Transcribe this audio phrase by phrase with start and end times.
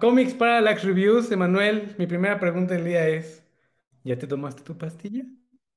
[0.00, 1.30] Comics Parallax Reviews.
[1.30, 3.44] Emanuel, mi primera pregunta del día es,
[4.04, 5.24] ¿ya te tomaste tu pastilla?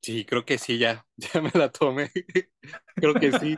[0.02, 2.12] Sí, creo que sí, ya, ya me la tomé.
[2.96, 3.56] Creo que sí.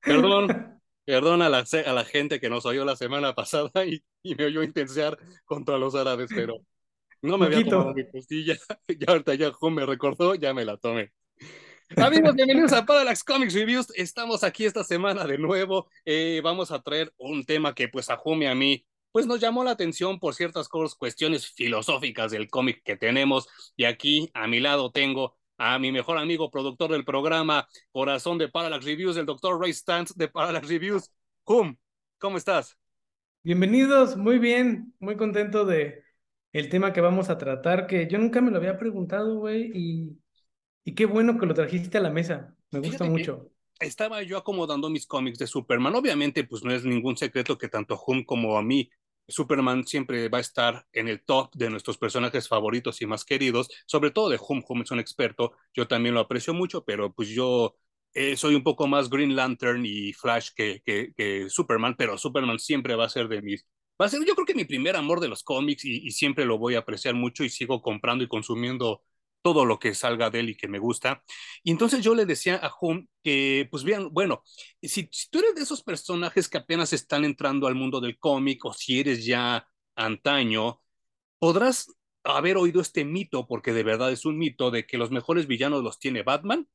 [0.00, 4.02] Perdón, perdón a la, ce- a la gente que nos oyó la semana pasada y,
[4.22, 6.58] y me oyó intensear contra los árabes, pero
[7.22, 8.56] no me había tomado mi pastilla.
[8.88, 11.12] Ya ahorita ya Juan me recordó, ya me la tomé.
[11.96, 13.88] Amigos, bienvenidos a Parallax Comics Reviews.
[13.96, 15.88] Estamos aquí esta semana de nuevo.
[16.04, 19.40] Eh, vamos a traer un tema que pues a Jumi y a mí pues nos
[19.40, 23.46] llamó la atención por ciertas cuestiones filosóficas del cómic que tenemos.
[23.76, 28.48] Y aquí a mi lado tengo a mi mejor amigo, productor del programa, corazón de
[28.48, 31.10] Parallax Reviews, el doctor Ray Stantz de Parallax Reviews.
[31.44, 31.76] Jum,
[32.18, 32.76] ¿cómo estás?
[33.44, 36.02] Bienvenidos, muy bien, muy contento de
[36.52, 40.18] el tema que vamos a tratar, que yo nunca me lo había preguntado, güey, y,
[40.84, 42.54] y qué bueno que lo trajiste a la mesa.
[42.70, 43.50] Me gusta Fíjate mucho.
[43.80, 45.94] estaba yo acomodando mis cómics de Superman.
[45.94, 48.90] Obviamente, pues no es ningún secreto que tanto a Hum como a mí,
[49.32, 53.68] Superman siempre va a estar en el top de nuestros personajes favoritos y más queridos,
[53.86, 54.62] sobre todo de Hum.
[54.68, 57.76] Hum es un experto, yo también lo aprecio mucho, pero pues yo
[58.14, 62.94] eh, soy un poco más Green Lantern y Flash que, que, Superman, pero Superman siempre
[62.94, 63.66] va a ser de mis...
[64.00, 66.58] Va a ser, yo creo que mi primer amor de los cómics y siempre lo
[66.58, 69.02] voy a apreciar mucho y sigo comprando y consumiendo
[69.42, 71.22] todo lo que salga de él y que me gusta.
[71.62, 74.42] Y entonces yo le decía a Hum que, pues bien, bueno,
[74.80, 78.64] si, si, tú eres de esos personajes que apenas están entrando al mundo del cómic
[78.64, 80.80] o si eres ya antaño,
[81.38, 81.88] podrás
[82.24, 85.82] haber oído este mito, porque de verdad es un mito, de que los mejores villanos
[85.82, 86.68] los tiene Batman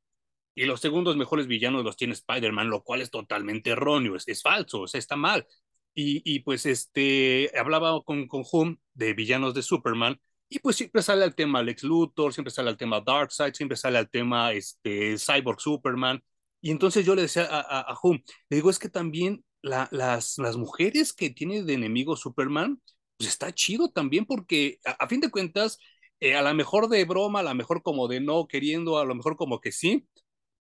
[0.55, 4.81] y los segundos mejores villanos los tiene Spider-Man, lo cual es totalmente erróneo, es, falso,
[4.81, 5.47] o sea, está mal.
[5.93, 10.19] Y, y, pues este, hablaba con, con Hum de villanos de Superman
[10.49, 13.97] y pues siempre sale al tema Lex Luthor, siempre sale al tema Darkseid, siempre sale
[13.97, 16.23] al tema este, Cyborg Superman.
[16.61, 18.19] Y entonces yo le decía a, a, a Hum,
[18.49, 22.81] le digo, es que también la, las, las mujeres que tiene de enemigo Superman,
[23.17, 25.79] pues está chido también porque a, a fin de cuentas,
[26.19, 29.15] eh, a lo mejor de broma, a lo mejor como de no queriendo, a lo
[29.15, 30.07] mejor como que sí,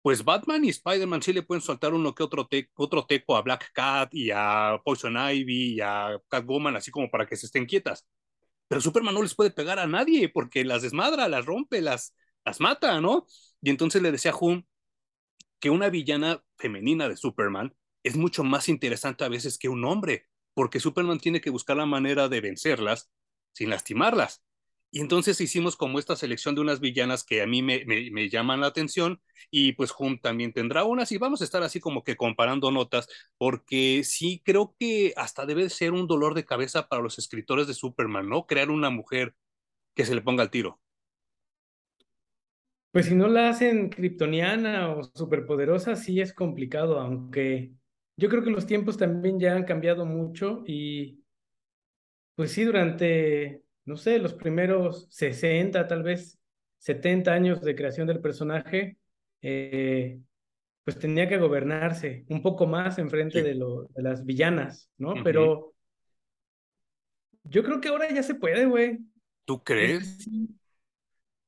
[0.02, 3.41] pues Batman y Spider-Man sí le pueden soltar uno que otro, te otro teco a
[3.44, 7.66] Black Cat y a Poison Ivy y a Catwoman, así como para que se estén
[7.66, 8.06] quietas
[8.72, 12.16] pero Superman no les puede pegar a nadie porque las desmadra, las rompe, las,
[12.46, 13.28] las mata, ¿no?
[13.62, 14.64] Y entonces le decía a
[15.59, 20.30] que una villana femenina de Superman es mucho más interesante a veces que un hombre,
[20.54, 23.12] porque Superman tiene que buscar la manera de vencerlas
[23.52, 24.42] sin lastimarlas.
[24.91, 28.59] Y entonces hicimos como esta selección de unas villanas que a mí me, me, llaman
[28.59, 32.18] la atención y pues Hum también tendrá unas y vamos a estar así como que
[32.18, 33.07] comparando notas
[33.38, 37.74] porque sí creo que hasta debe ser un dolor de cabeza para los escritores de
[37.74, 38.46] Superman, ¿no?
[38.46, 39.34] Crear una mujer
[39.96, 40.81] que se le ponga al tiro.
[42.91, 47.72] Pues si no la hacen kryptoniana o superpoderosa, sí es complicado, aunque
[48.18, 51.23] yo creo que los tiempos también ya han cambiado mucho y
[52.35, 56.40] pues sí, durante, no sé, los primeros 60, tal vez
[56.78, 58.97] 70 años de creación del personaje,
[59.42, 60.19] eh,
[60.84, 63.46] pues tenía que gobernarse un poco más enfrente Sí.
[63.46, 65.12] de, lo, de las villanas, ¿no?
[65.12, 65.24] Uh -huh.
[65.24, 65.74] Pero
[67.44, 69.00] yo creo que ahora ya se puede, güey.
[69.46, 70.20] ¿Tú crees?
[70.20, 70.30] Es,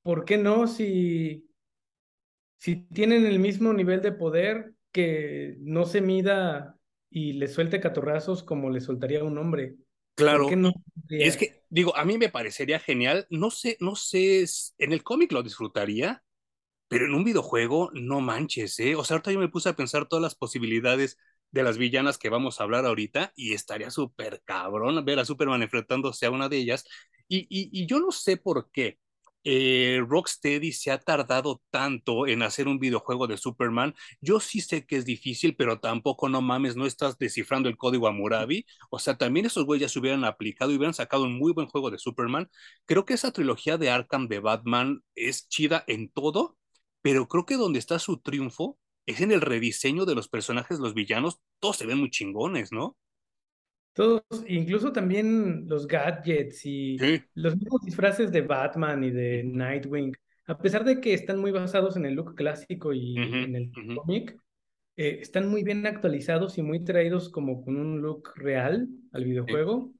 [0.01, 0.67] ¿Por qué no?
[0.67, 1.49] Si,
[2.57, 6.77] si tienen el mismo nivel de poder, que no se mida
[7.09, 9.75] y le suelte catorrazos como le soltaría un hombre.
[10.15, 10.43] Claro.
[10.43, 10.73] ¿Por qué no?
[11.09, 13.27] Es que, digo, a mí me parecería genial.
[13.29, 14.45] No sé, no sé,
[14.77, 16.23] en el cómic lo disfrutaría,
[16.87, 18.95] pero en un videojuego, no manches, ¿eh?
[18.95, 21.17] O sea, ahorita yo me puse a pensar todas las posibilidades
[21.51, 25.63] de las villanas que vamos a hablar ahorita y estaría súper cabrón ver a Superman
[25.63, 26.85] enfrentándose a una de ellas.
[27.27, 28.99] Y, y, y yo no sé por qué
[29.43, 33.93] eh, Rocksteady se ha tardado tanto en hacer un videojuego de Superman.
[34.21, 38.07] Yo sí sé que es difícil, pero tampoco, no mames, no estás descifrando el código
[38.07, 38.65] Amurabi.
[38.89, 41.91] O sea, también esos güeyes se hubieran aplicado y hubieran sacado un muy buen juego
[41.91, 42.49] de Superman.
[42.85, 46.57] Creo que esa trilogía de Arkham de Batman es chida en todo,
[47.01, 50.93] pero creo que donde está su triunfo es en el rediseño de los personajes, los
[50.93, 52.97] villanos, todos se ven muy chingones, ¿no?
[53.93, 57.21] Todos, incluso también los gadgets y Sí.
[57.35, 60.13] los mismos disfraces de Batman y de Nightwing,
[60.47, 63.55] a pesar de que están muy basados en el look clásico y Uh -huh, en
[63.55, 63.95] el uh -huh.
[63.97, 64.37] cómic,
[64.97, 69.91] eh, están muy bien actualizados y muy traídos como con un look real al videojuego.
[69.91, 69.99] Sí.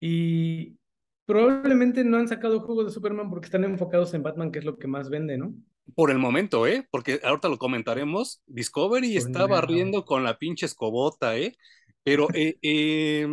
[0.00, 0.78] Y
[1.26, 4.78] probablemente no han sacado juegos de Superman porque están enfocados en Batman, que es lo
[4.78, 5.54] que más vende, ¿no?
[5.94, 6.86] Por el momento, ¿eh?
[6.90, 8.42] Porque ahorita lo comentaremos.
[8.46, 11.56] Discovery Por está barriendo con la pinche escobota, ¿eh?
[12.04, 13.26] Pero eh, eh,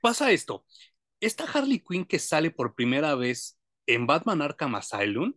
[0.00, 0.64] pasa esto.
[1.20, 5.34] Esta Harley Quinn que sale por primera vez en Batman Arkham Asylum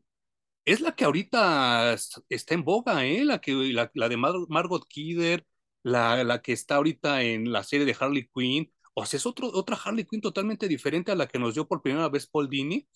[0.66, 1.96] es la que ahorita
[2.30, 3.26] está en boga, ¿eh?
[3.26, 5.46] La, que, la, la de Mar Margot Kidder,
[5.84, 9.50] la, la que está ahorita en la serie de Harley Quinn, o sea, es otro,
[9.54, 12.88] otra Harley Quinn totalmente diferente a la que nos dio por primera vez Paul Dini.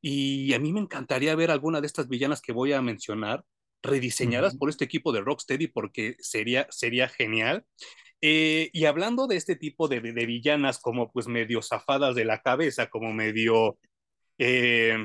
[0.00, 3.44] Y a mí me encantaría ver alguna de estas villanas que voy a mencionar
[3.82, 7.66] rediseñadas por este equipo de Rocksteady porque sería, sería genial.
[8.26, 12.88] Eh, y hablando de este tipo de, villanas como pues medio zafadas de la cabeza,
[12.88, 13.78] como medio
[14.38, 14.96] eh,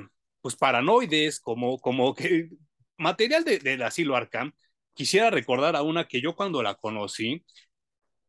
[0.41, 2.49] pues paranoides, como, como que
[2.97, 4.53] material del de asilo Arkham,
[4.93, 7.45] quisiera recordar a una que yo cuando la conocí,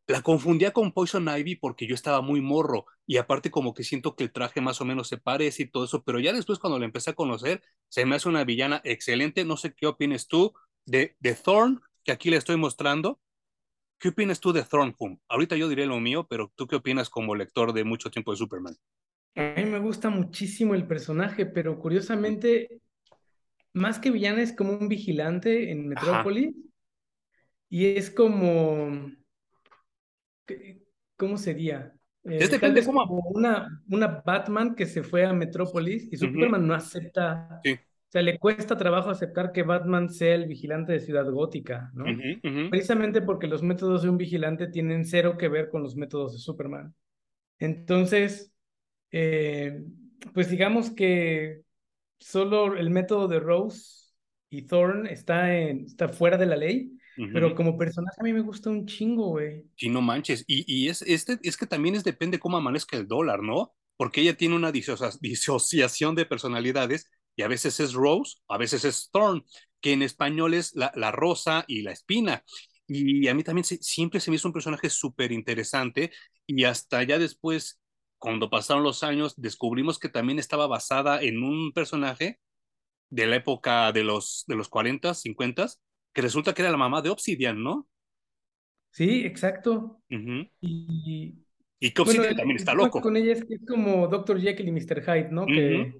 [0.08, 4.16] la confundía con Poison Ivy porque yo estaba muy morro y aparte como que siento
[4.16, 6.80] que el traje más o menos se parece y todo eso, pero ya después cuando
[6.80, 10.52] la empecé a conocer, se me hace una villana excelente, no sé qué opinas tú
[10.84, 13.20] de, de Thorn, que aquí le estoy mostrando.
[14.00, 14.94] ¿Qué opinas tú de Thorn?
[15.28, 18.38] Ahorita yo diré lo mío, pero tú qué opinas como lector de mucho tiempo de
[18.38, 18.74] Superman?
[19.36, 22.80] A mí me gusta muchísimo el personaje, pero curiosamente,
[23.74, 26.56] más que villana es como un vigilante en Metrópolis.
[27.68, 29.12] Y es como.
[31.18, 31.92] ¿Cómo sería?
[32.24, 33.04] Eh, vez como
[33.34, 37.60] una, una Batman que se fue a Metrópolis y Superman no acepta.
[38.10, 42.04] O sea, le cuesta trabajo aceptar que Batman sea el vigilante de Ciudad Gótica, ¿no?
[42.68, 46.40] Precisamente porque los métodos de un vigilante tienen cero que ver con los métodos de
[46.40, 46.92] Superman.
[47.60, 48.52] Entonces,
[49.12, 49.84] eh,
[50.34, 51.60] pues digamos que
[52.18, 54.10] solo el método de Rose
[54.50, 56.90] y Thorn está, en, está fuera de la ley,
[57.32, 59.62] pero como personaje a mí me gusta un chingo, güey.
[59.76, 60.42] Sí, no manches.
[60.48, 63.72] Y, y es, este, es que también es depende cómo amanezca el dólar, ¿no?
[63.96, 69.10] Porque ella tiene una disociación de personalidades y a veces es Rose, a veces es
[69.12, 69.44] Thorn,
[69.80, 72.44] que en español es la, la rosa y la espina.
[72.86, 76.10] Y a mí también siempre se me hizo un personaje súper interesante
[76.46, 77.80] y hasta ya después
[78.20, 82.38] cuando pasaron los años, descubrimos que también estaba basada en un personaje
[83.08, 85.66] de la época de los, de los 40, 50,
[86.12, 87.88] que resulta que era la mamá de Obsidian, ¿no?
[88.90, 90.02] Sí, exacto.
[90.10, 91.34] Y,
[91.80, 93.00] y que Obsidian también está loco.
[93.00, 94.38] Con ella es, como Dr.
[94.38, 95.02] Jekyll y Mr.
[95.02, 95.46] Hyde, ¿no?
[95.46, 95.94] Que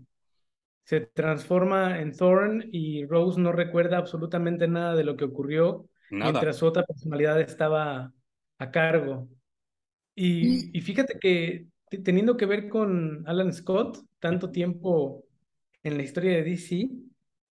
[0.85, 6.57] se transforma en Thorn y Rose no recuerda absolutamente nada de lo que ocurrió mientras
[6.57, 8.13] su otra personalidad estaba
[8.59, 9.29] a cargo.
[10.15, 11.67] Y, y fíjate que
[11.99, 15.25] teniendo que ver con Alan Scott, tanto tiempo
[15.83, 16.91] en la historia de DC,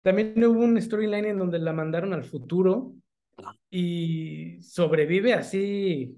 [0.02, 2.94] también hubo un storyline en donde la mandaron al futuro
[3.70, 6.16] y sobrevive así,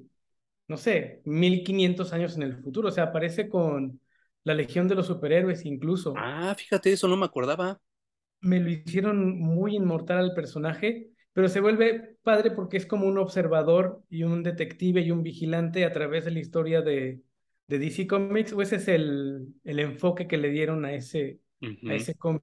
[0.68, 2.88] no sé, 1500 años en el futuro.
[2.88, 4.00] O sea, aparece con
[4.44, 6.14] la Legión de los Superhéroes incluso.
[6.17, 7.81] Ah, fíjate, eso no me acordaba.
[8.41, 13.19] Me lo hicieron muy inmortal al personaje, pero se vuelve padre porque es como un
[13.19, 17.23] observador y un detective y un vigilante a través de la historia de,
[17.67, 21.40] de DC Comics, o ese es el, el enfoque que le dieron a ese,
[21.88, 22.43] a ese cómic.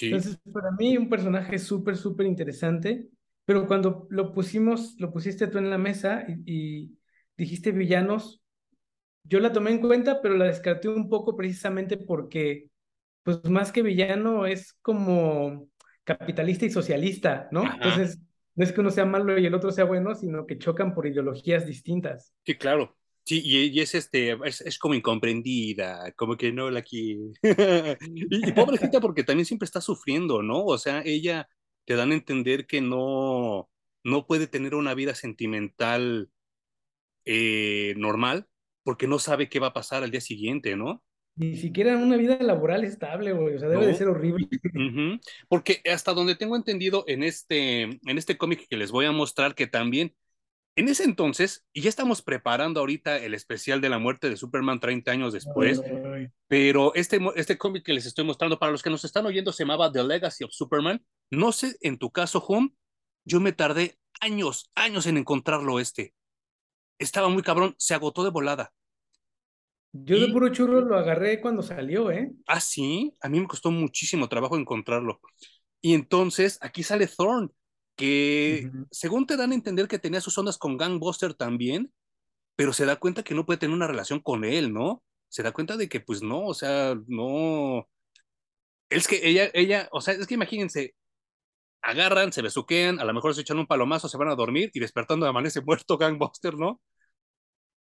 [0.00, 3.08] Entonces, para mí, un personaje súper, súper interesante,
[3.44, 6.98] pero cuando lo pusimos, lo pusiste tú en la mesa y,
[7.36, 8.42] dijiste villanos,
[9.28, 12.68] yo la tomé en cuenta, pero la descarté un poco precisamente porque,
[13.22, 15.68] pues más que villano, es como
[16.04, 17.64] capitalista y socialista, ¿no?
[17.64, 18.20] Entonces,
[18.54, 21.06] no es que uno sea malo y el otro sea bueno, sino que chocan por
[21.06, 22.32] ideologías distintas.
[22.44, 22.96] Sí, claro.
[23.24, 27.32] Sí, y, es este, es, como incomprendida, como que no la quiere.
[27.42, 30.64] y, y pobrecita porque también siempre está sufriendo, ¿no?
[30.64, 31.48] O sea, ella
[31.84, 33.68] te dan a entender que no,
[34.04, 36.30] no puede tener una vida sentimental
[37.24, 38.46] eh, normal
[38.86, 41.02] porque no sabe qué va a pasar al día siguiente, ¿no?
[41.34, 43.56] Ni siquiera una vida laboral estable, güey.
[43.56, 44.46] O sea, debe de ser horrible.
[45.48, 49.56] Porque hasta donde tengo entendido en este, en este cómic que les voy a mostrar,
[49.56, 50.14] que también
[50.76, 54.78] en ese entonces, y ya estamos preparando ahorita el especial de la muerte de Superman
[54.78, 55.82] 30 años después,
[56.46, 59.64] pero este, este cómic que les estoy mostrando, para los que nos están oyendo, se
[59.64, 61.04] llamaba The Legacy of Superman.
[61.30, 62.70] No sé, en tu caso, Home,
[63.24, 66.14] yo me tardé años, años en encontrarlo este.
[66.98, 68.72] Estaba muy cabrón, se agotó de volada.
[69.92, 72.32] Yo de puro churro lo agarré cuando salió, ¿eh?
[72.46, 75.20] Ah, sí, a mí me costó muchísimo trabajo encontrarlo.
[75.80, 77.52] Y entonces aquí sale Thorn,
[77.96, 81.92] que según te dan a entender que tenía sus ondas con Gangbuster también,
[82.56, 85.02] pero se da cuenta que no puede tener una relación con él, ¿no?
[85.28, 87.88] Se da cuenta de que pues no, o sea, no...
[88.88, 90.94] Es que ella, ella, o sea, es que imagínense,
[91.86, 94.80] agarran, se besuquean, a lo mejor se echan un palomazo, se van a dormir y
[94.80, 96.80] despertando amanece muerto Gangbuster, ¿no?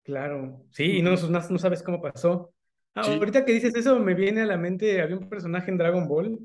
[0.03, 2.53] Claro, sí, y no, no, sabes cómo pasó.
[2.93, 6.07] Ah, ahorita que dices eso, me viene a la mente, había un personaje en Dragon
[6.07, 6.38] Ball,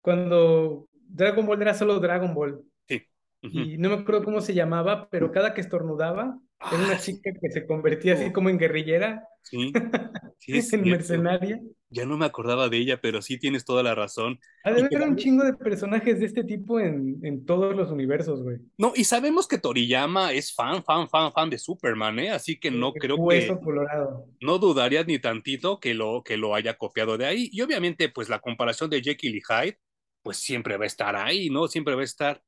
[0.00, 2.60] cuando Dragon Ball era solo Dragon Ball.
[2.88, 3.06] Sí.
[3.42, 6.38] Y no me acuerdo cómo se llamaba, pero cada que estornudaba,
[6.68, 9.72] Era una Ah, chica que se convertía así como en guerrillera, sí,
[10.38, 11.60] sí es en mercenaria.
[11.88, 14.38] Ya no me acordaba de ella, pero sí tienes toda la razón.
[14.62, 17.90] Ha de que haber un chingo de personajes de este tipo en, en todos los
[17.90, 18.58] universos, güey.
[18.78, 22.30] no, y sabemos que Toriyama es fan, fan, fan, fan de Superman, ¿eh?
[22.30, 24.26] Así que no creo que, Hueso colorado.
[24.40, 27.48] no dudarías ni tantito que lo, que lo haya copiado de ahí.
[27.52, 29.78] Y obviamente, pues la comparación de Jekyll y Hyde,
[30.22, 31.66] pues siempre va a estar ahí, ¿no?
[31.68, 32.42] Siempre va a estar.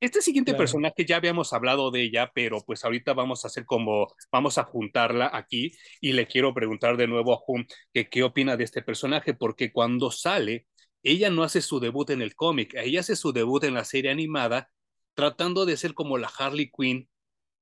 [0.00, 0.58] Este siguiente Claro.
[0.62, 4.64] personaje ya habíamos hablado de ella, pero pues ahorita vamos a hacer como, vamos a
[4.64, 8.82] juntarla aquí y le quiero preguntar de nuevo a Hum que qué opina de este
[8.82, 10.66] personaje, porque cuando sale,
[11.02, 14.10] ella no hace su debut en el cómic, ella hace su debut en la serie
[14.10, 14.70] animada
[15.14, 17.08] tratando de ser como la Harley Quinn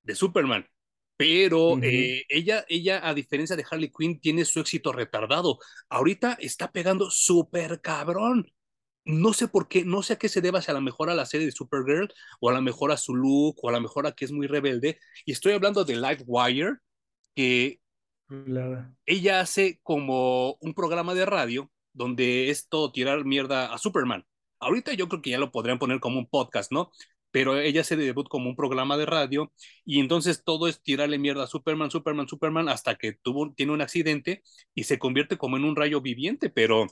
[0.02, 0.66] de Superman.
[1.16, 5.58] Pero eh, ella, ella, a diferencia de Harley Quinn, tiene su éxito retardado.
[5.88, 8.46] Ahorita está pegando súper cabrón.
[9.08, 11.14] No sé por qué, no sé a qué se deba, si a lo mejor a
[11.16, 14.06] la serie de Supergirl, o a lo mejor a su look, o a lo mejor
[14.06, 15.00] a que es muy rebelde.
[15.26, 16.76] Y estoy hablando de Livewire,
[17.34, 17.80] que
[18.28, 18.94] Chulada.
[19.06, 24.24] ella hace como un programa de radio donde es todo tirar mierda a Superman.
[24.60, 26.90] Ahorita yo creo que ya lo podrían poner como un podcast, ¿no?
[27.30, 29.52] Pero ella se debut como un programa de radio
[29.84, 33.82] y entonces todo es tirarle mierda a Superman, Superman, Superman, hasta que tuvo, tiene un
[33.82, 34.42] accidente
[34.74, 36.86] y se convierte como en un rayo viviente, pero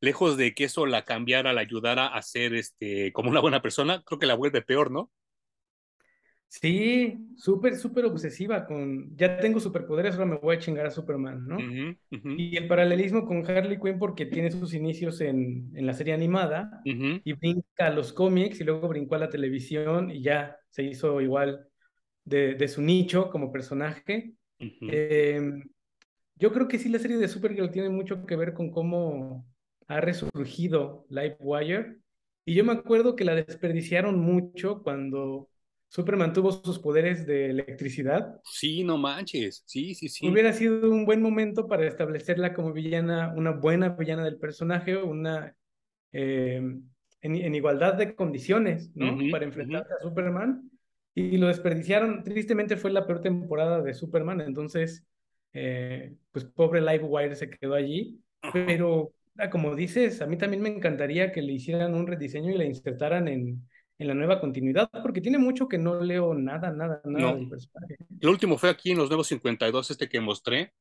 [0.00, 4.02] lejos de que eso la cambiara, la ayudara a ser este, como una buena persona,
[4.04, 5.10] creo que la vuelve peor, ¿no?
[6.50, 11.46] Sí, súper, súper obsesiva con, ya tengo superpoderes, ahora me voy a chingar a Superman,
[11.56, 11.58] Uh ¿no?
[11.62, 15.86] -huh, uh -huh, Y el paralelismo con Harley Quinn porque tiene sus inicios en, en
[15.86, 17.20] la serie animada uh -huh.
[17.24, 21.20] y brinca a los cómics y luego brincó a la televisión y ya se hizo
[21.20, 21.68] igual
[22.24, 24.34] de, de su nicho como personaje.
[24.58, 25.40] Eh,
[26.36, 29.46] yo creo que sí la serie de Supergirl tiene mucho que ver con cómo
[29.88, 31.96] ha resurgido Livewire
[32.44, 35.50] y yo me acuerdo que la desperdiciaron mucho cuando
[35.88, 38.40] Superman tuvo sus poderes de electricidad.
[38.44, 39.62] Sí, no manches.
[39.66, 40.28] Sí, sí, sí.
[40.28, 45.54] Hubiera sido un buen momento para establecerla como villana, una buena villana del personaje, una
[46.12, 46.56] eh,
[47.20, 49.12] en, en, igualdad de condiciones, ¿no?
[49.12, 50.00] Uh -huh, para enfrentarse uh -huh.
[50.00, 50.70] a Superman.
[51.14, 52.22] Y lo desperdiciaron.
[52.22, 55.04] Tristemente fue la peor temporada de Superman, entonces,
[55.52, 58.20] eh, pues pobre Livewire se quedó allí.
[58.52, 59.12] Pero,
[59.50, 63.28] como dices, a mí también me encantaría que le hicieran un rediseño y la insertaran
[63.28, 63.68] en,
[63.98, 67.36] en la nueva continuidad, porque tiene mucho que no leo nada, nada, nada no.
[67.36, 67.96] del personaje.
[68.20, 70.72] Lo último fue aquí en los nuevos 52, este que mostré,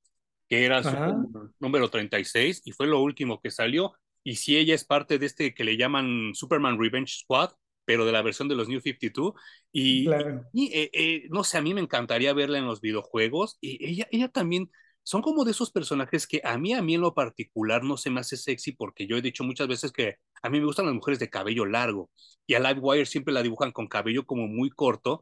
[0.47, 3.93] que era su número 36, y fue lo último que salió.
[4.23, 7.51] Y si ella es parte de este que le llaman Superman Revenge Squad,
[7.85, 9.33] pero de la versión de los New 52.
[9.71, 10.43] Y, claro.
[10.51, 13.57] y eh, eh, no sé, a mí me encantaría verla en los videojuegos.
[13.61, 14.69] Y ella, ella también
[15.07, 18.09] son como de esos personajes que a mí, a mí en lo particular no se
[18.09, 20.95] me hace sexy porque yo he dicho muchas veces que a mí me gustan las
[20.95, 22.09] mujeres de cabello largo
[22.45, 25.21] y a Livewire siempre la dibujan con cabello como muy corto.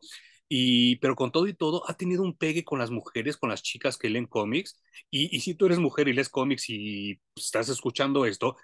[0.49, 3.61] Y, pero con todo y todo, ha tenido un pegue con las mujeres, con las
[3.61, 4.81] chicas que leen cómics.
[5.11, 8.55] Y, y si tú eres mujer y lees cómics y estás escuchando esto,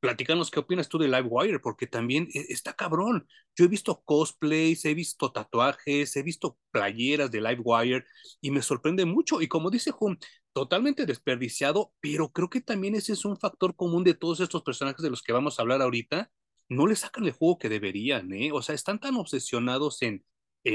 [0.00, 3.28] platícanos qué opinas tú de Livewire, porque también está cabrón.
[3.56, 8.04] Yo he visto cosplays, he visto tatuajes, he visto playeras de Livewire
[8.40, 9.40] y me sorprende mucho.
[9.40, 10.16] Y como dice Hum,
[10.52, 15.02] totalmente desperdiciado, pero creo que también ese es un factor común de todos estos personajes
[15.02, 16.30] de los que vamos a hablar ahorita.
[16.68, 18.50] No le sacan el juego que deberían, ¿eh?
[18.52, 20.24] O sea, están tan obsesionados en,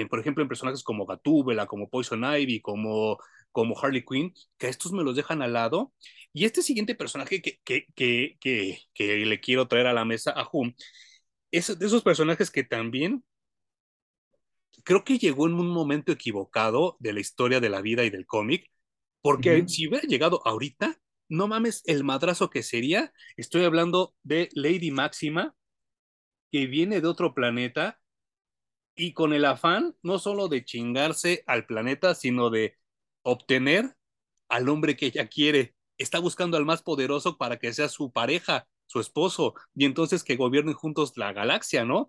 [0.10, 3.18] por ejemplo, en personajes como Gatúbela, como Poison Ivy, como,
[3.52, 5.94] como Harley Quinn, que a estos me los dejan al lado.
[6.34, 10.32] Y este siguiente personaje que, que, que, que, que le quiero traer a la mesa
[10.32, 10.74] a Hum,
[11.52, 13.24] es de esos personajes que también
[14.84, 18.26] creo que llegó en un momento equivocado de la historia de la vida y del
[18.26, 18.72] cómic,
[19.22, 19.68] porque uh -huh.
[19.68, 23.14] si hubiera llegado ahorita, no mames el madrazo que sería.
[23.36, 25.56] Estoy hablando de Lady Máxima,
[26.52, 28.00] que viene de otro planeta
[28.96, 32.78] y con el afán no solo de chingarse al planeta, sino de
[33.22, 33.96] obtener
[34.50, 35.76] al hombre que ella quiere.
[35.98, 40.36] Está buscando al más poderoso para que sea su pareja, su esposo, y entonces que
[40.38, 42.08] gobiernen juntos la galaxia, ¿no?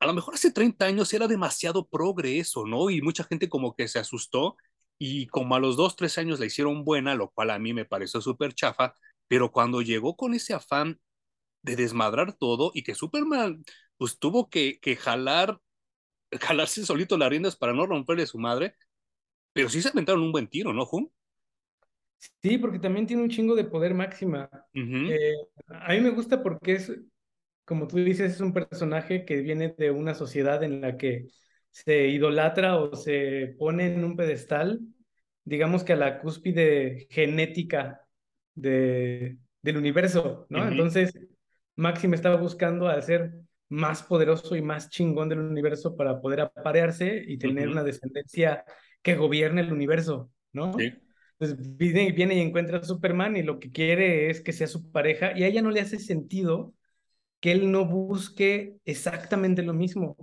[0.00, 2.90] A lo mejor hace 30 años era demasiado progreso, ¿no?
[2.90, 4.56] Y mucha gente como que se asustó
[4.98, 7.84] y como a los 2, 3 años la hicieron buena, lo cual a mí me
[7.84, 8.94] pareció súper chafa,
[9.28, 11.00] pero cuando llegó con ese afán
[11.62, 13.64] de desmadrar todo y que Superman
[13.96, 15.60] pues tuvo que, que jalar,
[16.40, 18.74] jalarse solito las riendas para no romperle su madre,
[19.52, 21.08] pero sí se aventaron un buen tiro, ¿no, Hum?
[22.42, 24.50] Sí, porque también tiene un chingo de poder máxima.
[24.74, 25.12] Uh -huh.
[25.12, 25.34] eh,
[25.68, 26.92] a mí me gusta porque es,
[27.64, 31.28] como tú dices, es un personaje que viene de una sociedad en la que
[31.84, 34.80] se idolatra o se pone en un pedestal,
[35.44, 38.00] digamos que a la cúspide genética
[38.54, 40.58] de, del universo, ¿no?
[40.58, 40.72] Uh -huh.
[40.72, 41.12] Entonces,
[41.76, 43.32] Máxima estaba buscando ser
[43.68, 47.72] más poderoso y más chingón del universo para poder aparearse y tener uh -huh.
[47.74, 48.64] una descendencia
[49.00, 50.72] que gobierne el universo, ¿no?
[50.72, 50.92] Sí.
[51.38, 54.90] Entonces viene, viene y encuentra a Superman y lo que quiere es que sea su
[54.90, 56.74] pareja y a ella no le hace sentido
[57.38, 60.16] que él no busque exactamente lo mismo.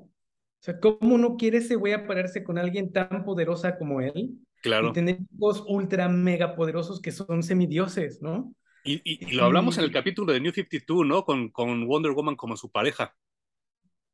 [0.65, 4.31] O sea, ¿cómo no quiere ese güey aparecerse con alguien tan poderosa como él?
[4.63, 4.89] Claro.
[4.89, 8.51] Y tener hijos ultra mega poderosos que son semidioses, ¿no?
[8.83, 11.23] Y, y, y lo hablamos en el capítulo de New 52, ¿no?
[11.23, 13.15] Con, con Wonder Woman como su pareja.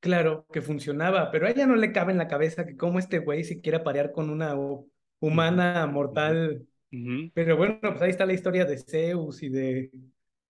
[0.01, 3.19] Claro, que funcionaba, pero a ella no le cabe en la cabeza que como este
[3.19, 4.53] güey se quiera parear con una
[5.21, 6.67] humana mortal.
[6.91, 7.31] Uh -huh.
[7.33, 9.89] Pero bueno, pues ahí está la historia de Zeus y de,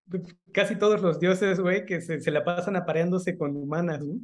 [0.06, 4.16] de casi todos los dioses, güey, que se, se, la pasan apareándose con humanas, ¿no?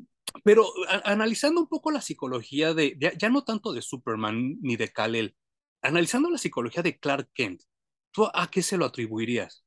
[0.44, 4.76] Pero a, analizando un poco la psicología de, ya, ya, no tanto de Superman ni
[4.76, 5.36] de Kal-El,
[5.82, 7.62] analizando la psicología de Clark Kent,
[8.12, 9.66] ¿tú a qué se lo atribuirías?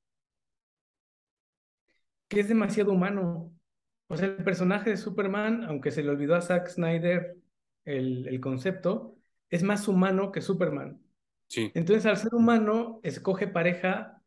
[2.28, 3.52] Que es demasiado humano.
[4.08, 7.36] O sea, el personaje de Superman, aunque se le olvidó a Zack Snyder
[7.84, 9.16] el, el concepto,
[9.48, 11.00] es más humano que Superman.
[11.48, 11.70] Sí.
[11.74, 14.20] Entonces, al ser humano, escoge pareja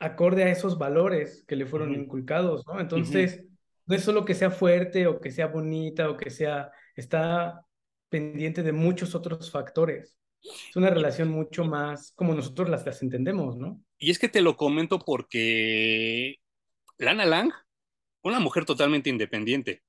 [0.00, 2.02] acorde a esos valores que le fueron uh -huh.
[2.02, 2.80] inculcados, ¿no?
[2.80, 3.47] Entonces, uh -huh.
[3.88, 7.64] No es solo que sea fuerte o que sea bonita o que sea, está
[8.10, 10.18] pendiente de muchos otros factores.
[10.42, 13.82] Es una relación mucho más como nosotros las, entendemos, ¿no?
[13.98, 16.36] Y es que te lo comento porque
[16.98, 17.50] Lana Lang,
[18.22, 19.82] una mujer totalmente independiente.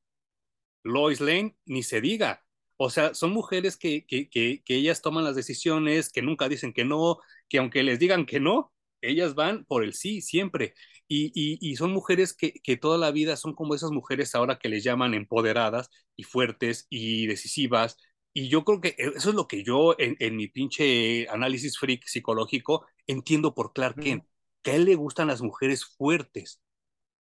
[0.84, 2.46] Lois Lane, ni se diga.
[2.78, 6.72] O sea, son mujeres que, que, que, que, ellas toman las decisiones, que nunca dicen
[6.72, 10.74] que no, que aunque les digan que no, ellas van por el sí siempre.
[11.10, 14.60] Y, y, y son mujeres que, que, toda la vida son como esas mujeres ahora
[14.60, 17.98] que les llaman empoderadas y fuertes y decisivas.
[18.34, 22.06] Y yo creo que eso es lo que yo en, en mi pinche análisis freak
[22.06, 24.26] psicológico entiendo por Clark Kent,
[24.62, 26.62] que a él le gustan las mujeres fuertes,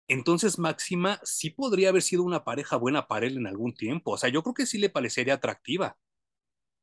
[0.08, 4.12] entonces Máxima sí podría haber sido una pareja buena para él en algún tiempo.
[4.12, 5.96] O sea, yo creo que sí le parecería atractiva.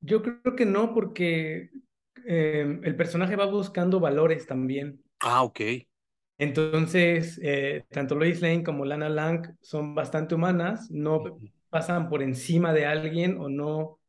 [0.02, 1.70] Yo creo que no, porque
[2.28, 5.02] eh, el personaje va buscando valores también.
[5.22, 5.62] Ah, ok.
[6.38, 12.74] Entonces, eh, tanto Lois Lane como Lana Lang son bastante humanas, no pasan por encima
[12.74, 14.00] de alguien o no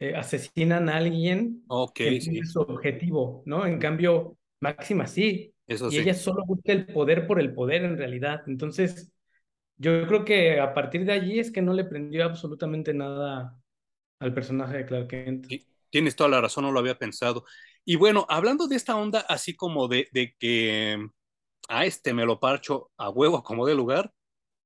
[0.00, 2.42] eh, asesinan a alguien okay, que sí.
[2.44, 3.66] su objetivo, ¿no?
[3.66, 6.00] En cambio, Máxima sí, eso y sí.
[6.00, 8.42] ella solo busca el poder por el poder en realidad.
[8.46, 9.10] Entonces,
[9.76, 13.56] yo creo que a partir de allí es que no le prendió absolutamente nada
[14.18, 15.46] al personaje de Clark Kent.
[15.48, 17.44] Sí, tienes toda la razón, no lo había pensado.
[17.84, 21.08] Y bueno, hablando de esta onda así como de, de que
[21.68, 24.12] a este me lo parcho a huevo como de lugar,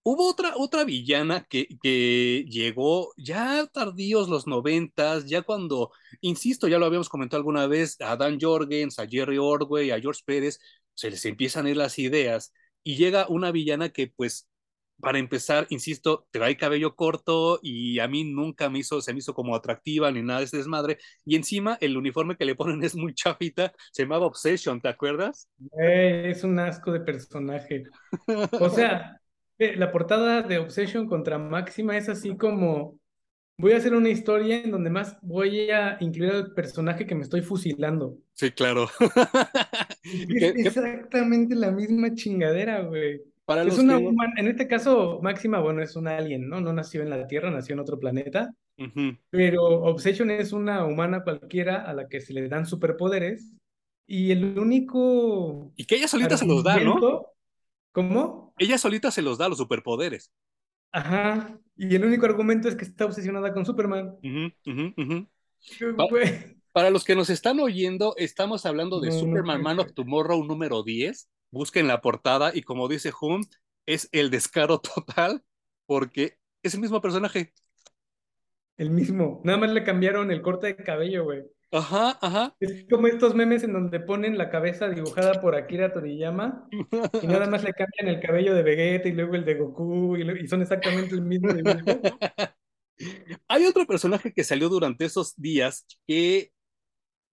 [0.03, 6.79] hubo otra, otra villana que, que llegó ya tardíos los noventas, ya cuando, insisto, ya
[6.79, 10.59] lo habíamos comentado alguna vez, a Dan Jorgens, a Jerry Ordway, a George Pérez,
[10.95, 14.49] se les empiezan a ir las ideas y llega una villana que pues
[15.03, 19.35] para empezar, insisto, trae cabello corto y a mí nunca me hizo, se me hizo
[19.35, 20.99] como atractiva ni nada de ese desmadre.
[21.25, 25.49] Y encima el uniforme que le ponen es muy chafita, se llamaba Obsession, ¿te acuerdas?
[25.77, 27.83] Es un asco de personaje.
[28.61, 29.21] O sea,
[29.59, 32.97] la portada de Obsession contra Máxima es así como,
[33.59, 37.23] voy a hacer una historia en donde más voy a incluir al personaje que me
[37.23, 38.19] estoy fusilando.
[38.35, 38.89] Sí, claro.
[40.05, 40.05] es
[40.67, 43.32] exactamente la misma chingadera, güey.
[43.53, 44.07] Para es una que...
[44.07, 46.61] humana, en este caso, Máxima, bueno, es un alien, ¿no?
[46.61, 48.55] No nació en la Tierra, nació en otro planeta.
[48.79, 49.19] Uh -huh.
[49.29, 53.53] Pero Obsession es una humana cualquiera a la que se le dan superpoderes.
[54.07, 55.73] Y el único.
[55.77, 57.27] Y que ella solita se los da, ¿no?
[57.93, 58.55] ¿Cómo?
[58.59, 60.33] Ella solita se los da los superpoderes.
[60.91, 61.59] Ajá.
[61.77, 64.17] Y el único argumento es que está obsesionada con Superman.
[64.23, 65.27] Uh -huh, uh
[65.77, 69.79] -huh, para, para, los que nos están oyendo, estamos hablando de no, Superman no, Man
[69.81, 73.55] of Tomorrow número 10 busquen la portada y como dice Hunt,
[73.87, 75.45] es el descaro total
[75.87, 77.53] porque es el mismo personaje.
[78.77, 81.43] El mismo, nada más le cambiaron el corte de cabello, güey.
[81.71, 82.55] Ajá, ajá.
[82.61, 86.69] Es como estos memes en donde ponen la cabeza dibujada por Akira Toriyama
[87.23, 90.45] y nada más le cambian el cabello de Vegeta y luego el de Goku y,
[90.45, 91.49] y son exactamente el mismo.
[93.49, 96.53] Hay otro personaje que salió durante esos días que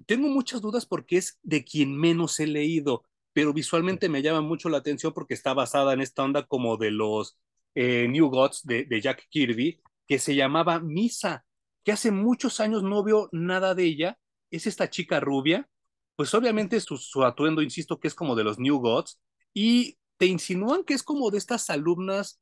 [0.05, 4.69] tengo muchas dudas porque es de quien menos he leído pero visualmente me llama mucho
[4.69, 7.37] la atención porque está basada en esta onda como de los
[7.75, 11.45] eh, New Gods de, Jack Kirby, que se llamaba Misa,
[11.83, 14.17] que hace muchos años no veo nada de ella,
[14.51, 15.69] es esta chica rubia,
[16.15, 19.21] pues obviamente su, su atuendo, insisto, que es como de los New Gods,
[19.53, 22.41] y te insinúan que es como de estas alumnas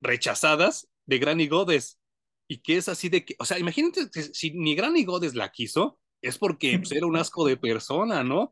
[0.00, 2.00] rechazadas de Granny Godes,
[2.48, 6.00] y que es así de que, o sea, imagínate si ni Granny Godes la quiso,
[6.20, 8.50] es porque pues, era un asco de persona, ¿no?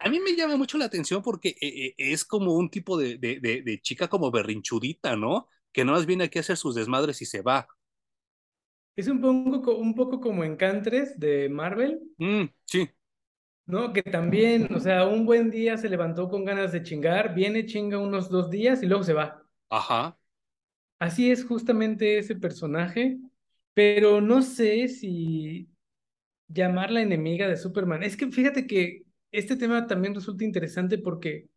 [0.00, 3.40] A mí me llama mucho la atención porque eh, es como un tipo de, de,
[3.40, 5.48] de, de, chica como berrinchudita, ¿no?
[5.72, 7.68] Que no más viene aquí a hacer sus desmadres y se va.
[8.96, 12.88] Es un poco, un poco como Encantres de Marvel, Mm, sí,
[13.66, 13.92] ¿no?
[13.92, 17.98] Que también, o sea, un buen día se levantó con ganas de chingar, viene, chinga
[17.98, 19.42] unos dos días y luego se va.
[19.70, 20.18] ajá.
[20.98, 23.18] Así es justamente ese personaje,
[23.74, 25.68] pero no sé si
[26.48, 28.02] llamarla enemiga de Superman.
[28.04, 31.48] Es que fíjate que este tema también resulta interesante porque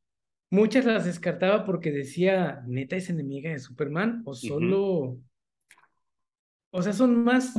[0.49, 5.17] muchas las descartaba porque decía, neta es enemiga de Superman o solo,
[6.71, 7.53] o sea, son más,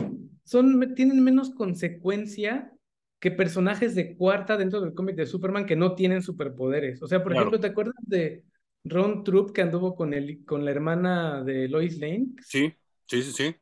[0.44, 2.72] son, tienen menos consecuencia
[3.20, 7.03] que personajes de cuarta dentro del cómic de Superman que no tienen superpoderes.
[7.03, 7.42] O sea, por claro.
[7.42, 8.44] ejemplo, ¿te acuerdas de
[8.85, 12.29] Ron Trupp que anduvo con el, con la hermana de Lois Lane?
[12.40, 12.75] Sí,
[13.07, 13.57] sí, sí, sí.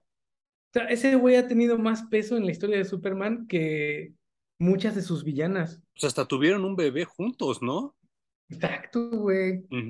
[0.71, 4.15] O sea, ese güey ha tenido más peso en la historia de Superman que
[4.59, 5.83] muchas de sus villanas.
[6.01, 7.95] Pues hasta tuvieron un bebé juntos, ¿no?
[8.49, 9.67] Exacto, güey.
[9.71, 9.83] Y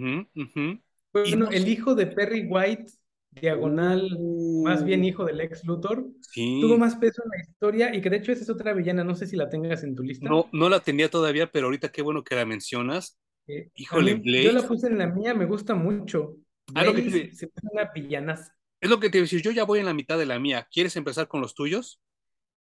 [1.13, 2.87] Bueno, no el hijo de Perry White,
[3.31, 4.19] diagonal,
[4.65, 8.11] más bien Uh, hijo del ex Luthor, tuvo más peso en la historia y que
[8.11, 10.29] de hecho esa es otra villana, no sé si la tengas en tu lista.
[10.29, 13.17] No, no la tenía todavía, pero ahorita qué bueno que la mencionas.
[13.47, 16.37] Eh, Híjole, mí, yo la puse en la mía, me gusta mucho.
[16.75, 18.53] Ah, lo que te, se una villanaza.
[18.81, 19.43] es lo que te iba a decir.
[19.43, 20.67] Yo ya voy en la mitad de la mía.
[20.73, 22.01] ¿Quieres empezar con los tuyos?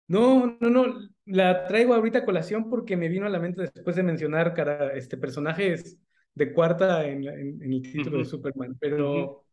[0.08, 0.86] No, no, no,
[1.26, 4.94] la traigo ahorita a colación porque me vino a la mente después de mencionar cara,
[4.94, 5.98] este personajes
[6.34, 9.46] de cuarta en, en- en el título de Superman, pero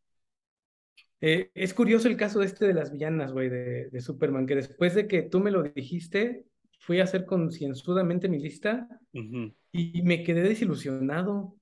[1.20, 4.94] eh, es curioso el caso este de las villanas, güey, de, de Superman, que después
[4.94, 6.44] de que tú me lo dijiste,
[6.80, 8.88] fui a hacer concienzudamente mi lista
[9.72, 11.56] y me quedé desilusionado.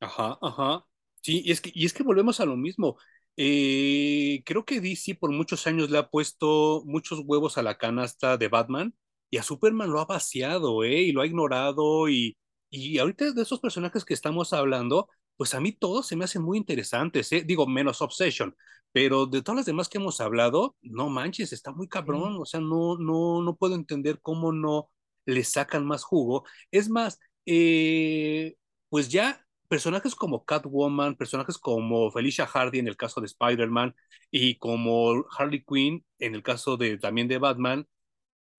[0.00, 0.84] Ajá, ajá.
[1.20, 2.96] Sí, y es que, y es que volvemos a lo mismo.
[3.36, 8.36] Eh, creo que DC por muchos años le ha puesto muchos huevos a la canasta
[8.36, 8.94] de Batman
[9.30, 11.02] y a Superman lo ha vaciado, ¿eh?
[11.02, 12.36] Y lo ha ignorado y,
[12.70, 16.42] y ahorita de esos personajes que estamos hablando, pues a mí todos se me hacen
[16.42, 17.42] muy interesantes, ¿eh?
[17.46, 18.54] Digo, menos Obsession,
[18.92, 22.60] pero de todas las demás que hemos hablado, no manches, está muy cabrón, o sea,
[22.60, 24.90] no, no, no puedo entender cómo no
[25.24, 26.44] le sacan más jugo.
[26.70, 28.56] Es más, eh,
[28.90, 29.41] pues ya
[29.72, 33.94] personajes como Catwoman, personajes como Felicia Hardy en el caso de Spider-Man
[34.30, 37.88] y como Harley Quinn en el caso de también de Batman,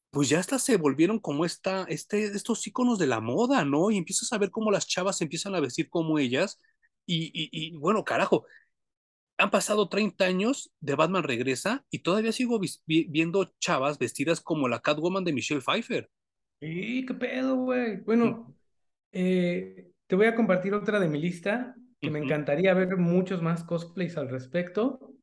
[0.10, 3.92] pues ya hasta se volvieron como esta, este, estos íconos de la moda, ¿no?
[3.92, 6.60] Y empiezas a ver cómo las chavas se empiezan a vestir como ellas.
[7.06, 8.48] Y, y, y bueno, carajo,
[9.38, 14.68] han pasado 30 años de Batman Regresa y todavía sigo vi viendo chavas vestidas como
[14.68, 16.10] la Catwoman de Michelle Pfeiffer.
[16.60, 17.98] ¿Y qué pedo, güey?
[17.98, 18.56] Bueno,
[19.12, 22.26] eh, te voy a compartir otra de mi lista que me -huh.
[22.26, 25.16] encantaría ver muchos más cosplays al respecto.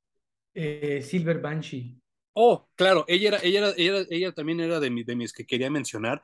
[0.53, 2.00] Eh, Silver Banshee.
[2.33, 5.46] Oh, claro, ella era, ella era, ella, ella también era de, mi, de mis que
[5.46, 6.22] quería mencionar.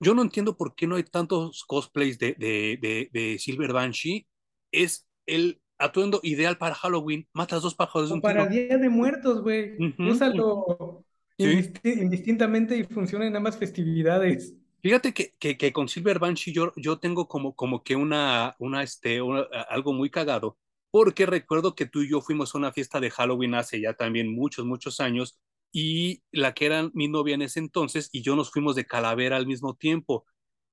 [0.00, 4.26] Yo no entiendo por qué no hay tantos cosplays de, de, de, de Silver Banshee.
[4.72, 7.28] Es el atuendo ideal para Halloween.
[7.32, 8.66] Matas dos pájaros de un para tiro.
[8.66, 9.76] Día de Muertos, güey.
[9.98, 11.04] Úsalo
[11.38, 11.44] Sí.
[11.46, 14.56] indisti- indistintamente y funciona en ambas festividades.
[14.82, 18.82] Fíjate que, que, que con Silver Banshee yo, yo tengo como, como que una, una,
[18.82, 20.58] este, una- algo muy cagado,
[20.90, 24.34] porque recuerdo que tú y yo fuimos a una fiesta de Halloween hace ya también
[24.34, 25.38] muchos, muchos años,
[25.72, 29.36] y la que era mi novia en ese entonces y yo nos fuimos de calavera
[29.36, 30.24] al mismo tiempo.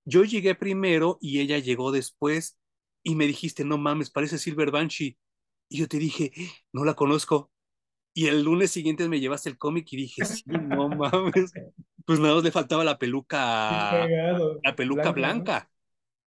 [0.06, 2.58] Yo llegué primero y ella llegó después
[3.04, 5.18] y me dijiste, no mames, parece Silver Banshee.
[5.70, 6.32] Y yo te dije,
[6.74, 7.52] no la conozco.
[8.14, 11.56] Y el lunes siguiente me llevaste el cómic y dije, sí, no mames.
[12.08, 14.08] Pues nada más le faltaba la peluca
[14.64, 15.44] la peluca Blanca, ¿no?
[15.44, 15.72] blanca.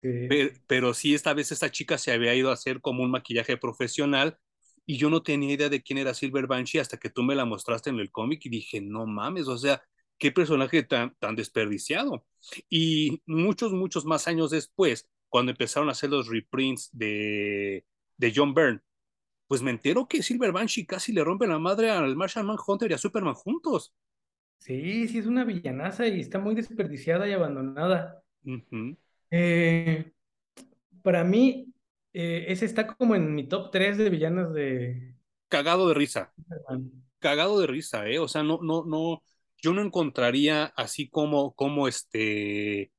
[0.03, 0.29] Sí.
[0.29, 3.57] Pero, pero sí, esta vez esta chica se había ido a hacer como un maquillaje
[3.57, 4.38] profesional
[4.87, 7.45] y yo no tenía idea de quién era Silver Banshee hasta que tú me la
[7.45, 9.83] mostraste en el cómic y dije, no mames, o sea,
[10.19, 12.27] qué personaje tan, tan desperdiciado.
[12.71, 17.85] Y muchos, muchos más años después, cuando empezaron a hacer los reprints de,
[18.17, 18.81] de John Byrne,
[19.49, 22.95] pues me entero que Silver Banshee casi le rompe la madre al Martian Manhunter y
[22.95, 23.95] a Superman juntos.
[24.59, 28.23] Sí, sí, es una villanaza y está muy desperdiciada y abandonada.
[28.44, 28.97] Uh -huh.
[29.31, 30.12] Eh,
[31.03, 31.73] para mí,
[32.12, 35.14] eh, ese está como en mi top 3 de villanas de
[35.49, 36.33] Cagado de risa.
[37.18, 38.18] Cagado de risa, ¿eh?
[38.18, 39.23] O sea, no, no, no,
[39.62, 42.92] yo no encontraría así como, como este,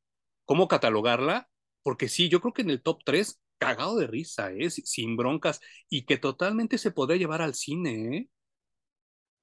[0.46, 1.50] cómo catalogarla,
[1.84, 4.70] porque sí, yo creo que en el top 3 cagado de risa, ¿eh?
[4.70, 8.30] Sin broncas, y que totalmente se podría llevar al cine, ¿eh?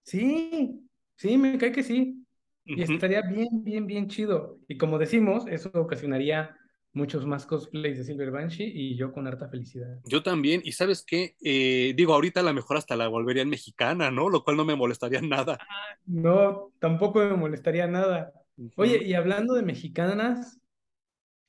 [0.04, 0.85] Sí,
[1.16, 2.26] sí, me cae que sí.
[2.68, 3.00] Uh Y -huh.
[3.00, 4.58] estaría bien, bien, bien chido.
[4.68, 6.56] Y como decimos, eso ocasionaría
[6.92, 9.98] muchos más cosplays de Silver Banshee y yo con harta felicidad.
[10.04, 14.10] Yo también, y sabes qué, eh, digo, ahorita a lo mejor hasta la volverían mexicana,
[14.10, 14.28] ¿no?
[14.28, 15.58] Lo cual no me molestaría nada.
[16.06, 18.32] No, tampoco me molestaría nada.
[18.58, 20.60] Uh Oye, y hablando de mexicanas,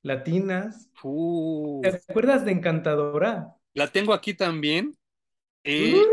[0.04, 0.90] latinas,
[1.82, 1.96] ¿te Uf.
[2.10, 3.56] acuerdas de Encantadora?
[3.74, 4.98] La tengo aquí también.
[5.64, 6.10] Eh,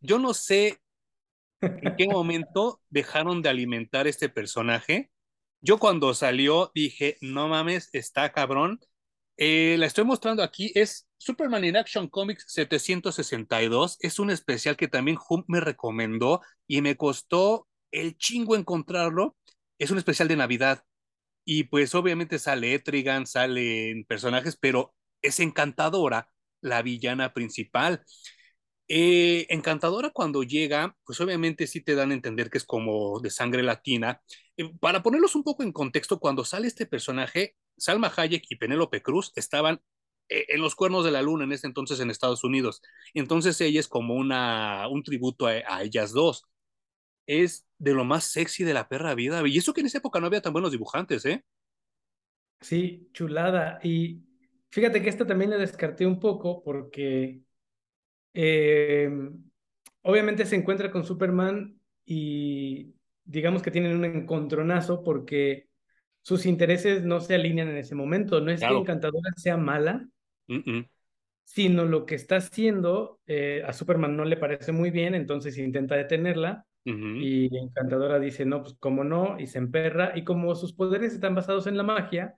[0.00, 0.78] yo no sé
[1.60, 5.10] ¿En qué momento dejaron de alimentar este personaje?
[5.60, 8.80] Yo cuando salió dije, no mames, está cabrón.
[9.36, 13.96] Eh, la estoy mostrando aquí, es Superman in Action Comics 762.
[14.00, 19.36] Es un especial que también Hum me recomendó y me costó el chingo encontrarlo.
[19.78, 20.84] Es un especial de Navidad.
[21.44, 28.04] Y pues obviamente sale Etrigan, salen personajes, pero es encantadora la villana principal.
[28.92, 33.30] Eh, encantadora cuando llega, pues obviamente sí te dan a entender que es como de
[33.30, 34.20] sangre latina.
[34.56, 39.00] Eh, para ponerlos un poco en contexto, cuando sale este personaje, Salma Hayek y Penélope
[39.02, 39.80] Cruz estaban
[40.28, 42.82] eh, en los cuernos de la luna en ese entonces en Estados Unidos.
[43.14, 46.44] Entonces ella es como una, un tributo a, a ellas dos.
[47.26, 49.42] Es de lo más sexy de la perra vida.
[49.48, 51.44] Y eso que en esa época no había tan buenos dibujantes, ¿eh?
[52.60, 53.80] Sí, chulada.
[53.82, 54.22] Y
[54.70, 57.42] fíjate que esta también la descarté un poco porque
[58.34, 59.10] eh,
[60.02, 65.68] obviamente se encuentra con Superman y digamos que tienen un encontronazo porque
[66.22, 68.40] sus intereses no se alinean en ese momento.
[68.40, 68.76] No es Claro.
[68.76, 70.06] que Encantadora sea mala,
[71.44, 75.96] sino lo que está haciendo eh, a Superman no le parece muy bien, entonces intenta
[75.96, 76.64] detenerla
[77.22, 81.34] y Encantadora dice, no, pues cómo no, y se emperra, y como sus poderes están
[81.34, 82.36] basados en la magia,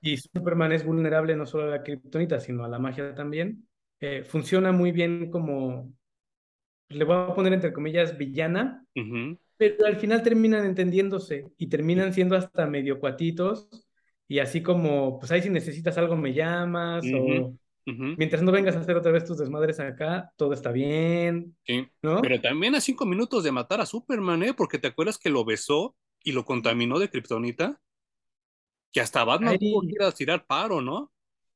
[0.00, 3.66] y Superman es vulnerable no solo a la kriptonita, sino a la magia también,
[4.06, 5.90] eh, funciona muy bien como,
[6.88, 8.84] le voy a poner entre comillas, villana,
[9.56, 13.68] pero al final terminan entendiéndose y terminan siendo hasta medio cuatitos,
[14.28, 17.54] y así como, pues ahí si necesitas algo me llamas, o
[17.86, 22.20] mientras no vengas a hacer otra vez tus desmadres acá, todo está bien, Sí, ¿no?
[22.20, 24.52] pero también a cinco minutos de matar a Superman, ¿eh?
[24.54, 27.80] Porque te acuerdas que lo besó y lo contaminó de kriptonita,
[28.92, 31.10] que hasta Batman tuvo que ir a tirar paro, ¿no?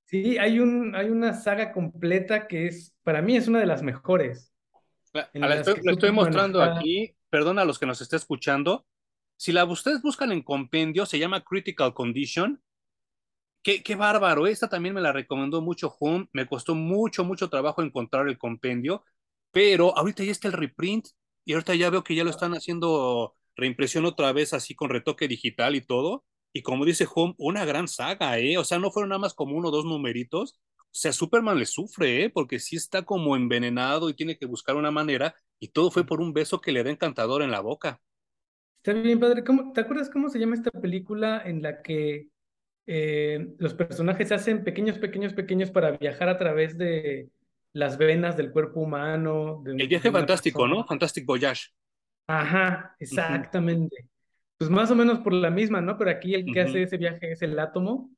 [0.09, 3.83] Sí, hay un, hay una saga completa que es, para mí es una de las
[3.83, 4.53] mejores,
[5.13, 8.87] La, en la estoy, la mostrando aquí, perdón a los que nos esté escuchando.
[9.37, 12.61] Si la ustedes buscan en compendio, se llama Critical Condition.
[13.63, 17.83] Qué, qué bárbaro, esta también me la recomendó mucho Hum, me costó mucho, mucho trabajo
[17.83, 19.05] encontrar el compendio,
[19.51, 21.09] pero ahorita ya está el reprint
[21.45, 25.29] y ahorita ya veo que ya lo están haciendo reimpresión otra vez así con retoque
[25.29, 26.25] digital y todo.
[26.53, 28.59] Y como dice Hum, una gran saga, ¿eh?
[28.59, 30.59] O sea, no fueron nada más como uno o dos numeritos.
[30.79, 32.31] O sea, Superman le sufre, ¿eh?
[32.31, 36.21] Porque sí está como envenenado y tiene que buscar una manera y todo fue por
[36.21, 38.01] un beso que le da encantador en la boca.
[38.79, 39.45] está bien padre.
[39.45, 42.29] ¿Cómo, te acuerdas cómo se llama esta película en la que
[42.87, 47.29] eh, los personajes se hacen pequeños, pequeños, pequeños para viajar a través de
[47.75, 50.81] las venas del cuerpo humano, de, El viaje fantástico, persona?
[50.81, 50.87] ¿no?
[50.87, 51.69] Fantastic Voyage.
[52.27, 54.07] Ajá, exactamente.
[54.59, 55.97] Pues más o menos por la misma, ¿no?
[55.97, 58.11] Pero aquí el que hace ese viaje es el átomo.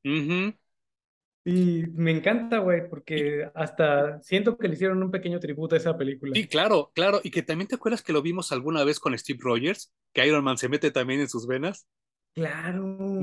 [1.43, 5.97] Y me encanta, güey, porque hasta siento que le hicieron un pequeño tributo a esa
[5.97, 6.33] película.
[6.35, 7.19] Sí, claro, claro.
[7.23, 10.43] Y que también te acuerdas que lo vimos alguna vez con Steve Rogers, que Iron
[10.43, 11.87] Man se mete también en sus venas,
[12.33, 13.19] Claro.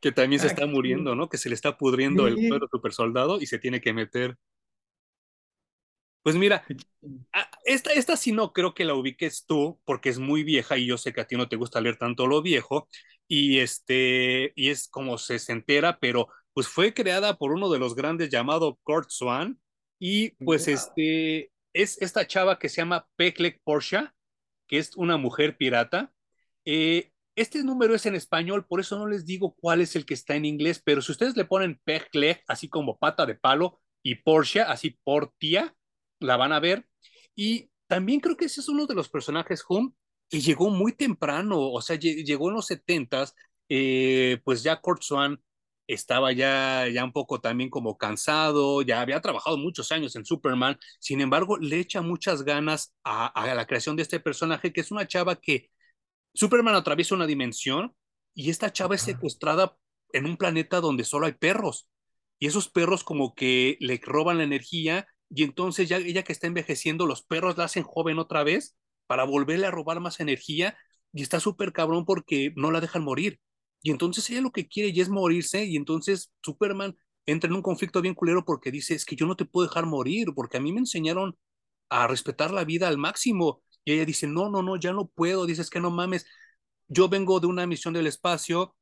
[0.00, 1.14] Que también se Ah, está muriendo.
[1.14, 1.28] ¿no?
[1.28, 4.36] Que se le está pudriendo el Sí, suero super soldado y se tiene que meter.
[6.24, 6.88] Pues mira, qué chido.
[7.34, 10.86] a- esta, esta sí no creo que la ubiques tú, porque es muy vieja y
[10.88, 12.88] yo sé que a ti no te gusta leer tanto lo viejo,
[13.28, 17.96] y este, y es como se entera, pero pues fue creada por uno de los
[17.96, 19.60] grandes llamado Kurt Swan,
[20.00, 24.10] y pues este, es esta chava que se llama Pecklek Porsche,
[24.68, 26.12] que es una mujer pirata.
[26.64, 30.14] Eh, este número es en español, por eso no les digo cuál es el que
[30.14, 34.16] está en inglés, pero si ustedes le ponen Pecklek, así como pata de palo, y
[34.16, 35.74] Porsche, así por tía,
[36.20, 36.86] la van a ver.
[37.34, 39.92] Y también creo que ese es uno de los personajes Home
[40.28, 43.34] que llegó muy temprano, o sea, llegó en los setentas,
[43.68, 45.40] eh, pues ya Kurt Swan
[45.86, 50.78] estaba ya, ya un poco también como cansado, ya había trabajado muchos años en Superman,
[50.98, 54.90] sin embargo, le echa muchas ganas a, a la creación de este personaje, que es
[54.90, 55.70] una chava que
[56.34, 57.94] Superman atraviesa una dimensión
[58.34, 59.76] y esta chava es secuestrada
[60.12, 61.88] en un planeta donde solo hay perros.
[62.38, 66.46] Y esos perros como que le roban la energía y entonces ya ella que está
[66.46, 70.76] envejeciendo, los perros la hacen joven otra vez para volverle a robar más energía
[71.12, 73.40] y está súper cabrón porque no la dejan morir.
[73.82, 77.62] Y entonces ella lo que quiere ya es morirse y entonces Superman entra en un
[77.62, 80.60] conflicto bien culero porque dice, es que yo no te puedo dejar morir porque a
[80.60, 81.36] mí me enseñaron
[81.88, 83.62] a respetar la vida al máximo.
[83.84, 85.46] Y ella dice, no, no, no, ya no puedo.
[85.46, 86.26] Dices que no mames,
[86.88, 88.76] yo vengo de una misión del espacio,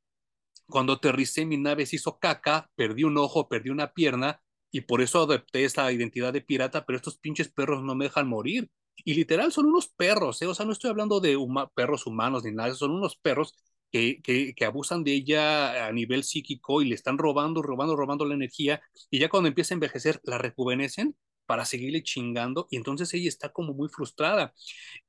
[0.67, 5.03] cuando aterricé mi nave se hizo caca, perdí un ojo, perdí una pierna y por
[5.03, 8.71] eso adopté esta identidad de pirata, pero estos pinches perros no me dejan morir.
[9.05, 10.47] Y literal son unos perros, ¿eh?
[10.47, 11.37] o sea, no estoy hablando de
[11.75, 13.55] perros humanos ni nada, son unos perros
[13.91, 18.35] que, que, abusan de ella a nivel psíquico y le están robando, robando, robando la
[18.35, 18.81] energía
[19.11, 23.51] y ya cuando empieza a envejecer la rejuvenecen para seguirle chingando y entonces ella está
[23.51, 24.55] como muy frustrada.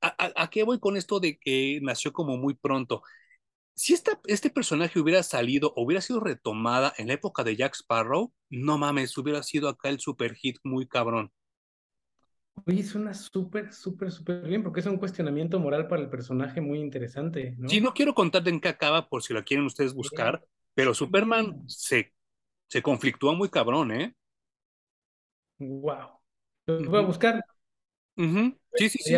[0.02, 3.04] ¿A, a, a qué voy con esto de que nació como muy pronto?
[3.76, 7.76] Si esta, este personaje hubiera salido o hubiera sido retomada en la época de Jack
[7.76, 11.32] Sparrow, no mames, hubiera sido acá el super hit muy cabrón.
[12.66, 16.80] Oye, suena súper, súper, súper bien, porque es un cuestionamiento moral para el personaje muy
[16.80, 17.68] interesante, ¿no?
[17.68, 21.64] Sí, no quiero contar en qué acaba por si la quieren ustedes buscar, pero Superman
[21.68, 22.14] se,
[22.68, 24.16] se conflictúa muy cabrón, ¿eh?
[25.58, 26.20] Wow.
[26.68, 27.44] Lo voy a buscar.
[28.18, 28.58] Uh -huh.
[28.76, 29.16] Sí, sí, sí.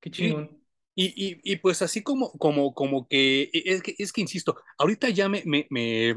[0.00, 0.50] Qué chingón.
[0.50, 0.65] Sí.
[0.98, 5.10] Y, y, y, pues así como, como, como que, es que, es que insisto, ahorita
[5.10, 6.14] ya me, me, me,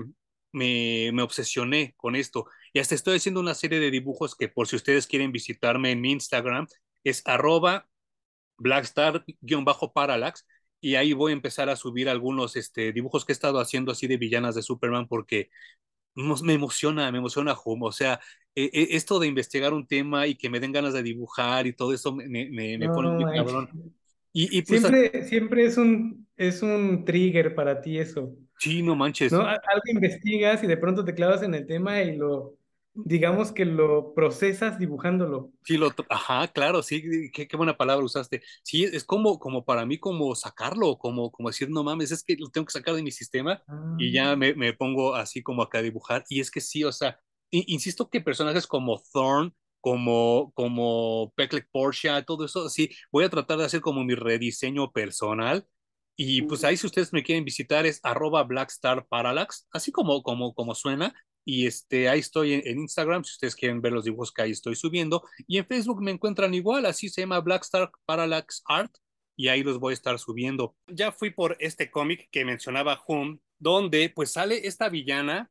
[0.54, 4.68] me, me obsesioné con esto y hasta estoy haciendo una serie de dibujos que por
[4.68, 6.68] si ustedes quieren visitarme en mi Instagram,
[7.04, 7.90] es arroba
[8.58, 10.46] blackstar-parallax
[10.82, 14.08] y ahí voy a empezar a subir algunos este, dibujos que he estado haciendo así
[14.08, 15.50] de villanas de Superman porque
[16.16, 18.20] me emociona, me emociona Hum, o sea,
[18.56, 21.94] eh, esto de investigar un tema y que me den ganas de dibujar y todo
[21.94, 23.94] eso me, me, me no, pone muy cabrón.
[24.32, 28.36] Y, y pues, siempre, siempre es un, es un trigger para ti eso.
[28.60, 29.32] Sí, no manches.
[29.32, 29.42] ¿no?
[29.42, 32.60] Algo investigas y de pronto te clavas en el tema y lo,
[32.94, 35.52] digamos que lo procesas dibujándolo.
[35.64, 38.42] Sí, lo, ajá, claro, sí, qué, qué, buena palabra usaste.
[38.64, 42.36] Sí, es como, como para mí como sacarlo, como, como decir, no mames, es que
[42.38, 43.96] lo tengo que sacar de mi sistema ah.
[43.98, 46.24] y ya me, me, pongo así como acá a dibujar.
[46.30, 47.20] Y es que sí, o sea,
[47.52, 53.58] insisto que personajes como Thorn, como, como Pecklek Porsche, todo eso, sí, voy a tratar
[53.58, 55.66] de hacer como mi rediseño personal.
[56.16, 60.76] Y pues ahí si ustedes me quieren visitar es arroba blackstarparallax, así como, como, como
[60.76, 61.14] suena.
[61.46, 64.52] Y este, ahí estoy en, en, Instagram, si ustedes quieren ver los dibujos que ahí
[64.52, 65.24] estoy subiendo.
[65.48, 68.92] Y en Facebook me encuentran igual, así se llama Blackstar Parallax Art.
[69.38, 70.76] Y ahí los voy a estar subiendo.
[70.88, 75.50] Ya fui por este cómic que mencionaba Hum, donde pues sale esta villana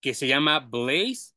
[0.00, 1.34] que se llama Blaze.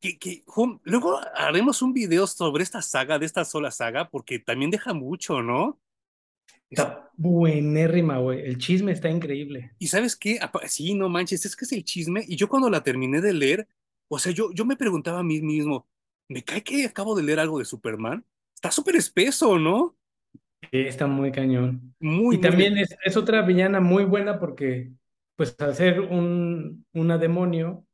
[0.00, 4.38] Que, que Hum, luego haremos un video sobre esta saga, de esta sola saga, porque
[4.38, 5.80] también deja mucho, ¿no?
[6.68, 8.40] Está buenérrima, güey.
[8.40, 9.72] El chisme está increíble.
[9.78, 10.38] Y sabes qué?
[10.66, 12.24] Sí, no manches, es que es el chisme.
[12.26, 13.68] Y yo cuando la terminé de leer,
[14.08, 15.86] o sea, yo, yo me preguntaba a mí mismo,
[16.28, 18.24] ¿me cae que acabo de leer algo de Superman?
[18.54, 19.96] Está súper espeso, ¿no?
[20.72, 21.94] Sí, está muy cañón.
[22.00, 24.90] Muy, y también es, es, otra villana muy buena porque,
[25.36, 27.86] pues, al ser un, una demonio,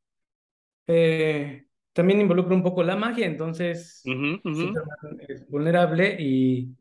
[0.86, 4.66] eh, también involucra un poco la magia, entonces uh -huh, uh -huh.
[4.68, 6.74] Superman es vulnerable y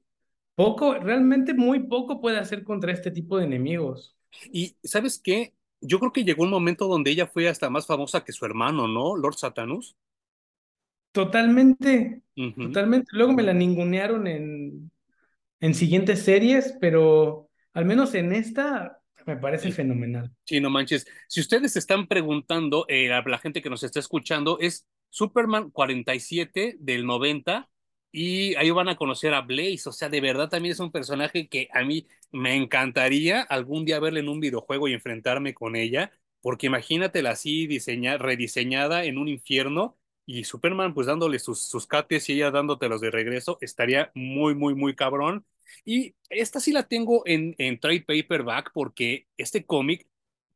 [0.56, 4.16] poco, realmente muy poco puede hacer contra este tipo de enemigos.
[4.52, 5.54] Y ¿sabes qué?
[5.82, 8.88] Yo creo que llegó un momento donde ella fue hasta más famosa que su hermano,
[8.88, 9.16] ¿no?
[9.16, 9.96] Lord Satanus.
[11.12, 12.68] Totalmente, uh -huh.
[12.68, 13.08] totalmente.
[13.12, 14.92] Luego me la ningunearon en,
[15.60, 19.72] en siguientes series, pero al menos en esta me parece sí.
[19.72, 20.32] fenomenal.
[20.46, 21.06] Sí, no manches.
[21.28, 26.78] Si ustedes están preguntando, eh, a la gente que nos está escuchando, es Superman 47
[26.80, 27.70] del 90
[28.12, 31.50] y ahí van a conocer a Blaze, o sea, de verdad también es un personaje
[31.50, 36.12] que a mí me encantaría algún día verla en un videojuego y enfrentarme con ella,
[36.42, 42.30] porque imagínatela así diseña, rediseñada en un infierno y Superman pues dándole sus, sus cates
[42.30, 45.46] y ella dándotelos de regreso, estaría muy, muy, muy cabrón.
[45.86, 50.08] Y esta sí la tengo en, en trade paperback porque este cómic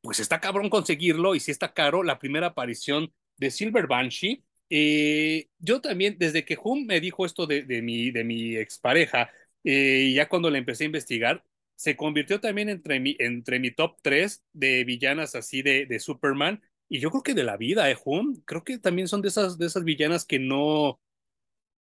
[0.02, 5.48] pues está cabrón conseguirlo y si está caro, la primera aparición de Silver Banshee eh,
[5.60, 9.30] yo también, desde que Hum me dijo esto de, de mi, de mi expareja,
[9.64, 11.44] eh, ya cuando la empecé a investigar,
[11.76, 16.62] se convirtió también entre mi, entre mi top 3 de villanas así de, de Superman,
[16.90, 18.42] y yo creo que de la vida, ¿eh, Hum?
[18.46, 21.00] Creo que también son de esas, de esas villanas que no,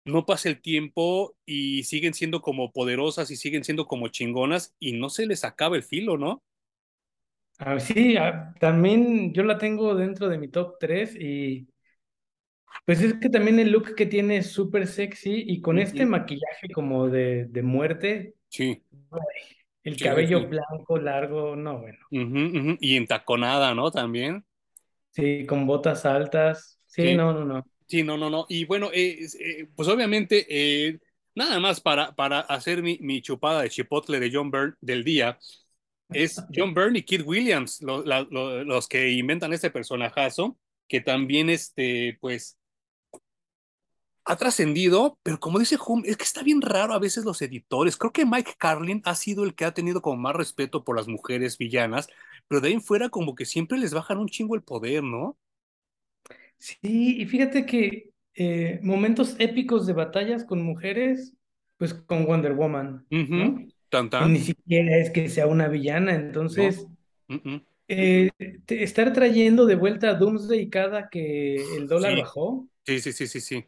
[0.06, 4.94] no pasa el tiempo y siguen siendo como poderosas y siguen siendo como chingonas y
[4.94, 6.44] no se les acaba el filo, ¿no?
[7.64, 11.68] Ah, sí, ah, también yo la tengo dentro de mi top 3 y
[12.86, 16.70] pues es que también el look que tiene es súper sexy y con este maquillaje
[16.74, 18.34] como de, de muerte.
[18.50, 18.82] Sí.
[19.84, 20.46] El sí, cabello sí.
[20.48, 22.00] blanco, largo, no, bueno.
[22.10, 22.78] Uh -huh, uh -huh.
[22.80, 23.92] Y entaconada, ¿no?
[23.92, 24.44] También.
[25.12, 26.80] Sí, con botas altas.
[26.88, 27.16] Sí, sí.
[27.16, 27.64] no, no, no.
[27.86, 28.48] Sí, no, no, no.
[28.50, 30.98] Y bueno, eh, eh, pues obviamente, eh,
[31.36, 35.38] nada más para, para hacer mi, mi, chupada de chipotle de John Byrne del día,
[36.14, 40.58] es John Byrne y Kid Williams, lo, la, lo, los que inventan este personajazo,
[40.88, 42.58] que también, este, pues,
[44.26, 47.98] ha trascendido, pero como dice Hum, es que está bien raro a veces los editores.
[47.98, 51.08] Creo que Mike Carlin ha sido el que ha tenido como más respeto por las
[51.08, 52.08] mujeres villanas,
[52.48, 55.38] pero de ahí en fuera como que siempre les bajan un chingo el poder, ¿no?
[56.58, 61.34] Sí, y fíjate que eh, momentos épicos de batallas con mujeres,
[61.78, 63.28] pues con Wonder Woman, uh -huh.
[63.30, 63.68] ¿no?
[63.92, 64.30] Tan, tan.
[64.30, 66.88] Y ni siquiera es que sea una villana, entonces...
[67.28, 67.36] No.
[67.36, 67.66] Uh -uh.
[67.94, 68.30] Eh,
[68.68, 72.22] estar trayendo de vuelta a Doomsday cada que el dólar sí.
[72.22, 72.70] bajó.
[72.86, 73.66] Sí, sí, sí, sí, sí.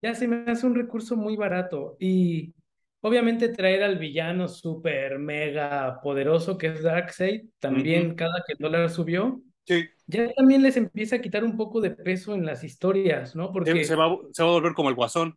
[0.00, 1.96] ya se me hace un recurso muy barato.
[2.00, 2.54] Y
[3.02, 8.88] obviamente traer al villano súper mega poderoso que es Darkseid, también cada que el dólar
[8.90, 13.36] subió, Sí, ya también les empieza a quitar un poco de peso en las historias,
[13.36, 13.52] ¿no?
[13.64, 15.36] se, se Porque, va, se va a volver como el guasón.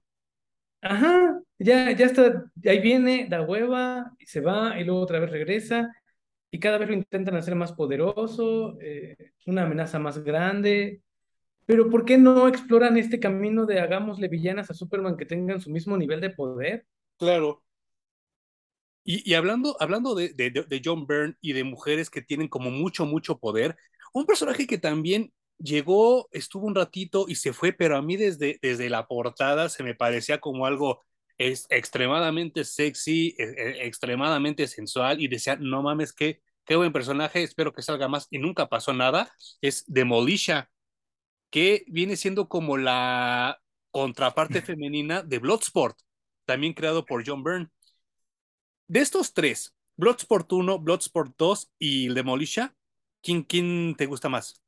[0.82, 5.30] ajá, ya, ya está, ahí viene, da hueva, y se va, y luego otra vez
[5.30, 5.94] regresa,
[6.50, 11.02] y cada vez lo intentan hacer más poderoso, eh, una amenaza más grande.
[11.66, 15.70] Pero ¿por qué no exploran este camino de hagámosle villanas a Superman que tengan su
[15.70, 16.86] mismo nivel de poder?
[17.18, 17.64] Claro.
[19.04, 22.72] Y, y hablando, hablando de, de, de John Byrne y de mujeres que tienen como
[22.72, 23.78] mucho, mucho poder,
[24.14, 28.60] un personaje que también llegó, estuvo un ratito y se fue, pero a mí desde,
[28.62, 31.02] desde la portada se me parecía como algo
[31.48, 37.44] es, extremadamente sexy, e- e- extremadamente sensual y decía, no mames, qué, qué buen personaje,
[37.44, 39.32] espero que salga más y nunca pasó nada,
[39.62, 40.70] es Demolisha,
[41.50, 43.60] que viene siendo como la
[43.92, 45.98] contraparte femenina de Bloodsport,
[46.46, 47.70] también creado por John Byrne.
[48.88, 52.76] De estos tres, Bloodsport 1, Bloodsport 2 y Demolisha,
[53.22, 54.62] ¿quién, quién te gusta más?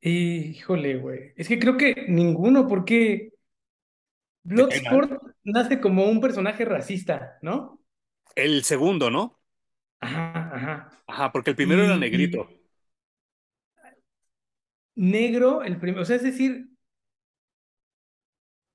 [0.00, 1.32] Híjole, güey.
[1.36, 3.32] Es que creo que ninguno, porque.
[4.48, 7.80] Bloodsport nace como un personaje racista, ¿no?
[8.34, 9.40] El segundo, ¿no?
[10.00, 10.90] Ajá, ajá.
[11.06, 12.48] Ajá, porque el primero era negrito.
[12.50, 12.58] y
[14.96, 16.68] negro, el primero, o sea, es decir,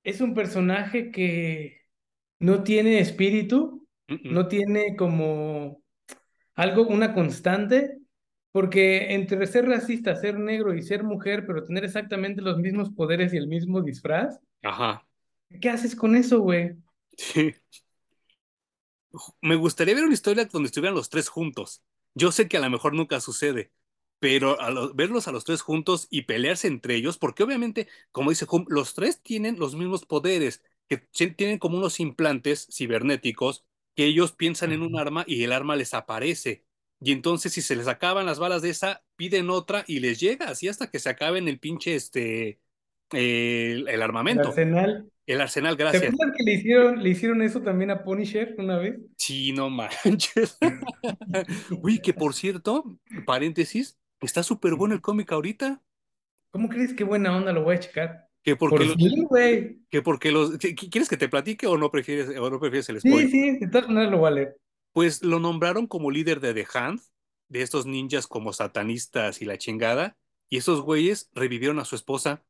[0.02, 1.80] es un personaje que
[2.40, 5.82] no tiene espíritu, no tiene como
[6.54, 7.98] algo, una constante,
[8.52, 13.34] porque entre ser racista, ser negro y ser mujer, pero tener exactamente los mismos poderes
[13.34, 15.06] y el mismo disfraz, Ajá,
[15.60, 16.76] ¿qué haces con eso, güey?
[17.18, 17.54] sí.
[19.40, 21.82] Me gustaría ver una historia donde estuvieran los tres juntos.
[22.14, 23.72] Yo sé que a lo mejor nunca sucede,
[24.18, 28.30] pero a lo- verlos a los tres juntos y pelearse entre ellos, porque obviamente, como
[28.30, 33.64] dice Hum, los tres tienen los mismos poderes, que ti- tienen como unos implantes cibernéticos
[33.94, 36.64] que ellos piensan en un arma y el arma les aparece.
[37.00, 40.46] Y entonces, si se les acaban las balas de esa, piden otra y les llega,
[40.48, 42.60] así hasta que se acaben el pinche, este,
[43.12, 45.10] el, el El armamento, Arsenal.
[45.26, 46.12] El arsenal, ¿Te gracias.
[46.12, 48.96] acuerdas que le hicieron, le hicieron eso también a Punisher una vez?
[49.16, 50.58] Sí, no manches.
[51.82, 55.82] Uy, que por cierto, paréntesis, está súper bueno el cómic ahorita.
[56.50, 57.52] ¿Cómo crees qué buena onda?
[57.52, 58.28] Lo voy a checar.
[58.42, 58.96] Que porque Por los,
[59.90, 63.00] que porque los, ¿qui- ¿quieres que te platique o no prefieres, o no prefieres el
[63.00, 63.30] Sí, spoiler?
[63.30, 64.56] sí, de todas maneras lo voy a leer.
[64.92, 67.00] Pues lo nombraron como líder de The Hand,
[67.48, 70.16] de estos ninjas como satanistas y la chingada,
[70.50, 72.44] y esos güeyes revivieron a su esposa,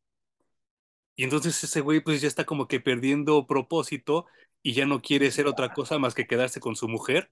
[1.17, 4.27] y entonces ese güey pues ya está como que perdiendo propósito
[4.62, 7.31] y ya no quiere ser otra cosa más que quedarse con su mujer,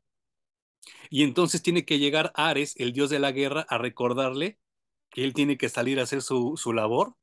[1.11, 4.59] y entonces tiene que llegar Ares, el dios de la guerra, a recordarle
[5.11, 7.15] que él tiene que salir a hacer su, su labor.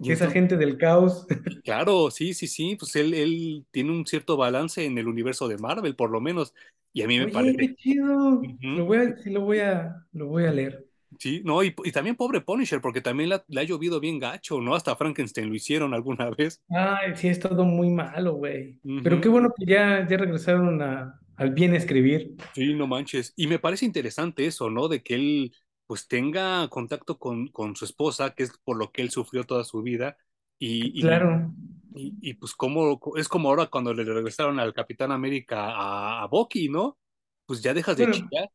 [0.00, 1.26] Y Esa gente del caos.
[1.62, 5.58] claro, sí, sí, sí, pues él, él tiene un cierto balance en el universo de
[5.58, 6.54] Marvel, por lo menos,
[6.92, 7.58] y a mí me Oye, parece.
[7.58, 8.42] qué chido.
[8.60, 10.87] Lo voy a, sí, lo voy a, lo voy a leer.
[11.18, 14.60] Sí, no, y, y también pobre Punisher, porque también la- le ha llovido bien gacho,
[14.60, 14.74] ¿no?
[14.74, 16.62] Hasta Frankenstein lo hicieron alguna vez.
[16.70, 18.78] Ay, sí, es todo muy malo, güey.
[19.02, 22.36] Pero qué bueno que ya, ya regresaron a, al bien escribir.
[22.54, 23.32] Sí, no manches.
[23.36, 24.88] Y me parece interesante eso, ¿no?
[24.88, 25.54] De que él
[25.86, 29.64] pues tenga contacto con, con su esposa, que es por lo que él sufrió toda
[29.64, 30.16] su vida,
[30.58, 31.52] y, Claro.
[31.94, 36.26] Y, y pues como es como ahora cuando le regresaron al Capitán América a, a
[36.28, 36.98] Bucky, ¿no?
[37.46, 38.50] Pues ya dejas de chillar.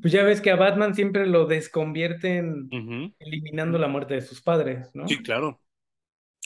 [0.00, 3.12] Pues ya ves que a Batman siempre lo desconvierten Ujú.
[3.18, 5.22] eliminando la muerte de sus padres, Sí, ¿no?
[5.22, 5.60] claro,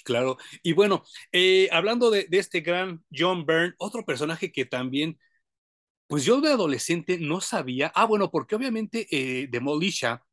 [0.04, 0.38] claro.
[0.62, 5.18] Y bueno, eh, hablando de, de este gran John Byrne, otro personaje que también,
[6.08, 10.24] pues yo de adolescente no sabía, ah, bueno, porque obviamente eh, Demolisha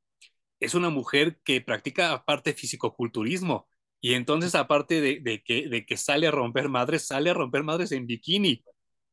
[0.59, 3.67] es una mujer que practica aparte fisicoculturismo.
[4.01, 7.63] Y entonces, aparte de, de que, de que sale a romper madres, sale a romper
[7.63, 8.63] madres en bikini.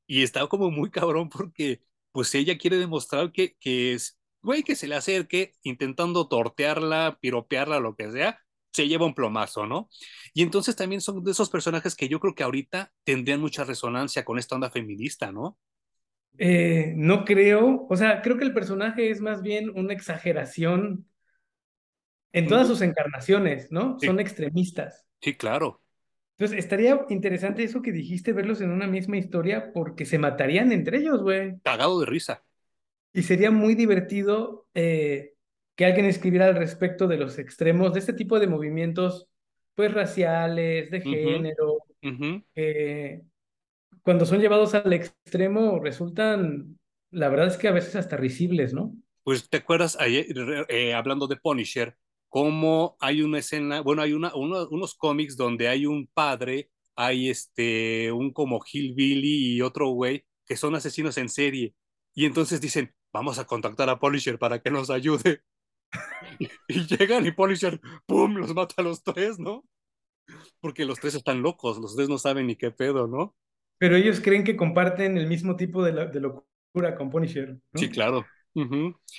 [0.06, 1.82] Y está como muy cabrón porque
[2.16, 7.78] pues ella quiere demostrar que, que es, güey, que se le acerque intentando tortearla, piropearla,
[7.80, 8.40] lo que sea,
[8.72, 9.90] se lleva un plomazo, ¿no?
[10.34, 14.24] Y entonces también son de esos personajes que yo creo que ahorita tendrían mucha resonancia
[14.24, 15.58] con esta onda feminista, ¿no?
[16.38, 21.06] Eh, no creo, o sea, creo que el personaje es más bien una exageración
[22.32, 23.98] en todas sus encarnaciones, ¿no?
[24.00, 25.06] Sí, Son extremistas.
[25.20, 25.82] sí, claro,
[26.38, 30.98] Entonces, estaría interesante eso que dijiste, verlos en una misma historia, porque se matarían entre
[30.98, 31.58] ellos, güey.
[31.62, 32.42] cagado de risa.
[33.14, 35.32] Y sería muy divertido eh,
[35.74, 39.28] que alguien escribiera al respecto de los extremos, de este tipo de movimientos,
[39.74, 41.78] pues raciales, de género,
[42.54, 43.22] que
[44.02, 46.78] cuando son llevados al extremo resultan,
[47.10, 48.94] la verdad es que a veces hasta risibles, ¿no?
[49.22, 50.26] Pues te acuerdas, ayer,
[50.68, 51.96] eh, hablando de Punisher,
[52.36, 57.30] cómo hay una escena, bueno, hay una, uno, unos cómics donde hay un padre, hay
[57.30, 61.74] este, un como Hillbilly y otro güey que son asesinos en serie.
[62.14, 65.44] Y entonces dicen, vamos a contactar a Punisher para que nos ayude.
[66.68, 69.64] y llegan y Punisher, ¡pum!, los mata a los tres, ¿no?
[70.60, 73.34] Porque los tres están locos, los tres no saben ni qué pedo, ¿no?
[73.78, 77.54] Pero ellos creen que comparten el mismo tipo de, la, de locura con Punisher.
[77.72, 77.80] ¿no?
[77.80, 78.26] Sí, claro.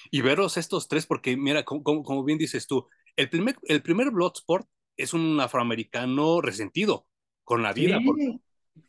[0.10, 2.88] Y veros estos tres, porque mira, como, como, bien dices tú,
[3.18, 7.08] el primer, el primer Bloodsport es un afroamericano resentido
[7.44, 7.98] con la vida.
[7.98, 8.40] Sí, porque,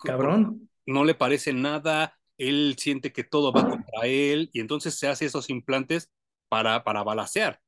[0.04, 0.70] cabrón.
[0.86, 5.26] No le parece nada, él siente que todo va contra él y entonces se hace
[5.26, 6.10] esos implantes
[6.48, 7.60] para, para balasear.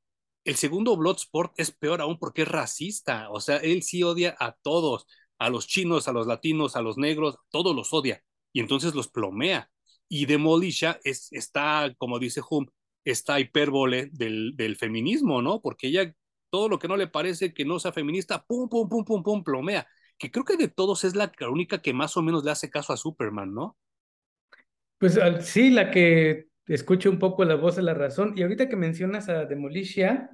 [0.43, 4.53] El segundo Bloodsport es peor aún porque es racista, o sea, él sí odia a
[4.53, 5.05] todos,
[5.37, 9.07] a los chinos, a los latinos, a los negros, todos los odia y entonces los
[9.07, 9.69] plomea.
[10.09, 12.65] Y Demolisha es, está, como dice Hum,
[13.05, 15.61] esta hipérbole del, del feminismo, ¿no?
[15.61, 16.13] Porque ella,
[16.51, 19.43] todo lo que no le parece que no sea feminista, pum, pum, pum, pum, pum,
[19.43, 19.87] plomea.
[20.19, 22.93] Que creo que de todos es la única que más o menos le hace caso
[22.93, 23.77] a Superman, ¿no?
[24.99, 28.33] Pues sí, la que escucha un poco la voz de la razón.
[28.35, 30.29] Y ahorita que mencionas a Demolisha,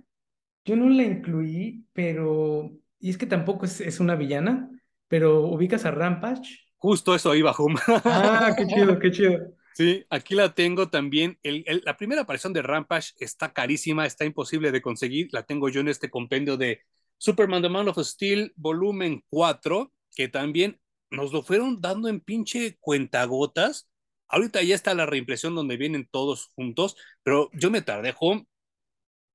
[0.66, 2.72] yo no la incluí, pero.
[3.00, 4.70] Y es que tampoco es, es una villana,
[5.08, 6.68] pero ubicas a Rampage.
[6.78, 7.76] Justo eso iba, Hum.
[7.88, 9.57] Ah, qué chido, qué chido.
[9.78, 11.38] Sí, aquí la tengo también.
[11.44, 15.28] El, el, la primera aparición de Rampage está carísima, está imposible de conseguir.
[15.32, 16.82] La tengo yo en este compendio de
[17.20, 22.76] Superman The Man of Steel, volumen 4, que también nos lo fueron dando en pinche
[22.80, 23.88] cuentagotas.
[24.28, 28.48] Ahorita ya está la reimpresión donde vienen todos juntos, pero yo me tardé, Home,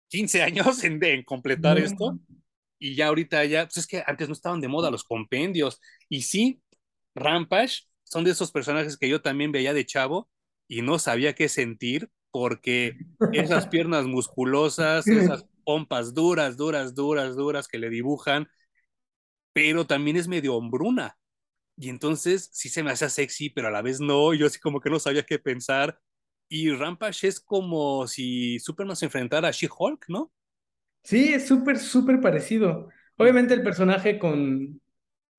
[0.09, 2.18] 15 años en, en completar esto.
[2.80, 5.80] Y ya ahorita ya, pues es que antes no estaban de moda los compendios.
[6.09, 6.61] Y sí,
[7.14, 10.29] Rampage son de esos personajes que yo también veía de chavo
[10.69, 12.99] y no sabía qué sentir porque
[13.33, 18.49] esas piernas musculosas, esas pompas duras, duras, duras, duras que le dibujan,
[19.55, 21.17] pero también es medio hombruna.
[21.79, 24.83] Y entonces sí se me hacía sexy, pero a la vez no, yo así como
[24.83, 25.99] que no sabía qué pensar.
[26.51, 30.31] Y Rampage es como si Superman se enfrentara a She-Hulk, ¿no?
[31.03, 32.91] Sí, es súper, súper parecido.
[33.17, 34.82] Obviamente el personaje con,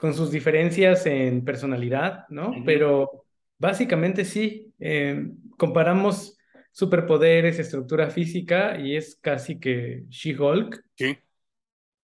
[0.03, 2.51] con sus diferencias en personalidad, ¿no?
[2.65, 3.23] Pero
[3.57, 6.37] básicamente sí, eh, comparamos
[6.73, 10.83] superpoderes, estructura física y es casi que She-Hulk.
[10.95, 11.17] Sí.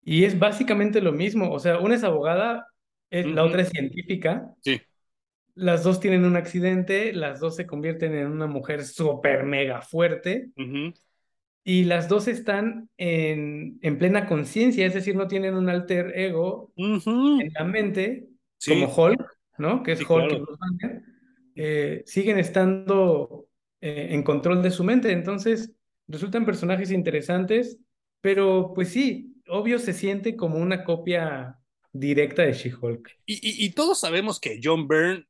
[0.03, 1.53] Y es básicamente lo mismo.
[1.53, 2.67] O sea, una es abogada,
[3.09, 4.53] es- la otra es científica.
[4.63, 4.81] Sí.
[5.55, 10.51] Las dos tienen un accidente, las dos se convierten en una mujer súper mega fuerte.
[11.69, 16.73] Y las dos están en, en plena conciencia, es decir, no tienen un alter ego
[16.77, 18.71] en la mente, Sí.
[18.71, 19.21] como Hulk,
[19.59, 19.83] ¿no?
[19.83, 20.47] Que es Sí, Hulk claro.
[21.57, 23.49] Eh, siguen estando
[23.81, 25.11] eh, en control de su mente.
[25.11, 25.73] Entonces,
[26.07, 27.79] resultan personajes interesantes,
[28.21, 31.59] pero pues sí, obvio se siente como una copia
[31.93, 33.11] directa de She-Hulk.
[33.27, 35.27] Y, y, y todos sabemos que John Byrne,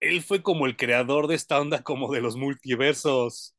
[0.00, 3.54] él fue como el creador de esta onda como de los multiversos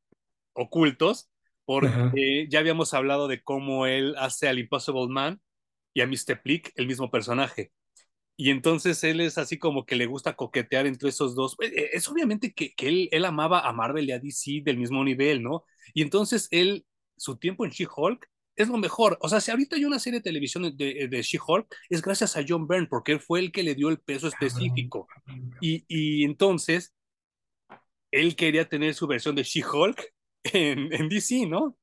[0.54, 1.30] ocultos,
[1.66, 2.14] porque Ajá.
[2.50, 5.42] ya habíamos hablado de cómo él hace al Impossible Man
[5.94, 6.42] y a Mr.
[6.44, 7.72] Plick el mismo personaje.
[8.38, 11.56] Y entonces él es así como que le gusta coquetear entre esos dos.
[11.62, 15.04] Eh, Es obviamente que, que él, él amaba a Marvel y a DC del mismo
[15.04, 15.64] nivel, ¿no?
[15.94, 16.86] Y entonces él,
[17.18, 19.18] su tiempo en She-Hulk es lo mejor.
[19.22, 22.44] O sea, si ahorita hay una serie de televisión de, de She-Hulk, es gracias a
[22.48, 25.08] John Byrne, porque él fue el que le dio el peso específico.
[25.62, 26.94] Y, y entonces
[28.12, 30.15] él quería tener su versión de She-Hulk
[30.54, 31.78] en, en DC, ¿no?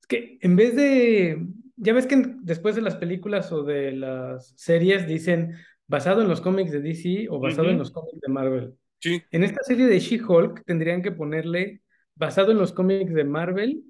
[0.00, 1.46] Es que en vez de,
[1.76, 5.54] ya ves que después de las películas o de las series dicen
[5.86, 8.74] basado en los cómics de DC o basado en los cómics de Marvel.
[8.98, 11.82] Sí, En esta serie de She-Hulk tendrían que ponerle
[12.14, 13.82] basado en los cómics de Marvel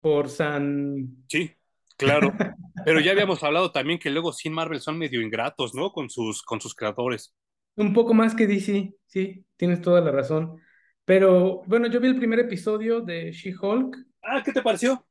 [0.00, 1.24] por San...
[1.28, 1.52] sí,
[1.96, 2.32] claro.
[2.84, 5.90] Pero ya habíamos hablado también que luego sin Marvel son medio ingratos, ¿no?
[5.90, 7.34] Con sus, con sus creadores.
[7.76, 10.60] Un poco más que DC, sí, tienes toda la razón.
[11.08, 13.96] Pero bueno, yo vi el primer episodio de She-Hulk.
[14.22, 15.04] Ah, ¿qué te pareció?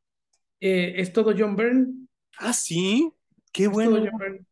[0.59, 2.07] eh, es todo John Byrne.
[2.39, 3.11] Ah, sí,
[3.51, 3.97] qué Es todo bueno.
[3.97, 4.45] John Byrne.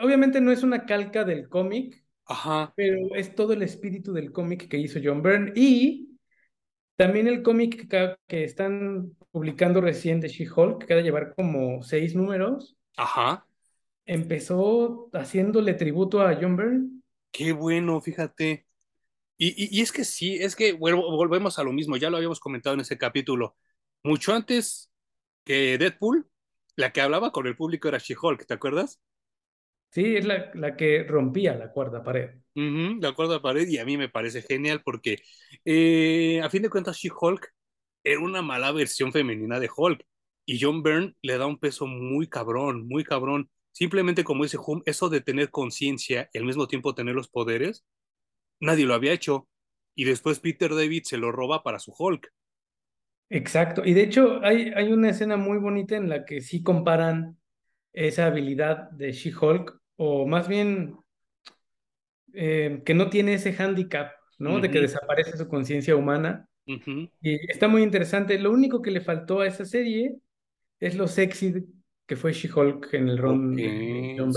[0.00, 4.68] Obviamente no es una calca del cómic, Ajá, pero es todo el espíritu del cómic
[4.68, 5.52] que hizo John Byrne.
[5.56, 6.18] Y
[6.96, 11.82] también el cómic que, que están publicando recién de She-Hulk, que ha de llevar como
[11.82, 13.46] seis números, ajá,
[14.06, 17.00] empezó haciéndole tributo a John Byrne.
[17.32, 18.66] qué bueno, fíjate.
[19.40, 22.40] Y, y, y es que sí, es que volvemos a lo mismo, ya lo habíamos
[22.40, 23.56] comentado en ese capítulo.
[24.04, 24.90] Mucho antes
[25.44, 26.28] que Deadpool,
[26.76, 29.00] la que hablaba con el público era She-Hulk, ¿te acuerdas?
[29.92, 32.30] Sí, es la, la que rompía la cuarta pared.
[32.54, 35.22] Ujú, de acuerdo a pared, y a mí me parece genial porque
[35.64, 37.48] eh, a fin de cuentas She-Hulk
[38.02, 40.04] era una mala versión femenina de Hulk.
[40.46, 43.50] Y John Byrne le da un peso muy cabrón, muy cabrón.
[43.72, 47.84] Simplemente como dice Hume, eso de tener conciencia y al mismo tiempo tener los poderes,
[48.60, 49.48] nadie lo había hecho.
[49.94, 52.32] Y después Peter David se lo roba para su Hulk.
[53.28, 53.82] Exacto.
[53.84, 57.38] Y de hecho hay, hay una escena muy bonita en la que sí comparan
[57.92, 60.96] esa habilidad de She-Hulk, o más bien
[62.32, 64.60] eh, que no tiene ese hándicap, ¿no?
[64.60, 66.46] De que desaparece su conciencia humana.
[66.66, 68.38] Y está muy interesante.
[68.38, 70.16] Lo único que le faltó a esa serie
[70.78, 71.66] es lo sexy
[72.06, 74.32] que fue She-Hulk en el ron de John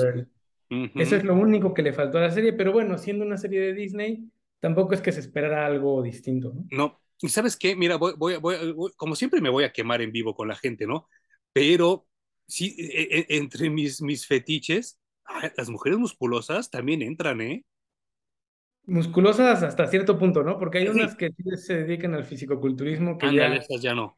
[0.96, 3.60] Eso es lo único que le faltó a la serie, pero bueno, siendo una serie
[3.62, 6.70] de Disney, tampoco es que se esperara algo distinto, ¿no?
[6.70, 10.02] No, y sabes qué, mira, voy, voy, voy- voy- como siempre me voy a quemar
[10.02, 11.08] en vivo con la gente, ¿no?
[11.54, 12.08] Pero
[12.48, 15.00] sí, e- e- entre mis, mis fetiches,
[15.58, 17.66] las mujeres musculosas también entran, ¿eh?
[18.86, 20.58] Musculosas hasta cierto punto, ¿no?
[20.60, 24.18] Porque hay unas que se dedican al fisicoculturismo que ándale, ya, esas ya no.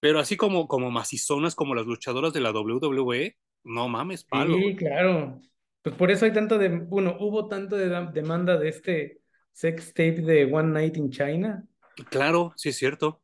[0.00, 4.60] Pero así como, como macizonas, como las luchadoras de la WWE, no mames, palo.
[4.60, 5.40] sí, claro.
[5.82, 9.20] Pues por eso hay tanto de, bueno, hubo tanto de da- demanda de este
[9.52, 11.66] sex tape de One Night in China.
[12.10, 13.22] Claro, sí es cierto.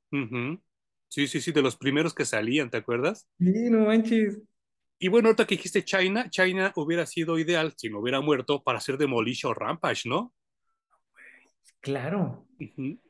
[1.09, 3.29] Sí, sí, sí, de los primeros que salían, ¿te acuerdas?
[3.39, 4.39] Sí, no manches.
[5.01, 8.79] Y bueno, ahorita que dijiste China, China hubiera sido ideal si no hubiera muerto para
[8.79, 10.33] hacer Demolish o Rampage, ¿no?
[11.81, 12.47] Claro.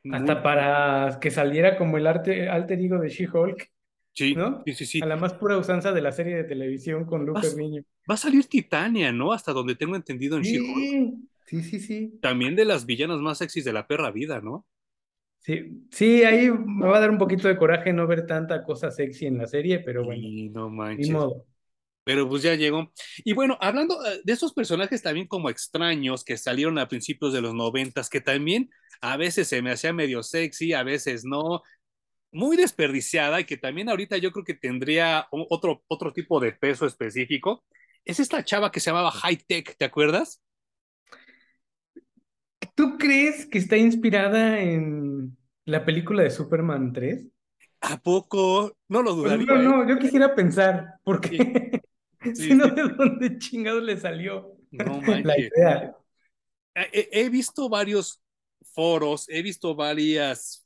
[0.09, 3.71] Hasta Muy, para que saliera como el arte, alter ego de She-Hulk,
[4.19, 4.65] sí, ¿no?
[4.65, 5.07] sí, sí, A sí.
[5.07, 7.85] la más pura usanza de la serie de televisión con Lou Ferrigno.
[8.11, 9.33] va a salir Titania, ¿no?
[9.33, 10.45] Hasta donde tengo entendido en.
[10.45, 12.21] Sí, sí, sí, sí.
[12.21, 14.65] También de las villanas más sexys de la perra vida, ¿no?
[15.41, 18.91] Sí, sí, ahí me va a dar un poquito de coraje no ver tanta cosa
[18.91, 21.11] sexy en la serie, pero bueno, Y no ni manches.
[21.11, 21.47] modo.
[22.05, 22.93] Pero pues ya llegó.
[23.25, 27.43] Y bueno, hablando eh, de esos personajes también como extraños que salieron a principios de
[27.43, 28.71] los noventas, que también
[29.03, 31.63] a veces se me hacía medio sexy, a veces no,
[32.33, 36.87] muy desperdiciada y que también ahorita yo creo que tendría otro, otro tipo de peso
[36.87, 37.65] específico,
[38.05, 40.43] es esta chava que se llamaba High Tech, ¿te acuerdas?
[42.75, 47.27] ¿Tú crees que está inspirada en la película de Superman 3?
[47.81, 48.77] ¿A poco?
[48.89, 49.75] No lo Pues dudaría, ¿eh?
[49.75, 51.83] no, yo quisiera pensar, Sí, porque
[52.35, 52.75] si sí, no, sí.
[52.75, 55.97] ¿de dónde chingados le salió No la idea?
[56.75, 58.21] He, he visto varios
[58.75, 60.65] foros, he visto varias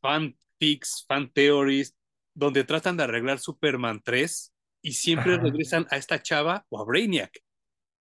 [0.63, 1.95] fanfics, fan theories,
[2.35, 4.53] donde tratan de arreglar Superman 3
[4.83, 7.33] y siempre Ajá, regresan a esta chava o a Brainiac.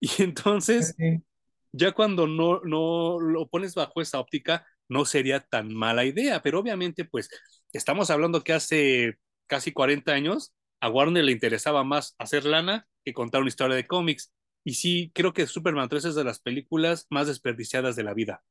[0.04, 1.22] Y entonces, sí.
[1.70, 6.58] ya cuando no, no lo pones bajo esa óptica, no sería tan mala idea, pero
[6.58, 7.30] obviamente, pues,
[7.72, 13.12] estamos hablando que hace casi 40 años a Warner le interesaba más hacer lana que
[13.12, 14.32] contar una historia de cómics.
[14.64, 18.42] Y sí, creo que Superman 3 es de las películas más desperdiciadas de la vida.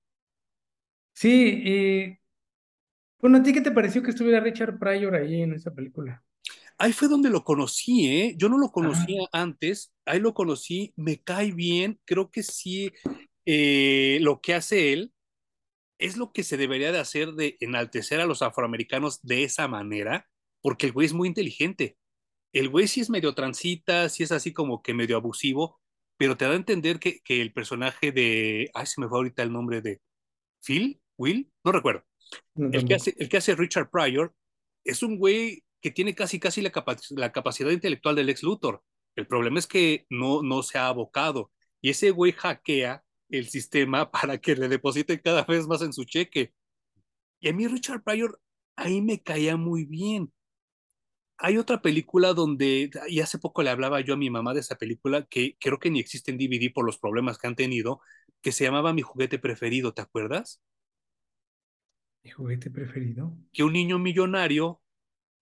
[1.14, 2.21] Sí, y
[3.22, 6.24] bueno, ¿a ti qué te pareció que estuviera Richard Pryor ahí en esa película?
[6.78, 8.36] Ahí fue donde lo conocí, ¿eh?
[8.38, 8.74] Yo no lo Ajá.
[8.74, 12.92] conocía antes, ahí lo conocí, me cae bien, creo que sí,
[13.46, 15.14] eh, lo que hace él
[16.00, 20.28] es lo que se debería de hacer de enaltecer a los afroamericanos de esa manera,
[20.62, 21.98] porque el güey es muy inteligente.
[22.54, 25.80] El güey sí es medio transita, sí es así como que medio abusivo,
[26.18, 29.44] pero te da a entender que, que el personaje de, ay, se me fue ahorita
[29.44, 30.02] el nombre de
[30.66, 32.11] Phil, Will, no recuerdo
[32.56, 34.34] No, el que hace, el que hace Richard Pryor
[34.84, 38.84] es un güey que tiene casi casi la, capa la capacidad intelectual del ex Luthor.
[39.16, 41.52] El problema es que no, no se ha abocado
[41.82, 46.06] y ese güey hackea el sistema para que le depositen cada vez más en su
[46.06, 46.54] cheque.
[47.40, 48.40] Y a mí Richard Pryor
[48.76, 50.32] ahí me caía muy bien.
[51.38, 54.76] Hay otra película donde, y hace poco le hablaba yo a mi mamá de esa
[54.76, 58.00] película, que creo que ni existe en DVD por los problemas que han tenido,
[58.42, 60.62] que se llamaba Mi juguete preferido, ¿te acuerdas?
[62.24, 63.34] ¿Mi juguete preferido?
[63.52, 64.82] Que un niño millonario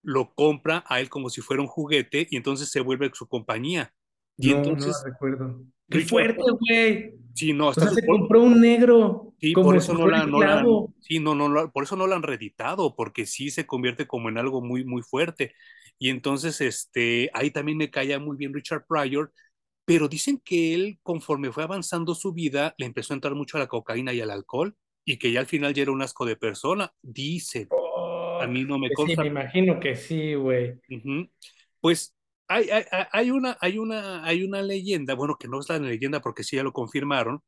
[0.02, 3.92] lo compra a él como si fuera un juguete y entonces se vuelve su compañía.
[4.38, 5.62] Y No, no la entonces recuerdo.
[5.88, 7.14] ¡Qué fuerte, güey!
[7.34, 10.64] sí, no, O sea, se compró un negro sí, por eso no la, no la,
[11.00, 14.28] sí, no, no, no, por eso no la han reeditado, porque sí se convierte como
[14.28, 15.54] en algo muy, muy fuerte.
[15.98, 19.32] Y entonces, este, ahí también me caía muy bien Richard Pryor,
[19.84, 23.60] pero dicen que él, conforme fue avanzando su vida, le empezó a entrar mucho a
[23.60, 26.36] la cocaína y al alcohol, y que ya al final ya era un asco de
[26.36, 27.72] persona, dicen.
[28.38, 30.80] A Oh, mí no me que sí, me consta, imagino que sí, güey.
[31.80, 32.16] Pues
[32.48, 36.20] hay, hay, hay una, hay, una, hay una leyenda, bueno, que no es la leyenda
[36.20, 37.42] porque sí ya lo confirmaron,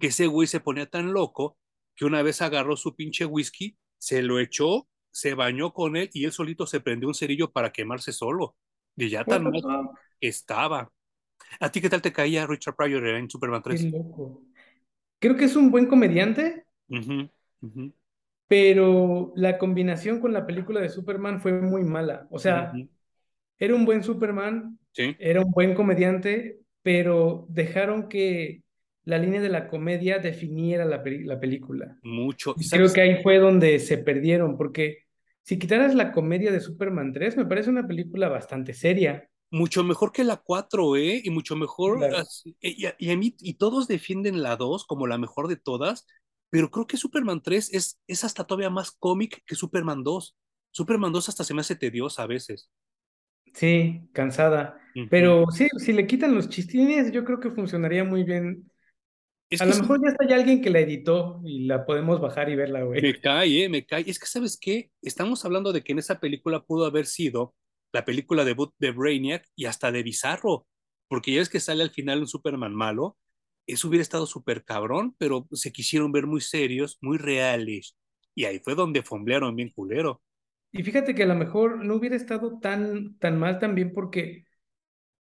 [0.00, 1.58] que ese güey se ponía tan loco
[1.96, 6.24] que una vez agarró su pinche whisky, se lo echó, se bañó con él y
[6.26, 8.56] él solito se prendió un cerillo para quemarse solo.
[8.96, 9.64] Y ya tan mal
[10.20, 10.92] estaba.
[11.60, 13.90] ¿A ti qué tal te caía Richard Pryor en Superman Qué 3?
[13.90, 14.42] loco.
[15.20, 16.63] Creo que es un buen comediante,
[18.46, 22.26] Pero la combinación con la película de Superman fue muy mala.
[22.30, 22.72] O sea,
[23.58, 28.62] era un buen Superman, Sí, era un buen comediante, pero dejaron que
[29.04, 31.98] la línea de la comedia definiera la, peli- la película.
[32.02, 32.54] mucho.
[32.58, 35.00] ¿Y Y creo que ahí fue donde se perdieron, porque
[35.42, 39.28] si quitaras la comedia de Superman 3, me parece una película bastante seria.
[39.50, 41.20] Mucho mejor que la 4, ¿eh?
[41.24, 41.98] Y mucho mejor.
[41.98, 42.24] Claro.
[42.60, 46.06] Y, y a mí, y todos defienden la 2 como la mejor de todas,
[46.54, 50.36] pero creo que Superman 3 es, es hasta todavía más cómic que Superman 2.
[50.70, 52.70] Superman 2 hasta se me hace tediosa a veces.
[53.52, 54.80] Sí, cansada.
[55.10, 58.70] Pero sí, si le quitan los chistines, yo creo que funcionaría muy bien.
[59.50, 62.48] Es A lo mejor ya está ya alguien que la editó y la podemos bajar
[62.48, 63.02] y verla, güey.
[63.02, 63.68] me cae, ¿eh?
[63.68, 64.04] Me cae.
[64.08, 64.92] Es que, ¿sabes qué?
[65.02, 67.56] Estamos hablando de que en esa película pudo haber sido
[67.92, 70.68] la película debut de Brainiac y hasta de Bizarro,
[71.08, 73.16] porque ya es que sale al final un Superman malo.
[73.66, 77.96] Eso hubiera estado súper cabrón, pero se quisieron ver muy serios, muy reales.
[78.34, 80.22] Y ahí fue donde fomblearon bien culero.
[80.72, 84.44] Y fíjate que a lo mejor no hubiera estado tan, tan mal también porque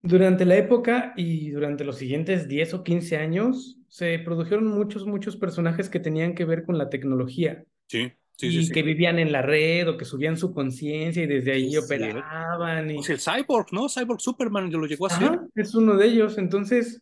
[0.01, 5.37] durante la época y durante los siguientes 10 o 15 años se produjeron muchos, muchos
[5.37, 8.73] personajes que tenían que ver con la tecnología Sí, sí, sí, y sí.
[8.73, 12.91] que vivían en la red o que subían su conciencia y desde Sí, ahí operaban
[12.93, 13.11] Pues y...
[13.11, 13.87] el Cyborg, ¿no?
[13.89, 15.39] Cyborg Superman lo llegó a hacer.
[15.55, 16.37] Es uno de ellos.
[16.37, 17.01] Entonces,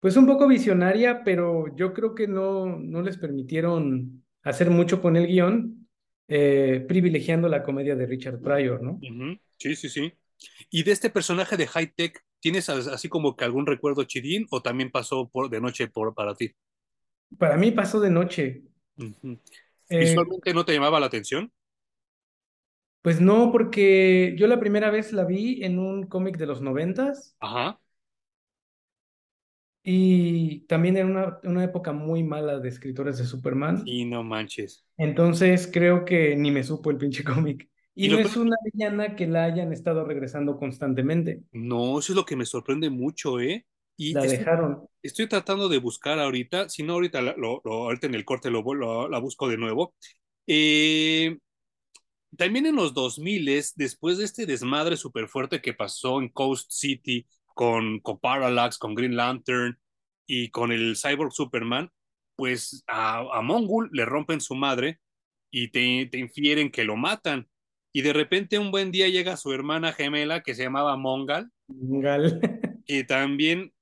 [0.00, 5.16] pues un poco visionaria, pero yo creo que no, no les permitieron hacer mucho con
[5.16, 5.88] el guion,
[6.28, 9.04] eh, privilegiando la comedia de Richard Pryor, ¿no?
[9.58, 10.12] Sí, sí, sí.
[10.70, 14.46] Y de este personaje de High Tech, ¿tienes as- así como que algún recuerdo chidín
[14.50, 16.54] o también pasó por de noche por para ti?
[17.38, 18.62] Para mí pasó de noche.
[19.88, 21.52] Eh, ¿Visualmente no te llamaba la atención?
[23.02, 27.36] pues no, porque yo la primera vez la vi en un cómic de los noventas
[27.40, 27.78] Ajá.
[29.86, 33.94] Y también era una, una época muy mala de escritores de Superman.
[33.94, 34.84] Y no manches.
[34.98, 37.68] Entonces creo que ni me supo el pinche cómic.
[37.94, 41.42] Y Y no es una villana que la hayan estado regresando constantemente.
[41.52, 43.66] no, eso es lo que me sorprende mucho, ¿eh?
[43.96, 44.88] Y La estoy, dejaron.
[45.02, 48.62] estoy tratando de buscar ahorita, si no ahorita lo, lo- ahorita en el corte lo,
[48.74, 49.94] lo- la busco de nuevo.
[50.46, 51.38] Eh,
[52.36, 57.26] también en los 2000, después de este desmadre súper fuerte que pasó en Coast City
[57.56, 59.80] con, con Parallax, con Green Lantern
[60.28, 61.90] y con el Cyborg Superman,
[62.36, 65.00] pues a, a Mongul le rompen su madre
[65.50, 67.48] y te, te infieren que lo matan.
[67.94, 71.52] Y de repente un buen día llega su hermana gemela que se llamaba Mongal,
[72.02, 72.24] Gal.
[72.86, 73.74] que también,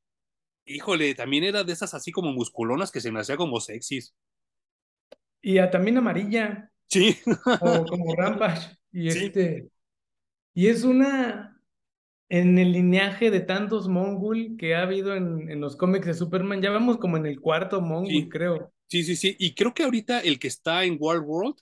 [0.67, 4.15] híjole, también era de esas así como musculonas que se me hacía como sexys.
[5.43, 7.17] Y a- también amarilla, Sí,
[7.61, 8.77] o como Rampage.
[8.93, 9.69] Y sí, este,
[10.55, 11.54] y es una,
[12.39, 16.63] en el lineaje de tantos Mongul que ha habido en, en los cómics de Superman,
[16.63, 18.73] ya vamos como en el cuarto Mongul, sí, creo.
[18.89, 19.37] sí, sí, sí.
[19.39, 21.57] Y creo que ahorita el que está en Wild World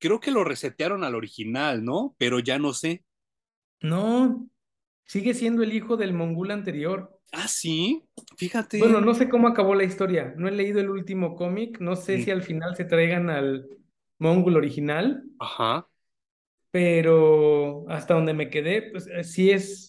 [0.00, 2.14] creo que lo resetearon al original, ¿no?
[2.18, 3.04] Pero ya no sé.
[3.80, 4.48] No,
[5.06, 7.20] sigue siendo el hijo del Mongul anterior.
[7.32, 8.02] Ah, sí,
[8.76, 9.02] Bueno, fíjate.
[9.02, 10.32] no sé cómo acabó la historia.
[10.36, 11.80] No he leído el último cómic.
[11.80, 13.68] No sé Mm, si al final se traigan al
[14.18, 15.88] Mongul original, Ajá,
[16.70, 19.87] pero hasta donde me quedé, pues eh, sí es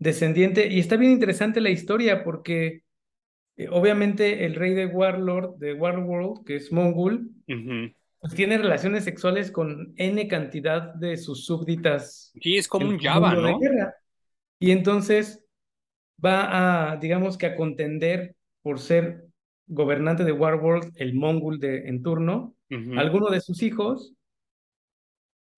[0.00, 0.66] descendiente.
[0.66, 2.82] Y está bien interesante la historia porque
[3.56, 9.52] eh, obviamente el rey de Warlord, de Warworld, que es Mongul, pues tiene relaciones sexuales
[9.52, 13.58] con N cantidad de sus súbditas Sí, es como un Java, ¿no?
[14.58, 15.44] Y entonces
[16.22, 19.24] va a, digamos que a contender por ser
[19.66, 22.54] gobernante de Warworld, el Mongul de, en turno,
[22.96, 24.14] alguno de sus hijos,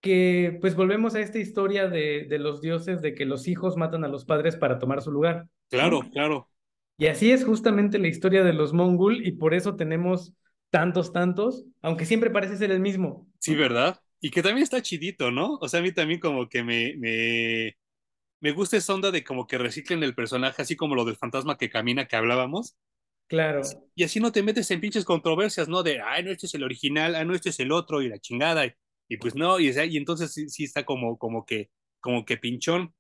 [0.03, 4.05] que pues volvemos a esta historia de, de los dioses, de que los hijos matan
[4.05, 6.49] a los padres para tomar su lugar, Claro, claro.
[6.99, 10.35] Y así es justamente la historia de los Mongul y por eso tenemos
[10.71, 13.55] tantos, tantos, aunque siempre parece ser el mismo, Sí.
[13.57, 14.01] ¿verdad?
[14.21, 15.55] Y que también está chidito, ¿no?
[15.61, 17.77] O sea, a mí también como que me, me,
[18.41, 21.59] me gusta esa onda de como que reciclen el personaje, así como lo del fantasma
[21.59, 22.77] que camina que hablábamos.
[23.27, 23.81] Claro.
[23.95, 25.83] Y así no te metes en pinches controversias, ¿no?
[25.83, 28.19] De, ay, no, este es el original, ay, no, este es el otro, y la
[28.19, 28.67] chingada.
[28.67, 28.73] Y,
[29.13, 31.69] y pues no, y, entonces sí, sí está como, como que,
[32.01, 32.95] como que pinchón.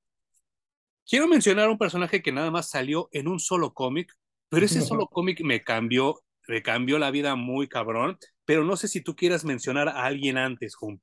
[1.08, 4.12] Quiero mencionar un personaje que nada más salió en un solo cómic,
[4.50, 8.18] pero ese solo cómic me cambió, me cambió la vida muy cabrón.
[8.44, 11.00] Pero no sé si tú quieras mencionar a alguien antes, Jun,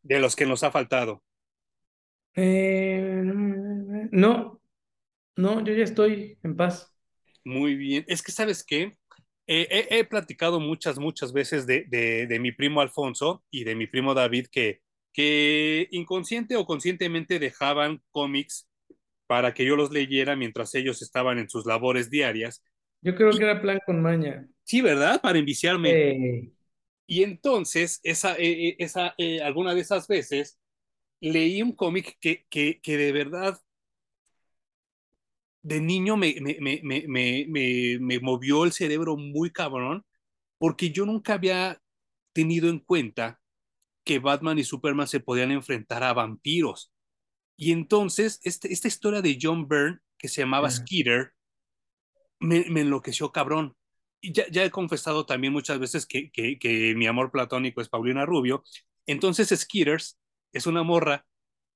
[0.00, 1.22] de los que nos ha faltado.
[2.36, 4.62] Eh, no,
[5.36, 6.90] no, yo ya estoy en paz.
[7.44, 8.06] Muy bien.
[8.08, 8.97] Es que, ¿sabes qué?
[9.48, 13.74] Eh, he, he platicado muchas, muchas veces de, de, de mi primo Alfonso y de
[13.76, 14.82] mi primo David que,
[15.12, 18.68] que inconsciente o conscientemente dejaban cómics
[19.26, 22.62] para que yo los leyera mientras ellos estaban en sus labores diarias.
[23.02, 24.48] Yo creo que era plan con maña.
[24.64, 25.20] sí, ¿verdad?
[25.20, 26.00] Para enviciarme.
[26.20, 26.52] Eh,
[27.06, 30.58] Y entonces, esa, eh, esa, alguna de esas veces,
[31.20, 33.60] leí un cómic que, que, que de verdad
[35.62, 40.04] de niño me, me, me, me, movió el cerebro muy cabrón,
[40.58, 41.80] porque yo nunca había
[42.32, 43.40] tenido en cuenta
[44.04, 46.92] que Batman y Superman se podían enfrentar a vampiros.
[47.56, 51.32] Y entonces, este, esta historia de John Byrne, que se llamaba Skeeter,
[52.40, 53.76] me, me enloqueció cabrón.
[54.20, 57.88] Y ya, ya, he confesado también muchas veces que, que, que, mi amor platónico es
[57.88, 58.64] Paulina Rubio.
[59.06, 60.18] Entonces, Skeeters
[60.52, 61.26] es una morra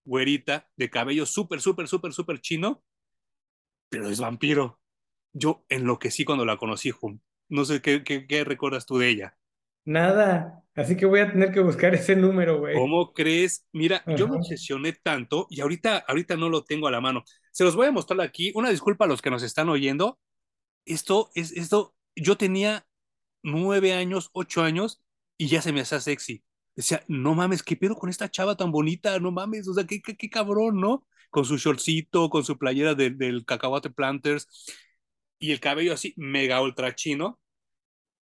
[0.05, 2.83] güerita de cabello súper, súper, súper, súper chino,
[3.93, 4.80] pero es vampiro.
[5.34, 7.20] Yo enloquecí cuando la conocí, Jum.
[7.51, 9.36] No sé qué, qué, qué recuerdas tú de ella.
[9.84, 12.74] Nada, así que voy a tener que buscar ese número, güey.
[12.74, 13.66] ¿Cómo crees?
[13.72, 14.14] Mira, Ajá.
[14.16, 17.22] yo me obsesioné tanto y ahorita, ahorita no lo tengo a la mano.
[17.53, 18.51] Se los voy a mostrar aquí.
[18.55, 20.18] Una disculpa a los que nos están oyendo.
[20.86, 22.86] Esto es, esto, yo tenía
[23.43, 25.03] nueve años, ocho años
[25.38, 26.45] y ya se me hacía sexy.
[26.76, 29.18] Decía, no mames, ¿qué pedo con esta chava tan bonita?
[29.20, 31.07] No mames, o sea, qué, qué, qué cabrón, ¿no?
[31.33, 34.49] Con su shortcito, con su playera de, del cacahuate planters
[35.39, 37.41] y el cabello así mega ultra chino.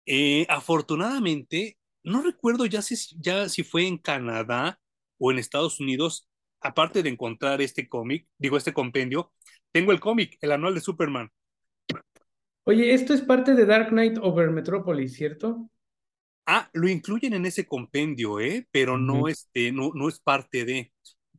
[0.06, 4.80] Eh, afortunadamente, no recuerdo ya si, ya si fue en Canadá
[5.18, 6.30] o en Estados Unidos,
[6.62, 9.34] aparte de encontrar este cómic, digo, este compendio,
[9.72, 11.32] tengo el cómic, el anual de Superman.
[12.64, 15.70] Oye, esto es parte de Dark Knight Over Metropolis, ¿cierto?
[16.46, 18.68] Ah, lo incluyen en ese compendio, ¿eh?
[18.72, 19.06] Pero uh -huh.
[19.06, 20.91] no, este, no, no es parte de.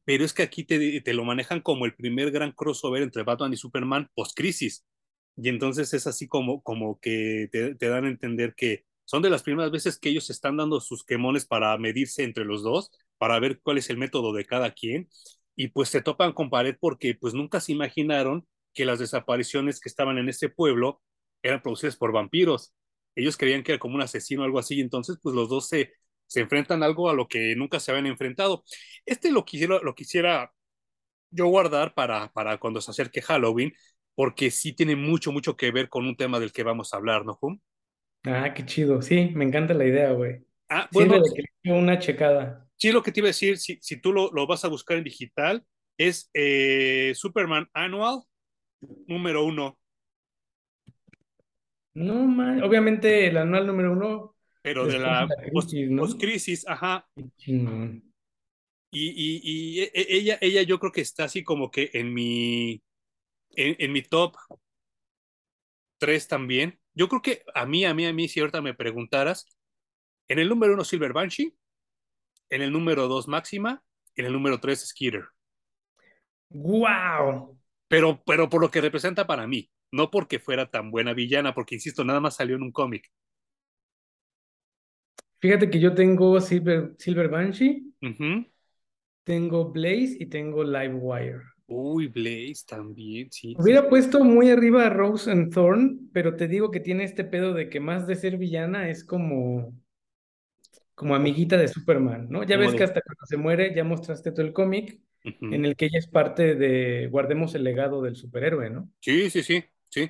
[0.04, 3.52] Pero es que aquí te, te, lo manejan como el primer gran crossover entre Batman
[3.52, 4.84] y Superman post-crisis.
[5.36, 9.30] Y entonces es así como, como que te, te, dan a entender que son de
[9.30, 13.38] las primeras veces que ellos están dando sus quemones para medirse entre los dos, para
[13.38, 15.08] ver cuál es el método de cada quien.
[15.56, 19.88] Y pues se topan con pared porque pues nunca se imaginaron que las desapariciones que
[19.88, 21.02] estaban en ese pueblo
[21.42, 22.74] eran producidas por vampiros.
[23.14, 25.68] Ellos creían que era como un asesino o algo así, y entonces pues los dos
[25.68, 25.92] se,
[26.32, 28.64] se enfrentan algo a lo que nunca se habían enfrentado.
[29.04, 30.52] Este lo quisiera, lo quisiera
[31.30, 33.72] yo guardar para, para cuando se acerque Halloween,
[34.14, 37.24] porque sí tiene mucho, mucho que ver con un tema del que vamos a hablar,
[37.24, 37.58] ¿no, Hum?
[38.24, 39.02] Ah, qué chido.
[39.02, 40.44] Sí, me encanta la idea, güey.
[40.68, 41.20] Ah, bueno.
[41.34, 42.68] que le una checada.
[42.76, 44.96] Sí, lo que te iba a decir, si, si tú lo, lo vas a buscar
[44.96, 45.64] en digital,
[45.98, 48.22] es eh, Superman Annual
[49.06, 49.78] número uno.
[51.94, 52.62] No, man.
[52.62, 54.34] Obviamente el anual número uno.
[54.62, 56.02] Pero de la, la crisis, ¿no?
[56.02, 57.06] post-crisis, ajá.
[58.94, 62.82] Y, y, y, ella, ella yo creo que está así como que en mi,
[63.56, 64.36] en, en mi top
[65.98, 66.78] 3 también.
[66.94, 69.46] Yo creo que a mí, a mí, a mí, si ahorita me preguntaras,
[70.28, 71.54] en el número uno Silver Banshee,
[72.50, 73.82] en el número dos Máxima,
[74.16, 75.24] en el número tres Skeeter.
[76.50, 77.58] ¡Wow!
[77.88, 81.76] Pero, pero por lo que representa para mí, no porque fuera tan buena villana, porque
[81.76, 83.10] insisto, nada más salió en un cómic.
[85.42, 88.50] Fíjate que yo tengo Silver, Silver Banshee, uh -huh.
[89.24, 91.40] tengo Blaze y tengo Livewire.
[91.66, 93.56] Uy, Blaze también, sí.
[93.58, 93.86] Hubiera sí.
[93.88, 97.68] puesto muy arriba a Rose and Thorn, pero te digo que tiene este pedo de
[97.68, 99.74] que más de ser villana es como
[100.94, 102.44] como amiguita de Superman, ¿no?
[102.44, 105.54] Ya ves que hasta cuando se muere ya mostraste todo el cómic uh -huh.
[105.56, 108.88] en el que ella es parte de guardemos el legado del superhéroe, ¿no?
[109.00, 110.08] Sí, sí, sí, sí.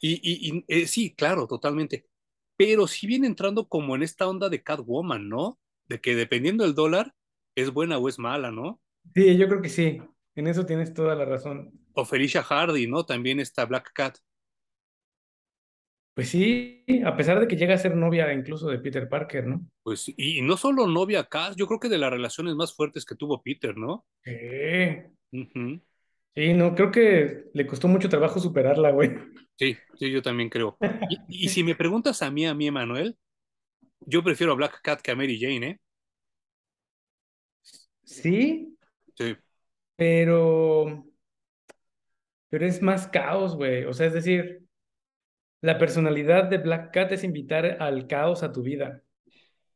[0.00, 2.09] Y, y, y eh, sí, claro, totalmente.
[2.60, 5.58] Pero sí viene entrando como en esta onda de Catwoman, ¿no?
[5.88, 7.14] De que dependiendo del dólar
[7.54, 8.82] es buena o es mala, ¿no?
[9.14, 9.98] Sí, yo creo que sí.
[10.34, 11.72] En eso tienes toda la razón.
[11.94, 13.06] O Felicia Hardy, ¿no?
[13.06, 14.18] También está Black Cat.
[16.12, 19.66] Pues sí, a pesar de que llega a ser novia incluso de Peter Parker, ¿no?
[19.82, 23.06] Pues, y, y no solo novia Cass, yo creo que de las relaciones más fuertes
[23.06, 24.04] que tuvo Peter, ¿no?
[24.24, 25.10] Sí.
[25.32, 25.80] Uh -huh.
[26.34, 29.10] Sí, no, creo que le costó mucho trabajo superarla, güey.
[29.56, 30.76] Sí, sí, yo también creo.
[31.28, 33.16] Y, y si me preguntas a mí, a mí, Emanuel,
[34.00, 35.80] yo prefiero a Black Cat que a Mary Jane, ¿eh?
[38.04, 38.76] Sí.
[39.16, 39.36] Sí.
[39.96, 41.04] Pero.
[42.48, 43.84] Pero es más caos, güey.
[43.84, 44.64] O sea, es decir,
[45.60, 49.02] la personalidad de Black Cat es invitar al caos a tu vida.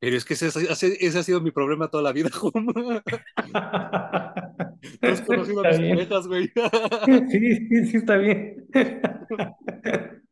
[0.00, 2.30] Pero es que ese, ese, ese ha sido mi problema toda la vida,
[5.00, 6.52] ¿Tú has conocido a mis parejas, güey?
[7.30, 8.66] sí, sí, sí, está bien.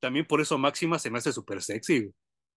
[0.00, 2.12] También por eso Máxima se me hace súper sexy.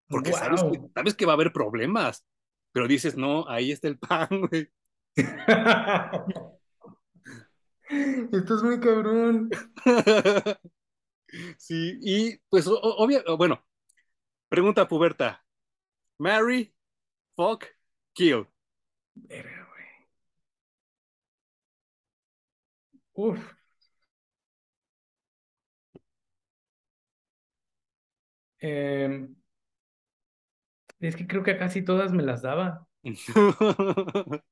[0.08, 0.40] Porque wow.
[0.40, 2.26] sabes, que, sabes que va a haber problemas.
[2.72, 4.70] Pero dices, no, ahí está el pan, güey.
[8.32, 9.50] Esto es muy cabrón.
[11.58, 13.64] Sí, y pues obvio, bueno,
[14.50, 15.44] pregunta puberta.
[16.18, 16.74] Marry,
[17.36, 17.66] fuck,
[18.14, 18.48] kill.
[19.16, 19.65] Verga,
[23.16, 23.56] Uf.
[28.60, 29.28] Eh,
[31.00, 32.86] es que creo que a casi todas me las daba.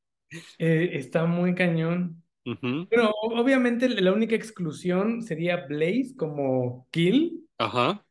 [0.57, 2.24] Eh, está muy cañón.
[2.45, 8.05] Ujú, Pero o- obviamente la única exclusión sería Blaze como Kill, Ajá.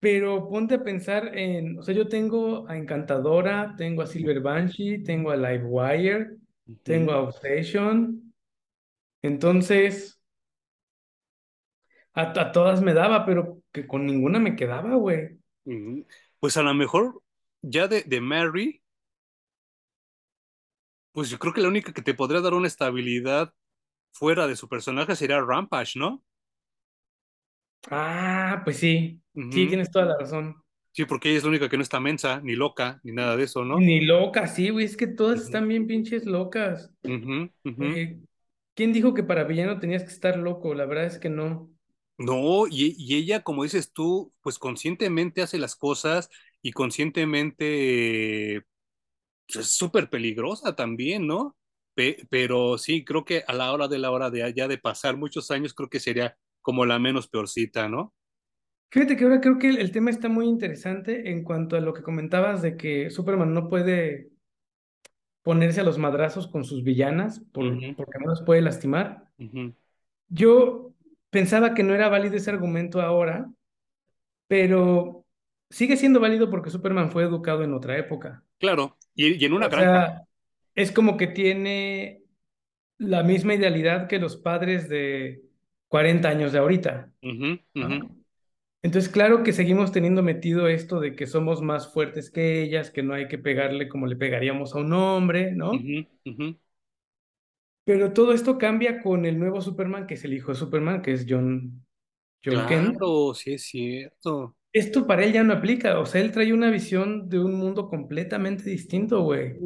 [0.00, 5.02] pero ponte a pensar en, o sea, yo tengo a Encantadora, tengo a Silver Banshee,
[5.02, 6.36] tengo a Livewire,
[6.68, 8.33] ujú, tengo a Obsession,
[9.26, 10.20] entonces
[12.14, 15.38] a, a todas me daba, pero que con ninguna me quedaba, güey.
[16.40, 17.22] Pues a lo mejor
[17.62, 18.82] ya de, de Mary,
[21.12, 23.52] pues yo creo que la única que te podría dar una estabilidad
[24.12, 26.24] fuera de su personaje sería Rampage, ¿no?
[27.90, 29.20] Ah, pues sí,
[29.50, 30.56] sí, tienes toda la razón.
[30.92, 33.44] Sí, porque ella es la única que no está mensa, ni loca, ni nada de
[33.44, 33.76] eso, ¿no?
[33.78, 36.90] Ni locas, sí, güey, es que todas están bien pinches locas.
[37.02, 38.20] Eh,
[38.74, 40.74] ¿quién dijo que para villano tenías que estar loco?
[40.74, 41.70] La verdad es que no.
[42.16, 46.28] No, y, y ella, como dices tú, pues conscientemente hace las cosas
[46.62, 48.62] y conscientemente
[49.48, 51.56] pues, es súper peligrosa también, ¿no?
[51.94, 55.16] Pe- pero sí, creo que a la hora de la hora de allá de pasar
[55.18, 58.14] muchos años, creo que sería como la menos peorcita, ¿no?
[58.90, 61.92] Fíjate que ahora creo que el, el tema está muy interesante en cuanto a lo
[61.94, 64.30] que comentabas de que Superman no puede
[65.44, 69.28] ponerse a los madrazos con sus villanas por, porque no las puede lastimar.
[70.28, 70.92] Yo
[71.30, 73.50] pensaba que no era válido ese argumento ahora,
[74.48, 75.26] pero
[75.70, 78.44] sigue siendo válido porque Superman fue educado en otra época.
[78.58, 80.08] Claro, y, y en una O granja.
[80.10, 80.26] sea,
[80.74, 82.24] es como que tiene
[82.98, 85.44] la misma idealidad que los padres de
[85.88, 87.98] 40 años de ahorita, ujú, ¿no?
[88.84, 93.02] Entonces, claro que seguimos teniendo metido esto de que somos más fuertes que ellas, que
[93.02, 95.90] no hay que pegarle como le pegaríamos a un hombre, ¿no?
[95.90, 96.46] ujú, ujú.
[97.84, 101.12] Pero todo esto cambia con el nuevo Superman, que es el hijo de Superman, que
[101.12, 101.86] es John,
[102.44, 102.98] John Kent.
[102.98, 104.56] Claro, sí es cierto.
[104.72, 107.88] Esto para él ya no aplica, o sea, él trae una visión de un mundo
[107.88, 109.62] completamente distinto, güey.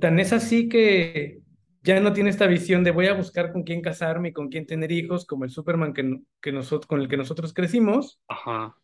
[0.00, 1.41] Tan es así que
[1.82, 4.66] ya no tiene esta visión de voy a buscar con quién casarme y con quién
[4.66, 8.20] tener hijos, como el Superman que, que nosotros, con el que nosotros crecimos.
[8.28, 8.74] ajá,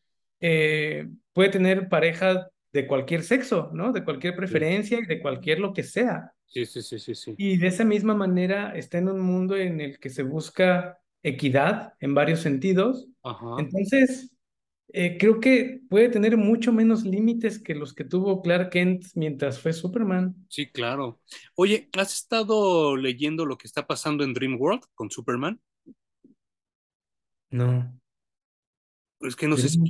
[0.40, 3.92] eh, puede tener pareja de cualquier sexo, ¿no?
[3.92, 6.32] De cualquier sí, preferencia y de cualquier lo que sea.
[6.46, 7.34] sí, sí, sí, sí, sí.
[7.36, 11.94] Y de esa misma manera está en un mundo en el que se busca equidad
[12.01, 13.09] en varios sentidos.
[13.22, 13.46] Ajá.
[13.57, 14.30] Entonces,
[14.91, 19.61] eh, creo que puede tener mucho menos límites que los que tuvo Clark Kent mientras
[19.61, 20.34] fue Superman.
[20.49, 21.20] Sí, claro.
[21.55, 25.61] Oye, ¿has estado leyendo lo que está pasando en Dreamworld con Superman?
[27.51, 27.99] No.
[29.20, 29.80] Es que no sé si,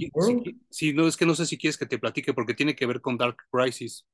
[0.70, 3.00] si no, es que no sé si quieres que te platique porque tiene que ver
[3.00, 4.06] con Dark Crisis.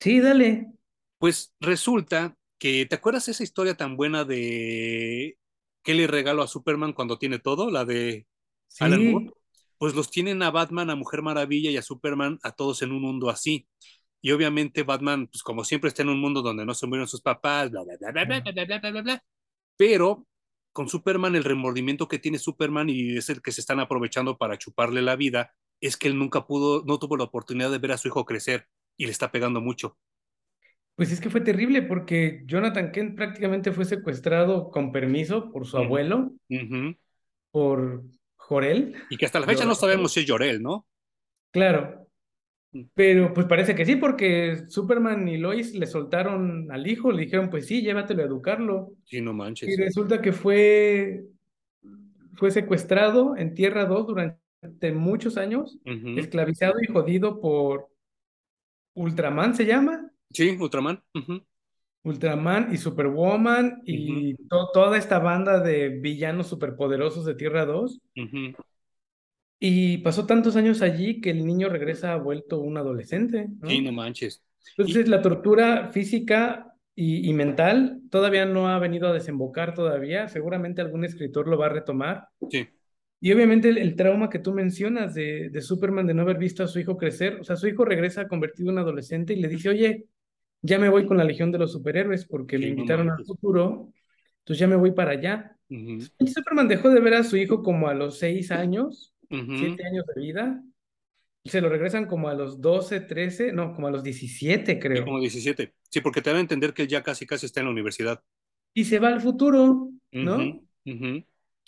[0.00, 0.72] Sí, dale.
[1.18, 5.38] Pues resulta que, ¿te acuerdas esa historia tan buena de
[5.82, 7.70] qué le regalo a Superman cuando tiene todo?
[7.70, 8.26] La de
[8.80, 9.26] Alan Moore.
[9.26, 9.32] Sí.
[9.78, 13.02] Pues los tienen a Batman, a Mujer Maravilla y a Superman, a todos en un
[13.02, 13.66] mundo así.
[14.22, 17.20] Y obviamente Batman, pues como siempre está en un mundo donde no se murieron sus
[17.20, 19.24] papás, bla, bla, bla, bla, bla, bla, bla, bla, bla, bla.
[19.76, 20.26] Pero
[20.72, 24.58] con Superman, el remordimiento que tiene Superman y es el que se están aprovechando para
[24.58, 27.98] chuparle la vida, es que él nunca pudo, no tuvo la oportunidad de ver a
[27.98, 29.96] su hijo crecer y le está pegando mucho.
[30.94, 35.76] Pues es que fue terrible porque Jonathan Kent prácticamente fue secuestrado con permiso por su
[35.76, 36.32] abuelo,
[37.50, 38.02] por
[38.46, 38.94] Jorel.
[39.10, 40.86] Y que hasta la fecha no sabemos si es Llorel, ¿no?
[41.50, 42.06] Claro,
[42.94, 47.50] pero pues parece que sí, porque Superman y Lois le soltaron al hijo, le dijeron,
[47.50, 48.92] pues sí, llévatelo a educarlo.
[49.04, 49.76] Sí, no Y manches.
[49.78, 51.24] resulta que fue,
[52.34, 57.88] fue secuestrado en Tierra 2 durante muchos años, esclavizado y jodido por
[58.94, 60.10] Ultraman, se llama.
[60.30, 61.02] Sí, Ultraman.
[61.14, 61.42] Ujú,
[62.06, 68.00] Ultraman y Superwoman y to- toda esta banda de villanos superpoderosos de Tierra 2.
[68.16, 68.56] ujú.
[69.58, 73.82] Y pasó tantos años allí que el niño regresa vuelto un adolescente, Sí, ¿no?
[73.82, 74.42] no manches.
[74.78, 80.28] Y Entonces la tortura física y, y mental todavía no ha venido a desembocar todavía.
[80.28, 82.28] Seguramente algún escritor lo va a retomar.
[82.50, 82.68] sí,
[83.20, 86.62] Y obviamente el, el trauma que tú mencionas de, de Superman de no haber visto
[86.62, 89.70] a su hijo crecer, o sea, su hijo regresa convertido en adolescente y le dice,
[89.70, 90.06] oye,
[90.66, 93.92] ya me voy con la Legión de los Superhéroes porque me invitaron al futuro,
[94.40, 95.56] entonces ya me voy para allá.
[96.26, 100.20] Superman dejó de ver a su hijo como a los seis años, siete años de
[100.20, 100.62] vida,
[101.48, 105.04] se lo regresan como a los 12 13 no, como a los 17 Sí, como
[105.04, 105.20] creo.
[105.20, 105.72] 17.
[105.88, 108.22] Sí, porque te dan a entender que él ya casi casi está en la universidad.
[108.74, 110.38] Y se va al futuro, ¿no?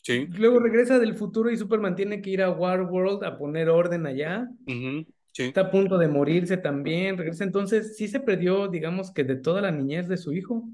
[0.02, 4.06] Sí, Luego regresa del futuro y Superman tiene que ir a Warworld a poner orden
[4.06, 4.48] allá.
[5.38, 5.44] Sí.
[5.44, 7.44] Está a punto de morirse también, regresa.
[7.44, 10.68] Entonces, sí se perdió, digamos que de toda la niñez de su hijo.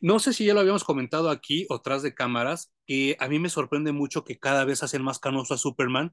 [0.00, 3.38] No sé si ya lo habíamos comentado aquí o tras de cámaras, que a mí
[3.38, 6.12] me sorprende mucho que cada vez hacen más canoso a Superman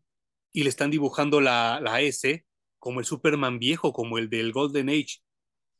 [0.53, 2.45] y le están dibujando la, la S
[2.77, 5.21] como el Superman viejo, como el del Golden Age.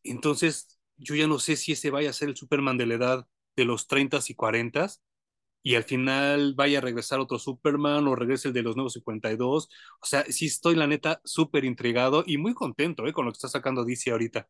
[0.04, 3.28] Entonces, yo ya no sé si ese vaya a ser el Superman de la edad
[3.56, 4.88] de los 30 y 40
[5.64, 9.70] y al final vaya a regresar otro Superman o regrese el de los nuevos 52.
[10.00, 13.14] O sea, sí estoy la neta súper intrigado y muy contento ¿eh?
[13.14, 14.48] con lo que está sacando DC ahorita.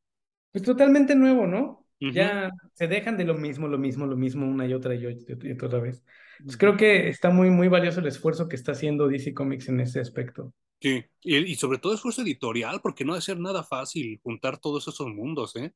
[0.52, 1.86] Pues totalmente nuevo, ¿no?
[2.00, 5.80] Ya se dejan de lo mismo, lo mismo, lo mismo una y otra y, otra
[5.80, 6.04] vez.
[6.44, 9.82] Pues creo que está muy, muy valioso el esfuerzo que está haciendo DC Comics en
[9.82, 10.52] ese aspecto.
[10.80, 14.88] Sí, y, y sobre todo esfuerzo editorial, porque no debe ser nada fácil juntar todos
[14.88, 15.76] esos mundos, ¿eh?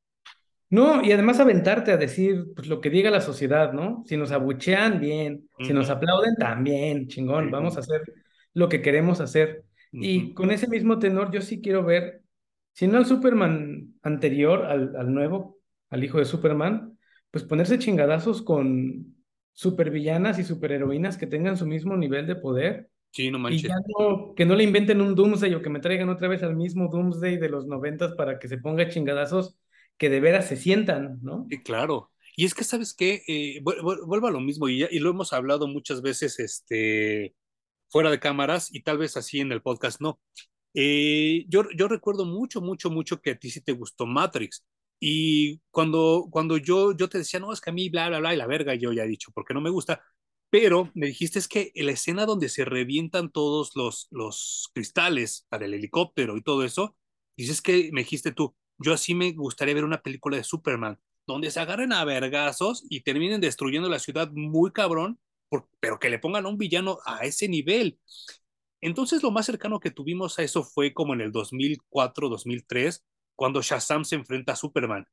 [0.70, 4.04] No, y además aventarte a decir pues, lo que diga la sociedad, ¿no?
[4.06, 5.48] Si nos abuchean, bien.
[5.60, 7.52] Si nos aplauden, también, chingón.
[7.52, 8.02] Vamos a hacer
[8.54, 9.64] lo que queremos hacer.
[9.92, 12.22] Y con ese mismo tenor, yo sí quiero ver,
[12.74, 15.60] si no al Superman anterior, al, al nuevo,
[15.90, 16.98] al hijo de Superman,
[17.32, 19.16] pues ponerse chingadazos con
[19.54, 22.90] supervillanas y superheroínas que tengan su mismo nivel de poder.
[23.12, 23.64] Sí, no manches.
[23.64, 26.44] Y ya no, que no le inventen un Doomsday o que me traigan otra vez
[26.44, 29.56] al mismo Doomsday de los noventas para que se ponga chingadazos
[29.98, 31.48] que de veras se sientan, ¿no?
[31.64, 32.12] Claro.
[32.36, 33.24] Y es que, ¿sabes qué?
[33.28, 37.34] Eh, vuelvo a lo mismo, y, y lo hemos hablado muchas veces este,
[37.90, 40.20] fuera de cámaras y tal vez así en el podcast, no.
[40.74, 44.66] Eh, yo, yo recuerdo mucho, mucho, mucho que a ti sí te gustó Matrix.
[45.00, 48.34] Y cuando, cuando yo, yo te decía, no, es que a mí, bla, bla, bla,
[48.34, 50.02] y la verga, yo ya he dicho, porque no me gusta.
[50.50, 55.66] Pero me dijiste es que la escena donde se revientan todos los, los cristales para
[55.66, 56.96] el helicóptero y todo eso,
[57.38, 61.52] dices que me dijiste tú, yo así me gustaría ver una película de Superman, donde
[61.52, 65.20] se agarren a vergazos y terminen destruyendo la ciudad muy cabrón,
[65.80, 68.00] pero que le pongan a un villano a ese nivel.
[68.82, 73.04] Entonces lo más cercano que tuvimos a eso fue como en el 2004, 2003,
[73.36, 75.06] cuando Shazam se enfrenta a Superman.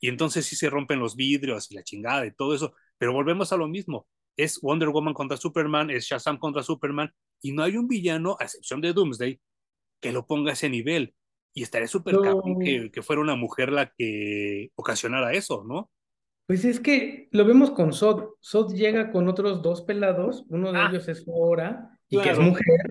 [0.00, 3.52] Y entonces sí se rompen los vidrios y la chingada y todo eso, pero volvemos
[3.52, 4.08] a lo mismo.
[4.36, 7.12] Es Wonder Woman contra Superman, es Shazam contra Superman,
[7.42, 9.40] y no hay un villano, a excepción de Doomsday,
[10.00, 11.14] que lo ponga a ese nivel.
[11.52, 15.90] Y estaría súper cabrón que, que, fuera una mujer la que ocasionara eso, ¿no?
[16.46, 18.30] Pues es que lo vemos con Sod.
[18.40, 20.88] Sod llega con otros dos pelados, uno de ah.
[20.90, 22.90] ellos es Hora, y que es mujer,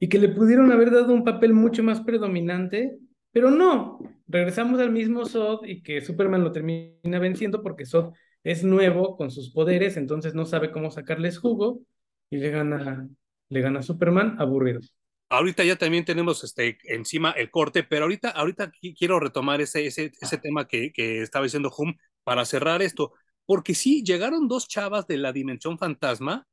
[0.00, 2.98] y que le pudieron haber dado un papel mucho más predominante,
[3.30, 4.00] pero no.
[4.26, 9.30] Regresamos al mismo Sod y que Superman lo termina venciendo porque Sod es nuevo con
[9.30, 11.82] sus poderes, entonces no sabe cómo sacarles jugo
[12.30, 13.08] y le gana,
[13.48, 14.80] le gana Superman aburrido.
[15.30, 20.12] Ahorita ya también tenemos este, encima el corte, pero ahorita, ahorita quiero retomar ese, ese,
[20.20, 23.12] ese tema que, que estaba diciendo Hum para cerrar esto,
[23.44, 26.46] porque sí, llegaron dos chavas de la dimensión fantasma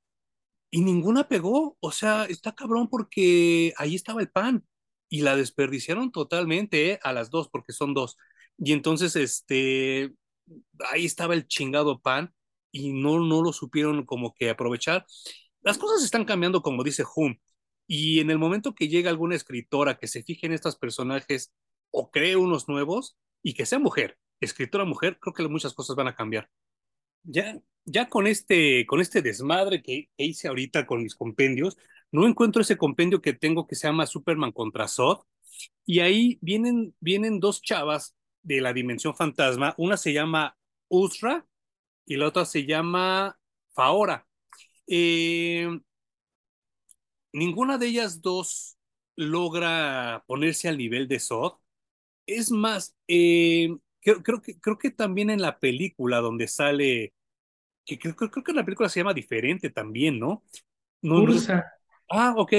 [0.72, 4.66] y ninguna pegó, o sea, está cabrón porque ahí estaba el pan
[5.10, 7.00] y la desperdiciaron totalmente ¿eh?
[7.04, 8.18] a las dos porque son dos.
[8.58, 10.14] Y entonces, este,
[10.92, 12.34] ahí estaba el chingado pan
[12.72, 15.06] y no, no lo supieron como que aprovechar.
[15.62, 17.36] Las cosas están cambiando, como dice Hum
[17.88, 21.54] y en el momento que llega alguna escritora que se fije en estos personajes
[21.92, 26.08] o cree unos nuevos y que sea mujer, escritora mujer, creo que muchas cosas van
[26.08, 26.50] a cambiar.
[27.24, 31.78] Ya, ya con este, con este desmadre que, hice ahorita con mis compendios,
[32.12, 35.22] no encuentro ese compendio que tengo que se llama Superman contra Zod.
[35.86, 39.74] Y ahí vienen, vienen dos chavas de la dimensión fantasma.
[39.78, 40.58] Una se llama
[40.88, 41.46] Usra
[42.06, 43.40] y la otra se llama
[43.74, 44.28] Faora.
[44.88, 45.68] Eh,
[47.36, 48.78] ninguna de ellas dos
[49.16, 51.54] logra ponerse al nivel de Sod.
[52.26, 57.14] Es más, eh, creo, creo, que, creo que también en la película donde sale,
[57.86, 60.44] que creo, creo, que la película se llama diferente también, ¿no?
[61.02, 61.66] no, Ursa.
[62.10, 62.54] ah, ok.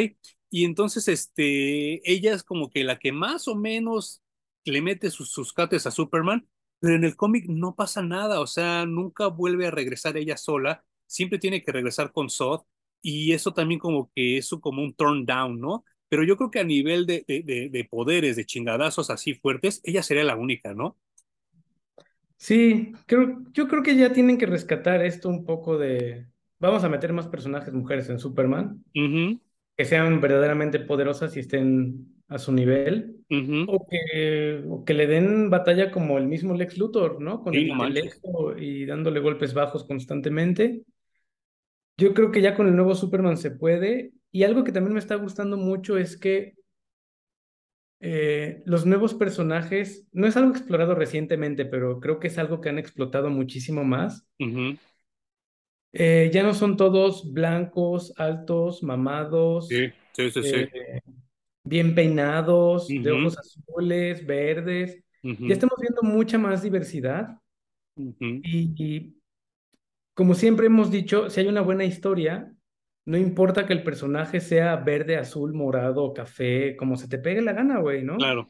[0.50, 4.22] Y entonces, este, ella es como que la que más o menos
[4.64, 6.46] le mete sus, sus cates a Superman,
[6.80, 10.84] pero en el cómic no pasa nada, o sea, nunca vuelve a regresar ella sola,
[11.06, 12.62] siempre tiene que regresar con Sod
[13.08, 15.84] y eso también como que es como un turn down, ¿no?
[16.08, 20.02] Pero yo creo que a nivel de, de, de, poderes, de chingadazos así fuertes, ella
[20.02, 20.96] sería la única, ¿no?
[22.36, 26.26] Sí, creo, yo creo que ya tienen que rescatar esto un poco de,
[26.58, 32.38] vamos a meter más personajes mujeres en Superman, que sean verdaderamente poderosas y estén a
[32.40, 33.20] su nivel,
[33.68, 37.40] o, que, o que le den batalla como el mismo Lex Luthor, ¿no?
[37.40, 40.82] Con el intelecto y dándole golpes bajos constantemente.
[41.96, 44.12] Yo creo que ya con el nuevo Superman se puede.
[44.30, 46.54] Y algo que también me está gustando mucho es que
[48.00, 52.68] eh, los nuevos personajes, no es algo explorado recientemente, pero creo que es algo que
[52.68, 54.26] han explotado muchísimo más.
[55.92, 61.00] Eh, ya no son todos blancos, altos, mamados, sí, sí, sí, eh,
[61.64, 65.02] bien peinados, de ojos azules, verdes.
[65.22, 67.38] Ya estamos viendo mucha más diversidad.
[67.96, 69.15] y,
[70.16, 72.50] como siempre hemos dicho, si hay una buena historia,
[73.04, 77.52] no importa que el personaje sea verde, azul, morado, café, como se te pegue la
[77.52, 78.16] gana, güey, ¿no?
[78.16, 78.48] Claro.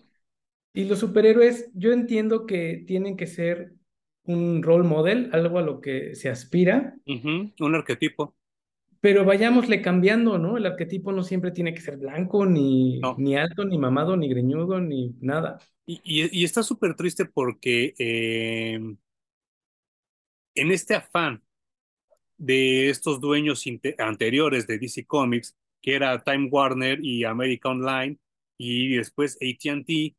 [0.72, 3.72] Y los superhéroes, yo entiendo que tienen que ser
[4.22, 6.94] un role model, algo a lo que se aspira.
[7.04, 8.36] Un arquetipo.
[9.00, 10.58] Pero vayámosle cambiando, ¿no?
[10.58, 14.80] El arquetipo no siempre tiene que ser blanco, ni, ni alto, ni mamado, ni greñudo,
[14.80, 15.58] ni nada.
[15.84, 18.80] Y, y, está súper triste porque eh,
[20.54, 21.42] en este afán
[22.38, 23.64] de estos dueños
[23.98, 28.18] anteriores de DC Comics, que era Time Warner y America Online,
[28.58, 30.16] y después ATT,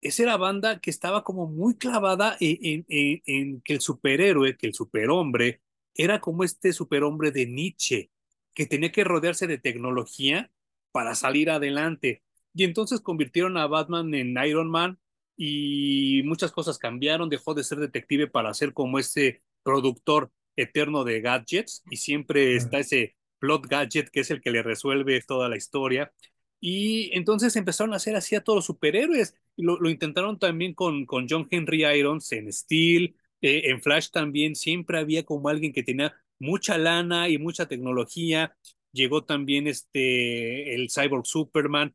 [0.00, 4.66] esa era banda que estaba como muy clavada en, en, en, que el superhéroe, que
[4.66, 5.62] el superhombre,
[5.94, 8.10] era como este superhombre de Nietzsche,
[8.54, 10.50] que tenía que rodearse de tecnología
[10.92, 12.22] para salir adelante.
[12.54, 14.98] Y entonces convirtieron a Batman en Iron Man
[15.36, 21.20] y muchas cosas cambiaron, dejó de ser detective para ser como ese productor eterno de
[21.20, 25.56] gadgets y siempre está ese plot gadget que es el que le resuelve toda la
[25.56, 26.12] historia.
[26.60, 29.34] Y entonces empezaron a hacer así a todos los superhéroes.
[29.56, 34.54] Lo, lo intentaron también con, con John Henry Irons en Steel, eh, en Flash también
[34.56, 38.56] siempre había como alguien que tenía mucha lana y mucha tecnología.
[38.92, 41.94] Llegó también este, el Cyborg Superman.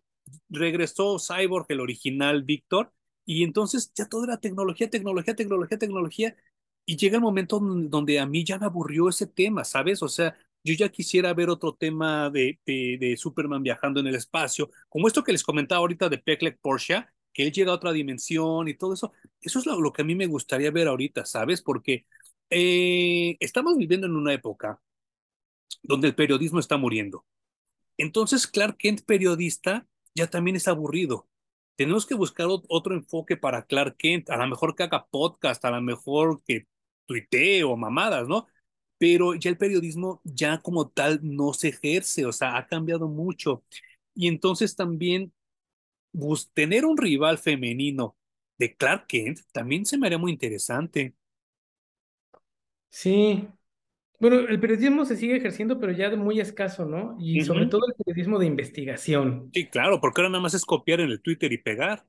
[0.50, 2.94] Regresó Cyborg, el original Víctor.
[3.26, 6.36] Y entonces ya todo era tecnología, tecnología, tecnología, tecnología.
[6.86, 10.02] Y llega el momento donde a mí ya me aburrió ese tema, ¿sabes?
[10.02, 14.72] O sea, yo ya quisiera ver otro tema de, de, Superman viajando en el espacio,
[14.90, 18.68] como esto que les comentaba ahorita de Pecklek Porsche, que él llega a otra dimensión
[18.68, 19.14] y todo eso.
[19.42, 21.62] Eso es lo, lo que a mí me gustaría ver ahorita, ¿sabes?
[21.62, 22.06] Porque
[22.50, 24.82] eh, estamos viviendo en una época
[25.84, 27.26] donde el periodismo está muriendo.
[27.98, 31.28] Entonces, Clark Kent, periodista, ya también es aburrido.
[31.80, 35.72] Tenemos que buscar otro enfoque para Clark Kent, a lo mejor que haga podcast, a
[35.72, 36.68] lo mejor que
[37.06, 38.48] tuitee o mamadas, ¿no?
[38.98, 43.64] Pero ya el periodismo ya como tal no se ejerce, o sea, ha cambiado mucho.
[44.14, 45.32] Y entonces también
[46.54, 48.18] tener un rival femenino
[48.58, 51.16] de Clark Kent también se me haría muy interesante.
[52.90, 53.48] Sí.
[54.20, 57.16] Bueno, el periodismo se sigue ejerciendo, pero ya de muy escaso, ¿no?
[57.20, 59.50] Y sobre todo el periodismo de investigación.
[59.54, 62.06] Sí, claro, porque ahora nada más es copiar en el Twitter y pegar.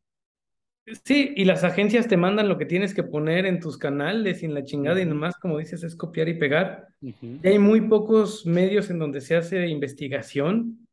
[1.05, 4.47] Sí, y las agencias te mandan lo que tienes que poner en tus canales y
[4.47, 6.89] en la chingada, y nomás, como dices, es copiar y pegar.
[7.01, 10.87] Y hay muy pocos medios en donde se hace investigación,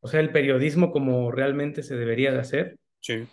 [0.00, 2.76] o sea, el periodismo como realmente se debería de hacer.
[3.00, 3.26] Sí.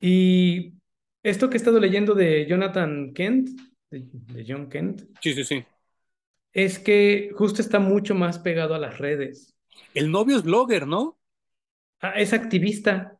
[0.00, 0.74] Y
[1.22, 3.48] esto que he estado leyendo de Jonathan Kent,
[3.90, 5.02] de, John Kent.
[5.20, 5.64] Sí, sí, sí.
[6.52, 9.56] Es que justo está mucho más pegado a las redes.
[9.94, 11.18] El novio es blogger, ¿no?
[12.00, 13.18] Ah, es activista.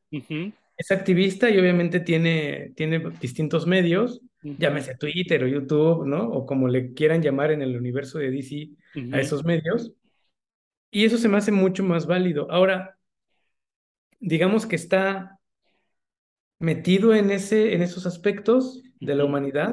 [0.77, 6.29] Es activista y obviamente tiene, tiene distintos medios, llámese Twitter o YouTube, ¿no?
[6.29, 8.71] O como le quieran llamar en el universo de DC
[9.13, 9.93] a esos medios.
[10.91, 12.51] Y eso se me hace mucho más válido.
[12.51, 12.99] Ahora,
[14.21, 15.39] digamos que está
[16.59, 19.73] metido en, ese, en esos aspectos de la humanidad,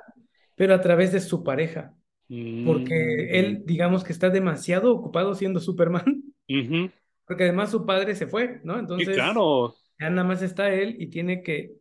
[0.56, 1.94] pero a través de su pareja.
[2.66, 3.66] Porque él, mm.
[3.66, 6.24] digamos que está demasiado ocupado siendo Superman.
[7.26, 8.78] Porque además su padre se fue, ¿no?
[8.78, 9.76] Entonces, claro.
[10.00, 11.74] ya nada más está él y tiene que,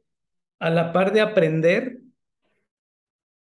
[0.59, 2.01] a la par de aprender,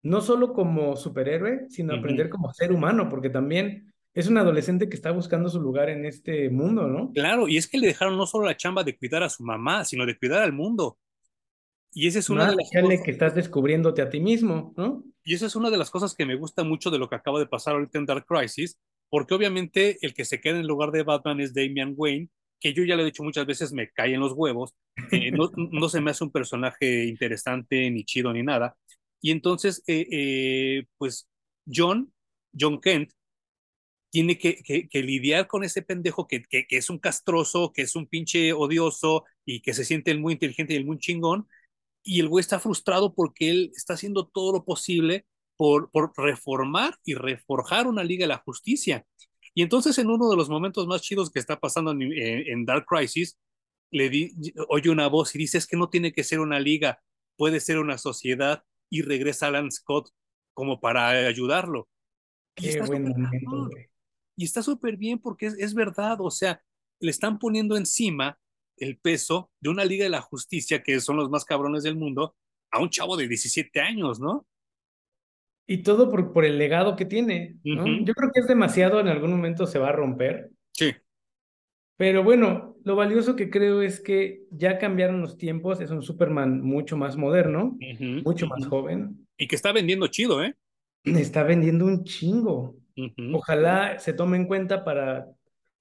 [0.02, 4.96] no solo como superhéroe, sino aprender como ser humano, porque también es un adolescente que
[4.96, 7.12] está buscando su lugar en este mundo, ¿no?
[7.12, 9.84] Claro, y es que le dejaron no solo la chamba de cuidar a su mamá,
[9.84, 10.98] sino de cuidar al mundo.
[11.94, 15.04] Y esa es una de las cosas que estás descubriéndote a ti mismo, ¿no?
[15.24, 17.38] Y esa es una de las cosas que me gusta mucho de lo que acaba
[17.38, 18.78] de pasar ahorita en Dark Crisis,
[19.10, 22.84] porque obviamente el que se queda en lugar de Batman es Damian Wayne, que yo
[22.84, 24.74] ya le he dicho muchas veces, me cae en los huevos,
[25.10, 28.76] eh, no, no, se me hace un personaje interesante, ni chido, ni nada.
[29.20, 31.28] Y entonces, eh, eh, pues
[31.66, 32.12] John,
[32.58, 33.10] John Kent,
[34.10, 38.06] tiene que, que, lidiar con ese pendejo que, que, es un castroso, que es un
[38.06, 41.48] pinche odioso y que se siente el muy inteligente y el muy chingón,
[42.02, 45.26] y el güey está frustrado porque él está haciendo todo lo posible
[45.56, 49.06] por, por reformar y reforjar una Liga de la Justicia.
[49.54, 53.38] Y entonces en uno de los momentos más chidos que está pasando en, Dark Crisis,
[53.90, 54.32] le di,
[54.68, 57.02] oye una voz y dice, es que no tiene que ser una liga,
[57.36, 60.10] puede ser una sociedad, y regresa Alan Scott
[60.52, 61.88] como para ayudarlo.
[62.54, 63.70] Qué y buen momento,
[64.36, 66.62] Y está súper bien porque es, es verdad, o sea,
[67.00, 68.38] le están poniendo encima
[68.76, 72.34] el peso de una Liga de la Justicia, que son los más cabrones del mundo,
[72.70, 74.46] a un chavo de 17 años, ¿no?
[75.66, 77.86] Y todo por, por el legado que tiene, ¿no?
[77.86, 80.50] Yo creo que es demasiado, en algún momento se va a romper.
[80.72, 80.92] Sí.
[81.96, 86.60] Pero bueno, lo valioso que creo es que ya cambiaron los tiempos, es un Superman
[86.60, 87.78] mucho más moderno,
[88.24, 89.26] mucho más joven.
[89.38, 90.56] Y que está vendiendo chido, ¿eh?
[91.04, 92.76] Está vendiendo un chingo.
[93.32, 95.28] Ojalá se tome en cuenta para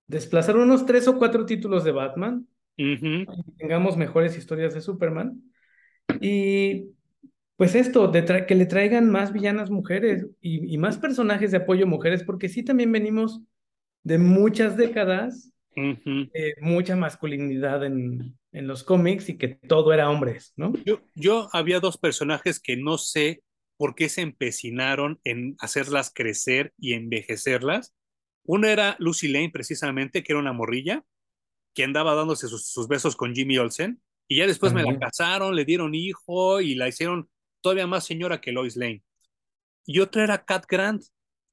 [0.08, 2.48] desplazar unos tres o cuatro títulos de Batman
[3.58, 5.42] tengamos mejores historias de Superman.
[6.20, 6.88] Y
[7.56, 11.86] pues esto, de que le traigan más villanas mujeres y, y más personajes de apoyo
[11.88, 13.42] mujeres, porque sí también venimos
[14.04, 20.54] de muchas décadas, eh, mucha masculinidad en, en los cómics y que todo era hombres,
[20.56, 20.74] ¿no?
[20.86, 23.44] Yo, yo había dos personajes que no sé
[23.78, 27.96] por qué se empecinaron en hacerlas crecer y envejecerlas.
[28.44, 31.04] Uno era Lucy Lane, precisamente, que era una morrilla,
[31.74, 35.56] que andaba dándose sus, sus besos con Jimmy Olsen, y ya después me la casaron,
[35.56, 37.30] le dieron hijo y la hicieron
[37.60, 39.04] todavía más señora que Lois Lane.
[39.86, 41.04] Y otra era Cat Grant,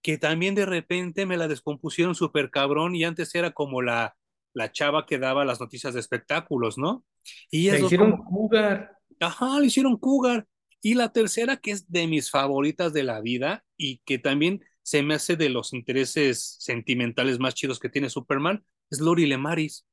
[0.00, 4.16] que también de repente me la descompusieron súper cabrón y antes era como la,
[4.52, 7.04] la chava que daba las noticias de espectáculos, ¿no?
[7.50, 8.92] Y Le hicieron como, jugar.
[9.20, 10.46] ajá, le hicieron cougar.
[10.80, 15.02] Y la tercera, que es de mis favoritas de la vida y que también se
[15.02, 19.84] me hace de los intereses sentimentales más chidos que tiene Superman, es Lori Lemaris.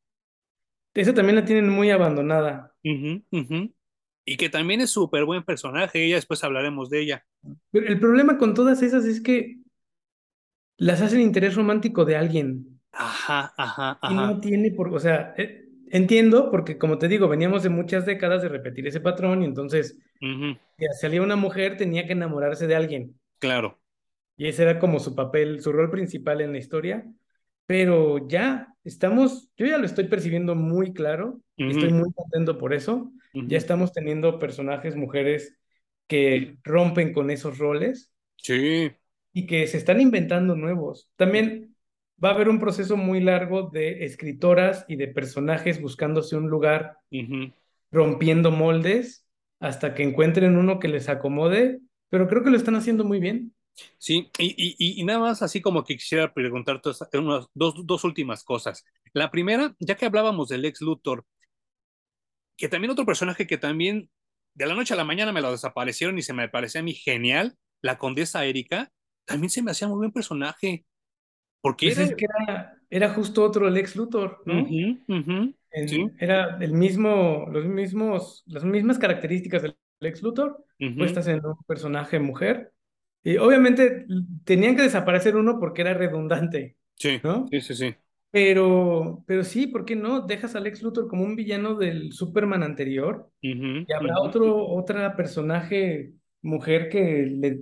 [0.95, 2.73] Esa también la tienen muy abandonada.
[2.81, 7.25] Y que también es súper buen personaje, ella después hablaremos de ella.
[7.71, 9.57] Pero el problema con todas esas es que
[10.77, 14.41] las hacen interés romántico de alguien Ajá, ajá, y no ajá.
[14.41, 18.49] tiene por, o sea, eh, entiendo porque como te digo, veníamos de muchas décadas de
[18.49, 23.77] repetir ese patrón y entonces si salía una mujer tenía que enamorarse de alguien claro.
[24.37, 27.05] y ese era como su papel, su rol principal en la historia,
[27.65, 33.11] pero ya estamos, yo ya lo estoy percibiendo muy claro estoy muy contento por eso,
[33.33, 35.57] ya estamos teniendo personajes mujeres
[36.07, 38.91] que rompen con esos roles Sí.
[39.33, 41.09] y que se están inventando nuevos.
[41.15, 41.75] También
[42.23, 46.97] va a haber un proceso muy largo de escritoras y de personajes buscándose un lugar,
[47.91, 49.25] rompiendo moldes,
[49.59, 51.79] hasta que encuentren uno que les acomode,
[52.09, 53.54] pero creo que lo están haciendo muy bien.
[53.97, 58.85] Sí, y, y- nada más así como que quisiera preguntarte unas dos, dos últimas cosas.
[59.13, 61.25] La primera, ya que hablábamos del ex Luthor,
[62.57, 64.09] que también otro personaje que también
[64.53, 66.93] de la noche a la mañana me lo desaparecieron y se me parecía a mí
[66.93, 68.91] genial, la condesa Erika,
[69.25, 70.85] también se me hacía muy buen personaje,
[71.61, 72.09] porque Pues era...
[72.09, 74.65] es que era, era justo otro Lex Luthor, ¿no?
[74.65, 80.63] Sí, era el mismo, los mismos, las mismas características del Lex Luthor,
[80.97, 82.71] puestas en un personaje mujer.
[83.25, 84.07] Y obviamente
[84.45, 87.51] tenían que desaparecer uno porque era redundante, sí, ¿no?
[87.51, 87.95] sí, sí, sí.
[88.31, 90.21] Pero, pero sí, ¿por qué no?
[90.21, 93.31] Dejas a Lex Luthor como un villano del Superman anterior
[93.87, 97.61] y habrá otro, otra personaje mujer que le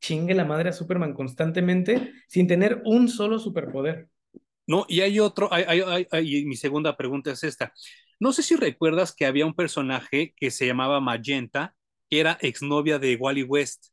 [0.00, 4.08] chingue la madre a Superman constantemente sin tener un solo superpoder.
[4.66, 7.72] No, y hay otro, hay, hay- hay- hay- y mi segunda pregunta es esta.
[8.20, 11.74] No sé si recuerdas que había un personaje que se llamaba Magenta,
[12.10, 13.86] que era exnovia de Wally West.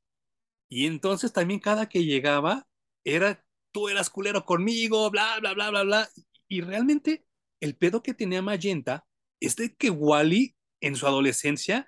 [0.70, 2.68] Y entonces también cada que llegaba
[3.04, 6.10] era, tú eras culero conmigo, bla, bla, bla, bla, bla.
[6.48, 7.26] Y realmente
[7.60, 9.06] el pedo que tenía Magenta
[9.40, 11.88] es de que Wally en su adolescencia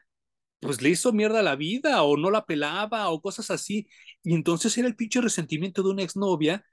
[0.62, 3.88] pues le hizo mierda la vida o no la pelaba o cosas así.
[4.24, 6.64] Y entonces era el pinche resentimiento de una exnovia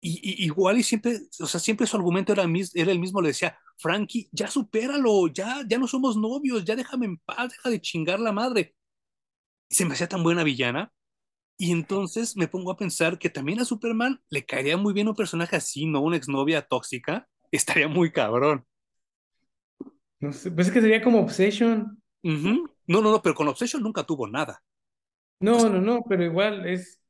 [0.00, 2.44] y, y, y siempre, o sea, siempre su argumento era,
[2.74, 7.06] era el mismo, le decía, Frankie, ya supéralo, ya, ya no somos novios, ya déjame
[7.06, 8.74] en paz, deja de chingar la madre.
[9.70, 10.92] Y se me hacía tan buena villana.
[11.58, 15.16] Y entonces me pongo a pensar que también a Superman le caería muy bien un
[15.16, 16.00] personaje así, ¿no?
[16.02, 17.28] Una exnovia tóxica.
[17.52, 18.66] Estaría muy cabrón.
[20.20, 22.00] No sé, pues es que sería como Obsession.
[22.86, 24.62] No, no, no, pero con Obsession nunca tuvo nada.
[25.52, 27.00] O No, sea, no, no, pero igual es,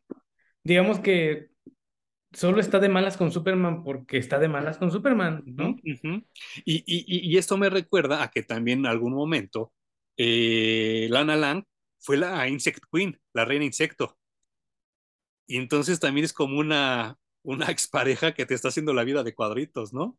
[0.65, 1.51] digamos que
[2.33, 5.83] solo está de malas con Superman porque está de malas con Superman, ¿no?
[6.65, 9.73] y, y, y esto me recuerda a que también en algún momento
[10.16, 11.65] eh, Lana Lang
[11.99, 14.18] fue la Insect Queen, la reina insecto.
[15.49, 19.35] Y entonces también es como una, una expareja que te está haciendo la vida de
[19.35, 20.16] cuadritos, ¿no?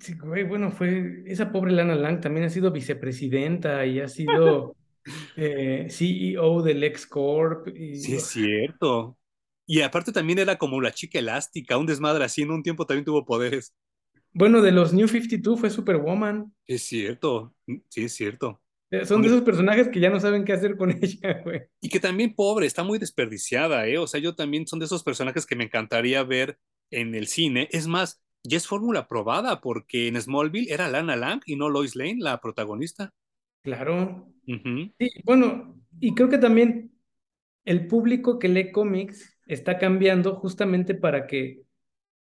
[0.00, 4.74] Sí, güey, bueno, fue, esa pobre Lana Lang también ha sido vicepresidenta y ha sido
[5.36, 9.16] eh, CEO del LexCorp y Sí, es cierto.
[9.66, 13.04] Y aparte también era como la chica elástica, un desmadre así, en un tiempo también
[13.04, 13.72] tuvo poderes.
[14.32, 16.52] bueno, de los New 52 fue Superwoman.
[16.66, 17.54] Es cierto,
[17.88, 18.60] sí, es cierto.
[19.00, 21.62] Eh, Son de esos personajes que ya no saben qué hacer con ella, güey.
[21.80, 23.98] y que también pobre, está muy desperdiciada, ¿eh?
[23.98, 26.58] O sea, yo también son de esos personajes que me encantaría ver
[26.90, 27.68] en el cine.
[27.72, 31.96] Es más, ya es fórmula probada, porque en Smallville era Lana Lang y no Lois
[31.96, 33.12] Lane, la protagonista.
[33.62, 34.28] Claro.
[34.46, 36.92] Sí, bueno, y creo que también
[37.64, 41.62] el público que lee cómics está cambiando justamente para que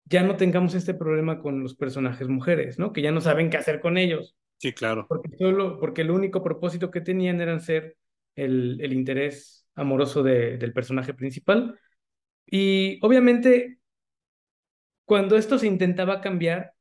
[0.05, 2.93] ya no tengamos este problema con los personajes mujeres, ¿no?
[2.93, 5.07] Que ya no saben qué hacer con ellos, Sí, claro.
[5.09, 7.97] porque solo, porque el único propósito que tenían era ser
[8.37, 11.79] el, el interés amoroso de- del personaje principal.
[12.47, 13.79] Y obviamente,
[15.05, 16.73] cuando esto se intentaba cambiar,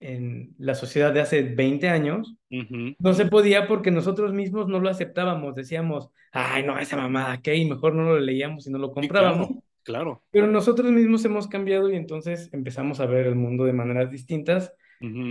[0.00, 4.90] en la sociedad de hace 20 años, no se podía porque nosotros mismos no lo
[4.90, 5.54] aceptábamos.
[5.54, 7.56] Decíamos, ay, no, esa mamada, ¿qué?
[7.56, 9.48] Y mejor no lo leíamos y no lo Sí, comprábamos.
[9.48, 10.24] claro, claro.
[10.30, 14.72] Pero nosotros mismos hemos cambiado y entonces empezamos a ver el mundo de maneras distintas,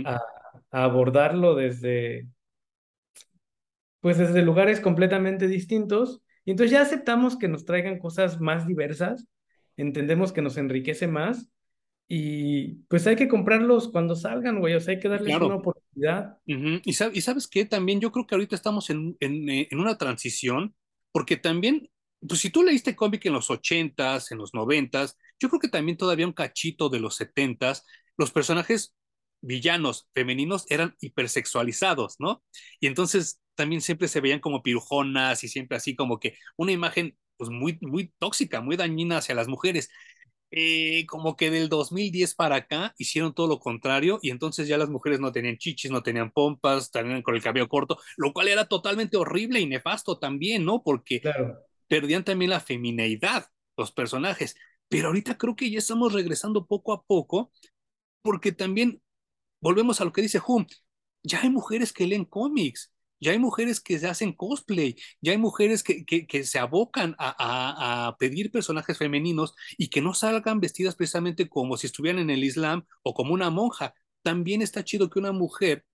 [0.04, 0.20] a,
[0.70, 2.26] a abordarlo desde,
[4.00, 6.22] pues desde lugares completamente distintos.
[6.44, 9.26] Y entonces ya aceptamos que nos traigan cosas más diversas,
[9.76, 11.48] entendemos que nos enriquece más
[12.08, 16.38] y pues hay que comprarlos cuando salgan, güey, o sea, hay que darles una oportunidad.
[16.46, 16.80] Ujú.
[16.84, 19.80] Y, sab- y sabes qué, también yo creo que ahorita estamos en, en, eh, en
[19.80, 20.76] una transición,
[21.10, 21.90] porque también,
[22.26, 25.96] pues si tú leíste cómic en los ochentas, en los noventas, yo creo que también
[25.98, 27.84] todavía un cachito de los setentas,
[28.16, 28.94] los personajes
[29.40, 32.42] villanos femeninos eran hipersexualizados, ¿no?
[32.80, 37.16] Y entonces también siempre se veían como pirujonas y siempre así como que una imagen
[37.36, 39.90] pues muy, muy tóxica, muy dañina hacia las mujeres
[40.50, 44.88] eh, como que del 2010 para acá hicieron todo lo contrario y entonces ya las
[44.88, 48.66] mujeres no tenían chichis, no tenían pompas, tenían con el cabello corto, lo cual era
[48.66, 50.82] totalmente horrible y nefasto también, ¿no?
[50.82, 51.58] Porque Claro.
[51.88, 53.46] perdían también la femineidad
[53.76, 54.56] los personajes.
[54.88, 57.50] Pero ahorita creo que ya estamos regresando poco a poco
[58.22, 59.02] porque también
[59.60, 60.66] volvemos a lo que dice Hum,
[61.22, 65.38] ya hay mujeres que leen cómics, ya hay mujeres que se hacen cosplay, ya hay
[65.38, 70.14] mujeres que, que, que se abocan a, a, a, pedir personajes femeninos y que no
[70.14, 73.94] salgan vestidas precisamente como si estuvieran en el Islam o como una monja.
[74.22, 75.84] También está chido que una mujer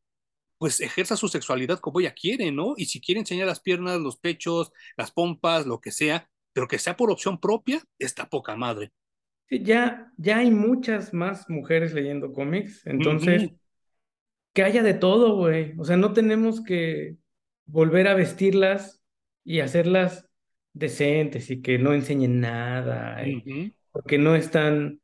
[0.59, 2.75] pues ejerza su sexualidad como ella quiere, ¿no?
[2.77, 6.79] Y si quiere enseñar las piernas, los pechos, las pompas, lo que sea, pero que
[6.79, 8.93] sea por opción propia, está poca madre.
[9.53, 13.59] Sí, ya, ya hay muchas más mujeres leyendo cómics, Uh entonces -huh.
[14.55, 15.75] que haya de todo, güey.
[15.79, 17.17] O sea, no tenemos que
[17.67, 19.03] volver a vestirlas
[19.45, 20.27] y hacerlas
[20.73, 25.03] decentes y que no enseñen nada, Uh porque no están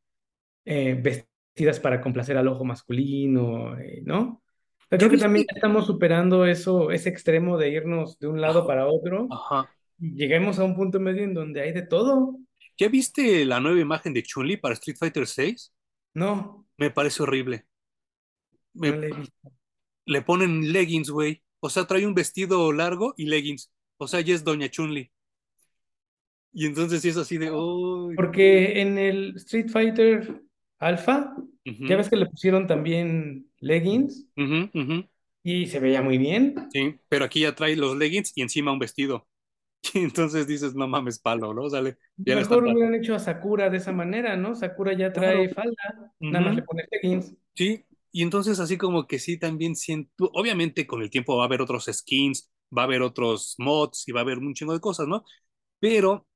[0.65, 4.43] eh, vestidas para complacer al ojo masculino, eh, ¿no?
[4.79, 8.41] O sea, ¿Ya creo que también estamos superando eso, ese extremo de irnos de un
[8.41, 9.70] lado para otro ajá.
[9.99, 12.39] y lleguemos a un punto medio en donde hay de todo.
[12.79, 15.73] ¿Ya viste la nueva imagen de Chun-Li para Street Fighter 6?
[16.15, 17.67] No, Me parece horrible.
[18.75, 19.53] no Me, le he visto.
[20.07, 21.43] le ponen leggings, güey.
[21.61, 23.71] O sea, trae un vestido largo y leggings.
[23.99, 25.11] O sea, ya es Doña Chun-Li.
[26.53, 28.17] Y entonces sí es así de, uy.
[28.17, 30.43] Porque en el Street Fighter
[30.79, 34.27] Alpha, ya ves que le pusieron también leggings
[35.45, 36.55] y se veía muy bien.
[36.73, 39.28] Sí, pero aquí ya trae los leggings y encima un vestido.
[39.95, 41.69] Y entonces dices, no mames, palo, ¿no?
[41.71, 44.55] Sale, ya Mejor hubieran hecho a Sakura de esa manera, ¿no?
[44.55, 45.49] Sakura ya trae Claro.
[45.49, 45.75] falda,
[46.29, 46.65] nada más le Ujú.
[46.65, 47.35] pones leggings.
[47.55, 51.47] Sí, y entonces así como que sí, también siento, obviamente con el tiempo va a
[51.47, 54.81] haber otros skins, va a haber otros mods y va a haber un chingo de
[54.81, 55.25] cosas, ¿no?
[55.81, 56.29] Pero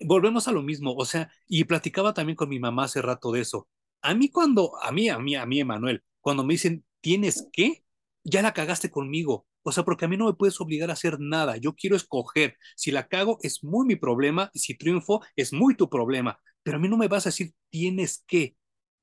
[0.00, 3.42] volvemos a lo mismo, o sea, y platicaba también con mi mamá hace rato de
[3.42, 3.68] eso.
[4.02, 7.84] A mí cuando, a mí, a mí, a mí, Emanuel, cuando me dicen, ¿tienes qué?
[8.24, 9.47] Ya la cagaste conmigo.
[9.68, 11.56] O sea, porque a mí no me puedes obligar a hacer nada.
[11.56, 12.56] Yo quiero escoger.
[12.76, 16.40] Si la cago es muy mi problema, y si triunfo es muy tu problema.
[16.62, 18.56] Pero a mí no me vas a decir, ¿tienes qué?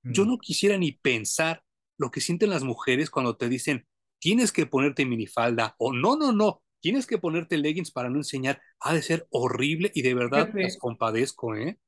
[0.04, 0.30] Yo Mm.
[0.30, 1.64] no quisiera ni pensar
[1.98, 3.88] lo que sienten las mujeres cuando te dicen,
[4.20, 8.62] tienes que ponerte minifalda o no, no, no, tienes que ponerte leggings para no enseñar.
[8.80, 11.80] Ha de ser horrible y de verdad las compadezco, ¿eh?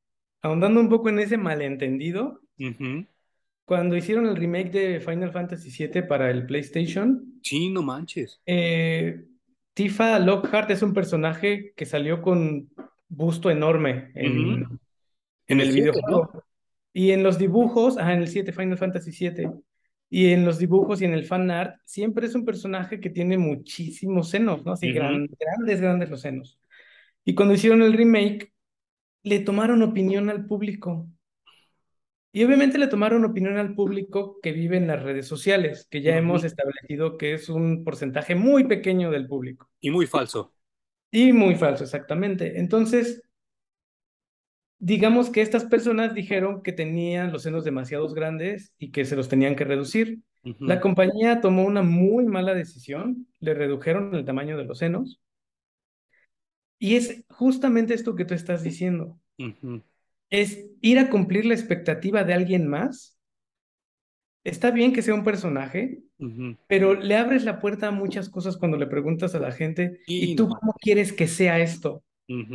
[0.41, 2.41] ahondando un poco en ese malentendido.
[3.68, 8.39] Cuando hicieron el remake de Final Fantasy VII para el PlayStation, Sí, no manches.
[8.45, 9.26] eh,
[9.73, 12.69] Tifa Lockhart es un personaje que salió con
[13.10, 14.80] busto enorme en,
[15.48, 16.31] el el 7, ¿no?
[16.31, 16.44] videojuego.
[16.94, 19.52] Y en los dibujos, ah, en el 7, Final Fantasy 7,
[20.10, 23.38] y en los dibujos y en el fan art, siempre es un personaje que tiene
[23.38, 24.72] muchísimos senos, ¿no?
[24.72, 26.60] Así gran- grandes, grandes los senos.
[27.26, 28.53] Y cuando hicieron el remake,
[29.23, 31.07] le tomaron opinión al público.
[32.38, 36.15] Y obviamente le tomaron opinión al público que vive en las redes sociales, que ya
[36.18, 39.72] hemos establecido que es un porcentaje muy pequeño del público.
[39.81, 40.53] Y muy falso.
[41.11, 42.59] Y muy falso, exactamente.
[42.59, 43.22] Entonces,
[44.80, 49.30] digamos que estas personas dijeron que tenían los senos demasiados grandes y que se los
[49.30, 50.19] tenían que reducir.
[50.43, 50.81] La Ujú.
[50.81, 55.19] compañía tomó una muy mala decisión, le redujeron el tamaño de los senos.
[56.80, 59.81] Y es justamente esto que tú estás diciendo, Ujú.
[60.29, 63.17] Es ir a cumplir la expectativa de alguien más.
[64.43, 66.03] Está bien que sea un personaje,
[66.67, 70.17] pero le abres la puerta a muchas cosas cuando le preguntas a la gente, Y
[70.17, 72.03] ¿y no tú cómo quieres que sea esto?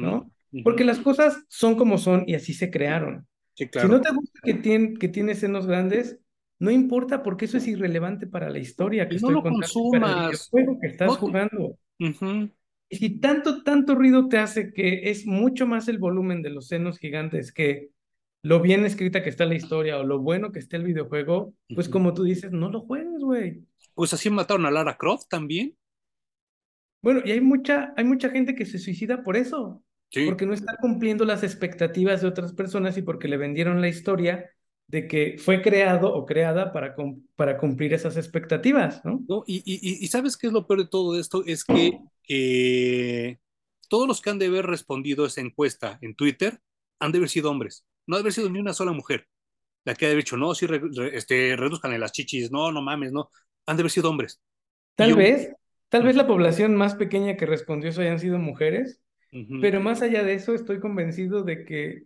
[0.01, 0.32] ¿No?
[0.62, 3.27] Porque las cosas son como son y así se crearon.
[3.55, 6.20] Sí, Si no te gusta que tiene, que tiene senos grandes,
[6.59, 9.74] no importa porque eso es irrelevante para la historia que Y no estoy lo contando,
[9.90, 11.78] para el videojuego que estás No te- jugando.
[12.97, 16.98] Si tanto, tanto ruido te hace que es mucho más el volumen de los senos
[16.98, 17.90] gigantes que
[18.43, 21.89] lo bien escrita que está la historia o lo bueno que esté el videojuego, pues
[21.89, 23.62] como tú dices, no lo juegues, güey.
[23.94, 25.77] Pues así mataron a Lara Croft también.
[27.02, 29.82] Bueno, y hay mucha, hay mucha gente que se suicida por eso,
[30.27, 34.51] porque no está cumpliendo las expectativas de otras personas y porque le vendieron la historia
[34.86, 36.94] de que fue creado o creada para,
[37.35, 39.24] para cumplir esas expectativas, ¿no?
[39.28, 41.44] no y, y, y, ¿sabes qué es lo peor de todo esto?
[41.47, 41.98] Es que
[42.28, 43.39] eh,
[43.89, 46.61] todos los que han de haber respondido a esa encuesta en Twitter
[46.99, 49.28] han de haber sido hombres, no ha de haber sido ni una sola mujer.
[49.85, 50.66] La que ha de haber dicho, no, sí,
[51.12, 53.31] este, reduzcan las chichis, no, no mames, no,
[53.66, 54.40] han de haber sido hombres.
[54.94, 55.53] Tal vez,
[55.89, 59.01] tal vez la población más pequeña que respondió eso hayan sido mujeres,
[59.61, 62.05] pero más allá de eso estoy convencido de que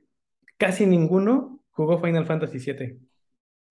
[0.56, 2.98] casi ninguno jugó Final Fantasy VII.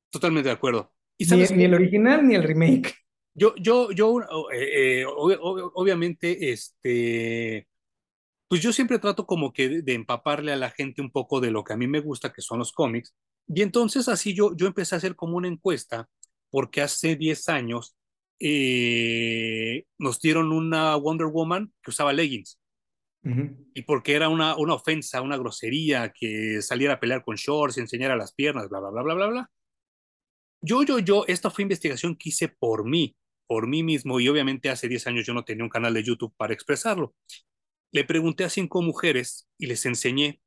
[0.09, 0.93] Totalmente de acuerdo.
[1.17, 2.93] ¿Y ni, ni, el original ni el remake.
[3.37, 4.21] Yo, yo, yo,
[4.53, 7.67] eh, eh, obviamente, este,
[8.47, 11.65] pues yo siempre trato como que de, empaparle a la gente un poco de lo
[11.65, 13.13] que a mí me gusta, que son los cómics.
[13.47, 16.09] Y entonces así yo, yo empecé a hacer como una encuesta,
[16.49, 17.97] porque hace 10 años
[18.39, 22.59] eh, nos dieron una Wonder Woman que usaba leggings.
[23.73, 27.81] Y porque era una, una ofensa, una grosería que saliera a pelear con shorts y
[27.81, 29.51] enseñara las piernas, bla, bla, bla, bla, bla, bla.
[30.61, 33.15] Yo, yo, yo, esta fue investigación que hice por mí,
[33.47, 36.33] por mí mismo, y obviamente hace 10 años yo no tenía un canal de YouTube
[36.37, 37.15] para expresarlo.
[37.91, 40.41] Le pregunté a cinco mujeres y les enseñé,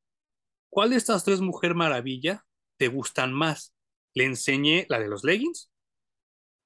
[0.70, 2.44] ¿cuál de estas tres Mujer Maravilla
[2.76, 3.74] te gustan más?
[4.14, 5.70] Le enseñé la de los leggings,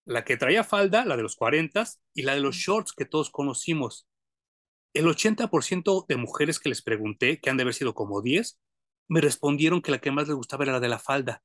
[0.04, 1.84] la que traía falda, la de los 40
[2.14, 4.08] y la de los shorts que todos conocimos
[4.94, 8.58] el 80% de mujeres que les pregunté, que han de haber sido como 10,
[9.08, 11.42] me respondieron que la que más les gustaba era la de la falda,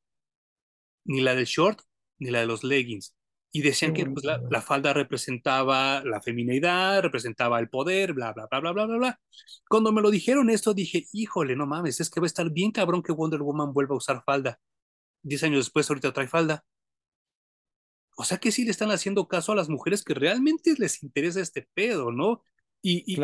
[1.06, 1.82] ni la del short,
[2.20, 3.16] ni la de los leggings.
[3.52, 8.60] Y decían que pues, la, falda representaba la feminidad, representaba el poder, bla, bla, bla,
[8.60, 9.20] bla, bla, bla, bla.
[9.70, 12.72] Cuando me lo dijeron esto, dije, híjole, no mames, es que va a estar bien
[12.72, 14.60] cabrón que Wonder Woman vuelva a usar falda.
[15.24, 16.66] Diez años después, ahorita trae falda.
[18.18, 21.40] O sea que sí le están haciendo caso a las mujeres que realmente les interesa
[21.40, 22.44] este pedo, ¿no?
[22.82, 23.20] Y, y,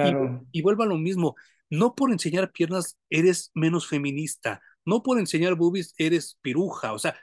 [0.52, 1.36] y, vuelvo a lo mismo,
[1.70, 7.16] no por enseñar piernas eres menos feminista, no por enseñar boobies eres piruja, o sea,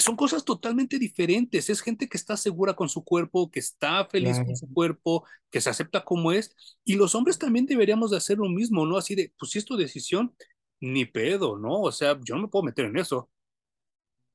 [0.00, 4.38] son cosas totalmente diferentes, es gente que está segura con su cuerpo, que está feliz
[4.38, 6.54] con su cuerpo, que se acepta como es,
[6.84, 8.96] y los hombres también deberíamos de hacer lo mismo, ¿no?
[8.96, 10.34] Así de, pues si es tu decisión,
[10.80, 11.80] ni pedo, ¿no?
[11.80, 13.30] O sea, yo no me puedo meter en eso.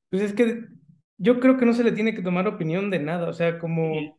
[0.09, 0.65] Pues es que
[1.17, 4.17] yo creo que no se le tiene que tomar opinión de nada, o sea, como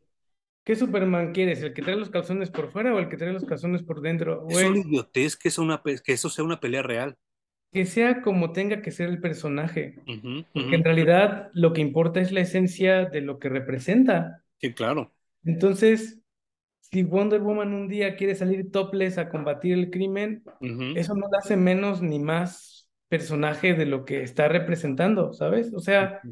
[0.68, 1.62] ¿Qué Superman quieres?
[1.62, 4.46] ¿El que trae los calzones por fuera o el que trae los calzones por dentro?
[4.50, 7.16] Es una idiotez que, una, que eso sea una pelea real.
[7.72, 10.00] Que sea como tenga que ser el personaje.
[10.52, 14.42] Porque en realidad lo que importa es la esencia de lo que representa.
[14.58, 15.12] Sí, claro.
[15.44, 16.20] Entonces,
[16.80, 20.42] si Wonder Woman un día quiere salir topless a combatir el crimen,
[20.96, 25.72] eso no le hace menos ni más personaje de lo que está representando, ¿sabes?
[25.74, 26.22] O sea,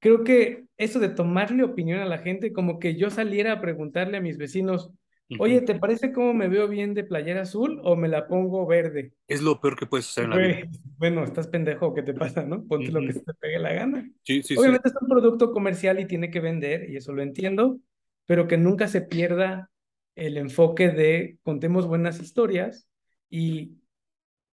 [0.00, 4.18] creo que eso de tomarle opinión a la gente, como que yo saliera a preguntarle
[4.18, 4.92] a mis vecinos,
[5.38, 9.12] oye, ¿te parece cómo me veo bien de playera azul o me la pongo verde?
[9.28, 10.68] Es lo peor que puedes hacer en la vida.
[10.98, 12.64] Bueno, estás pendejo, ¿qué te pasa, no?
[12.64, 14.10] Ponte lo que se te pegue la gana.
[14.22, 17.78] Sí, sí, Obviamente es un producto comercial y tiene que vender, y eso lo entiendo,
[18.26, 19.70] pero que nunca se pierda
[20.14, 22.88] el enfoque de contemos buenas historias
[23.28, 23.76] y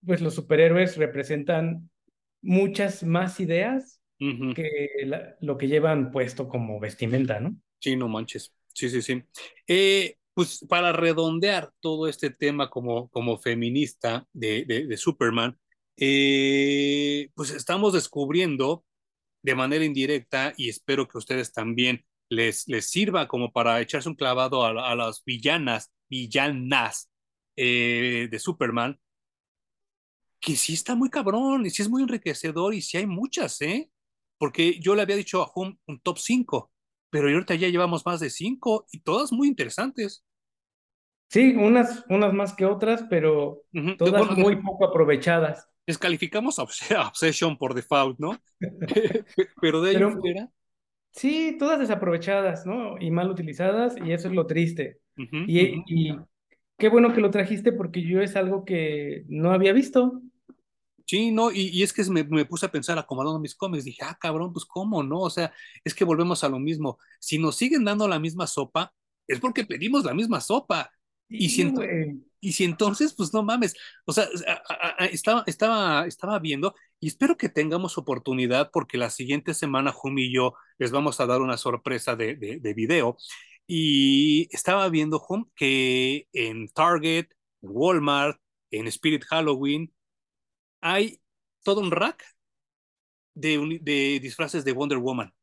[0.04, 1.90] pues los superhéroes representan
[2.42, 4.88] muchas más ideas que
[5.40, 7.56] lo que llevan puesto como vestimenta, ¿no?
[7.80, 8.54] Sí, no manches.
[8.72, 9.22] Sí, sí, sí.
[9.66, 15.58] Eh, pues para redondear todo este tema como, como feminista de, de, Superman,
[15.96, 18.84] eh, pues estamos descubriendo
[19.42, 24.14] de manera indirecta y espero que ustedes también les, les sirva como para echarse un
[24.14, 27.10] clavado a, las villanas, villanas
[27.56, 29.00] eh, de Superman,
[30.38, 33.90] que sí está muy cabrón y sí es muy enriquecedor y sí hay muchas, ¿eh?
[34.36, 36.70] porque yo le había dicho a Hum un top 5,
[37.08, 40.25] pero ahorita ya llevamos más de 5 y todas muy interesantes.
[41.28, 43.62] Sí, unas, unas más que otras, pero
[43.98, 45.68] todas muy poco aprovechadas.
[45.86, 46.62] Descalificamos a
[47.08, 48.38] Obsession por default, ¿no?
[49.60, 50.50] pero de ahí fuera.
[51.12, 53.00] Sí, todas desaprovechadas, ¿no?
[53.00, 55.00] Y mal utilizadas, y eso es lo triste.
[55.16, 56.16] y, y
[56.76, 60.20] qué bueno que lo trajiste porque yo es algo que no había visto.
[61.06, 64.52] Sí, no, y, es que me, puse a pensar acomodando mis cómics, dije, ah, cabrón,
[64.52, 65.20] pues cómo, ¿no?
[65.20, 65.52] O sea,
[65.84, 66.98] es que volvemos a lo mismo.
[67.20, 68.92] Si nos siguen dando la misma sopa,
[69.28, 70.90] es porque pedimos la misma sopa.
[71.28, 71.72] Y, si
[72.40, 73.74] y si entonces, pues no mames,
[74.04, 74.28] o sea,
[75.10, 80.34] estaba, estaba, estaba viendo y espero que tengamos oportunidad porque la siguiente semana Jumi y
[80.34, 83.16] yo les vamos a dar una sorpresa de, de, video.
[83.66, 87.26] Y estaba viendo, Jum, que en Target,
[87.62, 88.40] en Walmart,
[88.70, 89.92] en Spirit Halloween,
[90.80, 91.20] hay
[91.64, 92.24] todo un rack
[93.34, 95.34] de, de disfraces de Wonder Woman.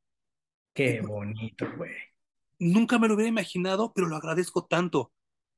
[0.73, 1.91] Qué bonito, güey.
[2.59, 5.11] Nunca me lo hubiera imaginado, pero lo agradezco tanto,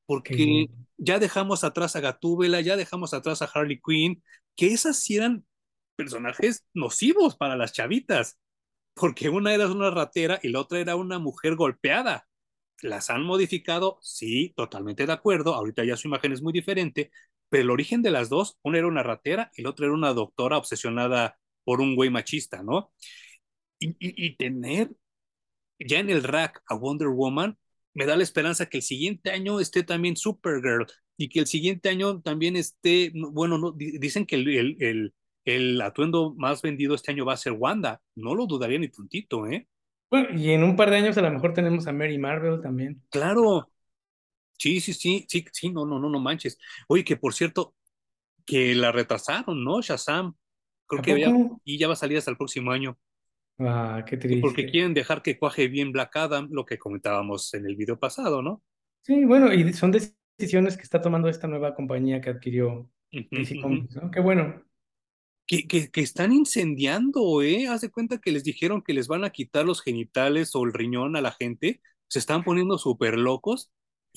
[0.05, 0.67] porque
[0.97, 4.23] ya dejamos atrás a Gatúbela, ya dejamos atrás a Harley Quinn,
[4.55, 5.45] que esas sí eran
[5.95, 8.39] personajes nocivos para las chavitas,
[8.93, 12.27] porque una era una ratera y la otra era una mujer golpeada.
[12.81, 17.11] Las han modificado, sí, totalmente de acuerdo, ahorita ya su imagen es muy diferente,
[17.49, 20.13] pero el origen de las dos, una era una ratera y la otra era una
[20.13, 22.93] doctora obsesionada por un güey machista, ¿no?
[23.79, 24.91] Y, tener
[25.79, 27.57] ya en el rack a Wonder Woman
[27.95, 30.85] me da la esperanza que el siguiente año esté también Supergirl
[31.17, 35.13] y que el siguiente año también esté, bueno, no, dicen que el, el, el,
[35.45, 39.47] el, atuendo más vendido este año va a ser Wanda, no lo dudaría ni puntito,
[39.47, 39.67] ¿eh?
[40.11, 43.01] Bueno, y en un par de años a lo mejor tenemos a Mary Marvel también.
[43.09, 43.71] Claro,
[44.57, 46.59] sí, sí, sí, sí, sí, no, no, no, no manches.
[46.87, 47.75] Oye, que por cierto,
[48.45, 49.81] que la retrasaron, ¿no?
[49.81, 50.35] Shazam,
[50.85, 52.97] creo que ya, y ya va a salir hasta el próximo año.
[53.59, 54.41] Ah, qué triste.
[54.41, 58.41] Porque quieren dejar que cuaje bien Black Adam, lo que comentábamos en el video pasado,
[58.41, 58.61] ¿no?
[59.01, 63.95] Sí, bueno, y son decisiones que está tomando esta nueva compañía que adquirió DC Comics,
[63.95, 64.11] ¿no?
[64.11, 64.63] Qué bueno.
[65.47, 67.67] Que, que, que, están incendiando, ¿eh?
[67.67, 70.73] Haz de cuenta que les dijeron que les van a quitar los genitales o el
[70.73, 71.81] riñón a la gente.
[72.07, 73.71] Se están poniendo súper locos.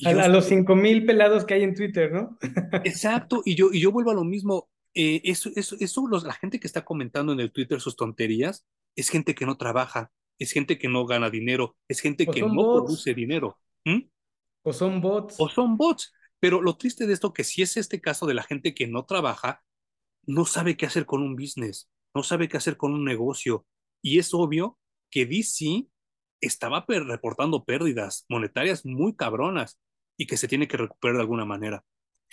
[0.04, 2.38] A, a, los cinco mil pelados que hay en Twitter, ¿no?
[2.84, 4.68] Exacto, y yo, y yo vuelvo a lo mismo.
[4.94, 8.64] Eh, eso, eso, eso los, la gente que está comentando en el Twitter sus tonterías,
[8.98, 10.10] es gente que no trabaja,
[10.40, 12.84] es gente que no gana dinero, es gente que no bots.
[12.84, 13.56] produce dinero.
[13.84, 14.08] ¿Mm?
[14.64, 15.36] O son bots.
[15.38, 16.12] O son bots.
[16.40, 19.04] Pero lo triste de esto que si es este caso de la gente que no
[19.04, 19.62] trabaja,
[20.26, 23.66] no sabe qué hacer con un business, no sabe qué hacer con un negocio.
[24.02, 24.78] Y es obvio
[25.10, 25.86] que DC
[26.40, 29.78] estaba reportando pérdidas monetarias muy cabronas
[30.16, 31.84] y que se tiene que recuperar de alguna manera.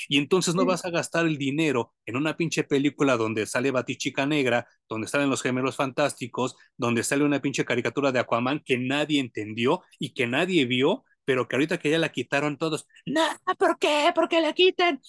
[0.07, 4.26] Y entonces no vas a gastar el dinero en una pinche película donde sale Batichica
[4.26, 9.19] Negra, donde salen los gemelos fantásticos, donde sale una pinche caricatura de Aquaman que nadie
[9.19, 13.22] entendió y que nadie vio, pero que ahorita que ya la quitaron todos, no,
[13.57, 14.11] ¿por qué?
[14.13, 15.01] ¿Por qué la quitan?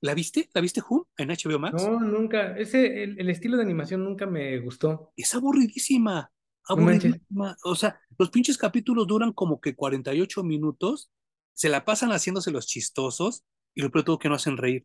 [0.00, 0.50] ¿La viste?
[0.52, 1.82] ¿La viste, Jun, en HBO Max?
[1.84, 2.56] No, nunca.
[2.58, 5.12] Ese, el, el, estilo de animación nunca me gustó.
[5.16, 6.28] Es aburridísima.
[6.64, 7.20] Aburridísima.
[7.30, 11.12] No o sea, los pinches capítulos duran como que 48 minutos,
[11.54, 13.44] se la pasan haciéndose los chistosos
[13.74, 14.84] y lo peor todo que no hacen reír.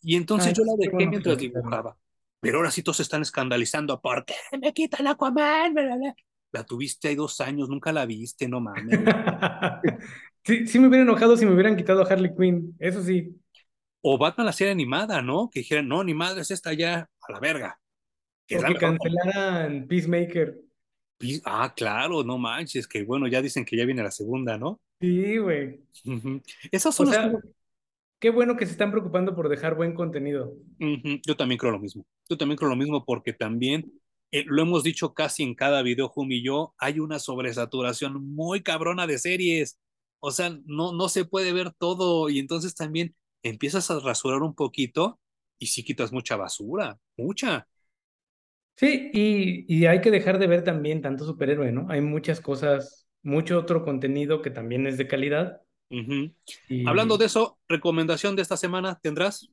[0.00, 1.96] Y entonces Ay, yo la dejé bueno mientras dibujaba.
[2.40, 4.00] Pero ahora sí todos se están escandalizando.
[4.00, 5.74] ¿Por qué me quitan Aquaman?
[6.50, 8.98] La tuviste hay dos años, nunca la viste, no mames.
[10.44, 13.34] sí, sí me hubiera enojado si me hubieran quitado a Harley Quinn, eso sí.
[14.02, 15.48] O Batman la serie animada, ¿no?
[15.50, 17.80] Que dijeran, no, ni madre, es esta ya a la verga.
[18.46, 20.58] Que, o que cancelaran Peacemaker.
[21.44, 24.80] Ah, claro, no manches, que bueno, ya dicen que ya viene la segunda, ¿no?
[25.00, 25.80] Sí, güey.
[26.04, 26.42] Uh -huh.
[26.72, 27.40] Esas son o las sea,
[28.22, 30.54] qué bueno que se están preocupando por dejar buen contenido.
[30.80, 31.20] Uh -huh.
[31.26, 32.04] Yo también creo lo mismo.
[32.28, 33.92] Yo también creo lo mismo porque también
[34.32, 38.62] eh, lo hemos dicho casi en cada video, Jum y yo, hay una sobresaturación muy
[38.62, 39.78] cabrona de series.
[40.20, 44.54] O sea, no, no se puede ver todo y entonces también empiezas a rasurar un
[44.54, 45.20] poquito
[45.58, 47.68] y sí quitas mucha basura, mucha.
[48.76, 51.86] Sí, y, y hay que dejar de ver también tanto superhéroe, ¿no?
[51.90, 55.60] Hay muchas cosas, mucho otro contenido que también es de calidad.
[55.92, 56.34] Uh -huh.
[56.68, 56.88] y...
[56.88, 59.48] Hablando de eso, recomendación de esta semana, ¿tendrás?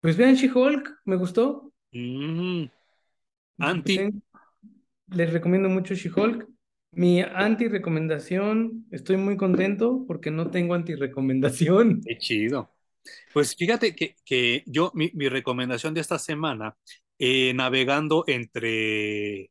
[0.00, 1.72] Pues vean She-Hulk, me gustó.
[1.92, 2.66] Mm.
[3.58, 3.96] Anti.
[3.96, 4.14] Pues,
[5.08, 6.46] les recomiendo mucho She-Hulk.
[6.92, 12.00] Mi anti-recomendación, estoy muy contento porque no tengo anti-recomendación.
[12.06, 12.72] Qué chido.
[13.32, 16.76] Pues fíjate que, que yo, mi, mi, recomendación de esta semana,
[17.18, 19.50] eh, navegando entre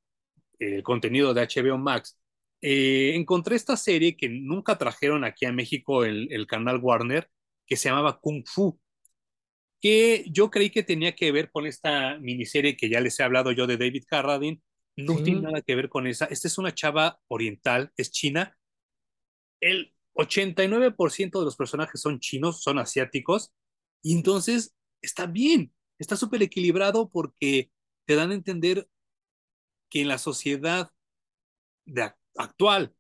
[0.60, 2.18] el contenido de HBO Max,
[2.62, 7.30] eh, encontré esta serie que nunca trajeron aquí a México el, el, canal Warner,
[7.66, 8.80] que se llamaba Kung Fu,
[9.80, 13.52] que yo creí que tenía que ver con esta miniserie que ya les he hablado
[13.52, 14.62] yo de David Carradine,
[14.96, 15.24] no sí.
[15.26, 16.26] tiene nada que ver con esa.
[16.26, 18.58] Esta es una chava oriental, es china.
[19.62, 23.54] El 89% de los personajes son chinos, son asiáticos,
[24.02, 27.72] y entonces está bien, está súper equilibrado porque
[28.06, 28.88] te dan a entender
[29.90, 30.92] que en la sociedad
[31.86, 32.02] de
[32.38, 32.94] actual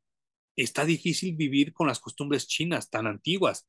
[0.55, 3.67] está difícil vivir con las costumbres chinas tan antiguas.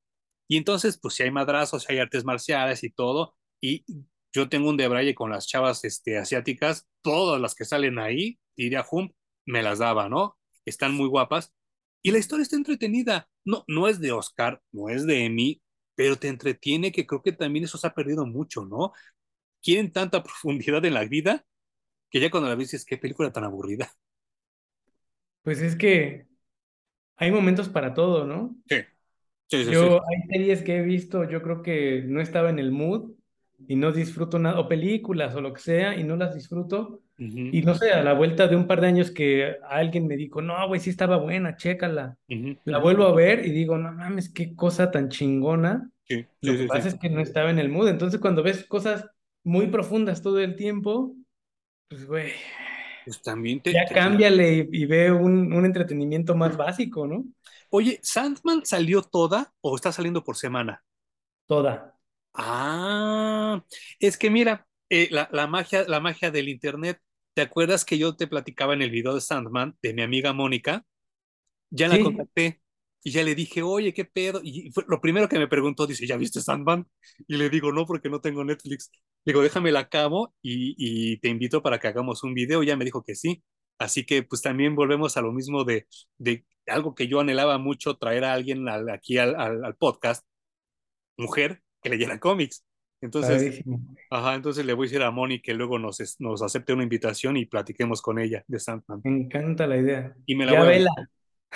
[0.48, 3.84] Y entonces, pues si hay madrazos, si hay artes marciales y todo, y
[4.32, 8.84] yo tengo un debraye con las chavas este, asiáticas, todas las que salen ahí, diría
[8.90, 9.10] Hum,
[9.46, 10.38] me las daba, ¿no?
[10.64, 11.52] Están muy guapas.
[12.02, 13.28] Y la historia está entretenida.
[13.44, 15.62] No, no es de Oscar, no es de Emmy,
[15.94, 18.92] pero te entretiene, que creo que también eso se ha perdido mucho, ¿no?
[19.62, 21.44] Quieren tanta profundidad en la vida
[22.10, 23.92] que ya cuando la ves dices, qué película tan aburrida.
[25.42, 26.26] Pues es que
[27.16, 28.56] hay momentos para todo, ¿no?
[28.68, 28.76] Sí.
[29.48, 29.98] sí, sí yo sí.
[30.08, 33.12] hay series que he visto, yo creo que no estaba en el mood
[33.66, 37.62] y no disfruto nada, o películas o lo que sea, y no las disfruto, Y
[37.62, 40.66] no sé, a la vuelta de un par de años que alguien me dijo, no,
[40.68, 42.16] güey, sí estaba buena, chécala.
[42.64, 45.90] La vuelvo a ver y digo, no mames, qué cosa tan chingona.
[46.04, 47.88] Sí, Lo que pasa es que no estaba en el mood.
[47.88, 49.04] Entonces, cuando ves cosas
[49.42, 51.16] muy profundas todo el tiempo,
[51.88, 52.32] pues, güey,
[53.08, 57.24] Pues también te, ya te- cámbiale y, y ve un, un entretenimiento más básico, ¿no?
[57.70, 60.82] Oye, ¿Sandman salió toda o está saliendo por semana?
[61.46, 61.98] Toda.
[62.34, 63.64] Ah,
[63.98, 67.00] es que mira, eh, la, la magia, la magia del internet.
[67.34, 70.84] ¿Te acuerdas que yo te platicaba en el video de Sandman de mi amiga Mónica?
[71.70, 72.62] Ya la Sí, contacté
[73.02, 74.40] y ya le dije, oye, ¿qué pedo?
[74.42, 76.86] Y fue lo primero que me preguntó, dice, ¿ya viste Sandman?
[77.26, 78.90] Y le digo, no, porque no tengo Netflix.
[79.24, 82.62] Le digo, déjame la acabo y, y te invito para que hagamos un video.
[82.62, 83.42] Y ya me dijo que sí.
[83.78, 85.86] Así que pues también volvemos a lo mismo de,
[86.18, 90.26] de algo que yo anhelaba mucho, traer a alguien al- aquí al, al- al podcast,
[91.16, 92.64] mujer, que leyera cómics.
[93.00, 93.62] Entonces,
[94.10, 97.36] ajá, entonces le voy a decir a Moni que luego nos, nos acepte una invitación
[97.36, 99.00] y platiquemos con ella de Sandman.
[99.04, 100.16] Me encanta la idea.
[100.26, 100.90] Y me la Ya voy a vela.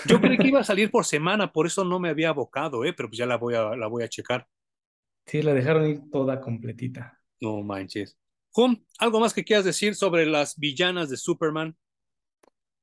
[0.06, 2.92] Yo creí que iba a salir por semana, por eso no me había abocado, ¿eh?
[2.92, 4.46] Pero pues ya la voy a, la voy a checar.
[5.26, 7.20] Sí, la dejaron ir toda completita.
[7.40, 8.18] No manches.
[8.54, 11.76] Hum, ¿algo más que quieras decir sobre las villanas de Superman?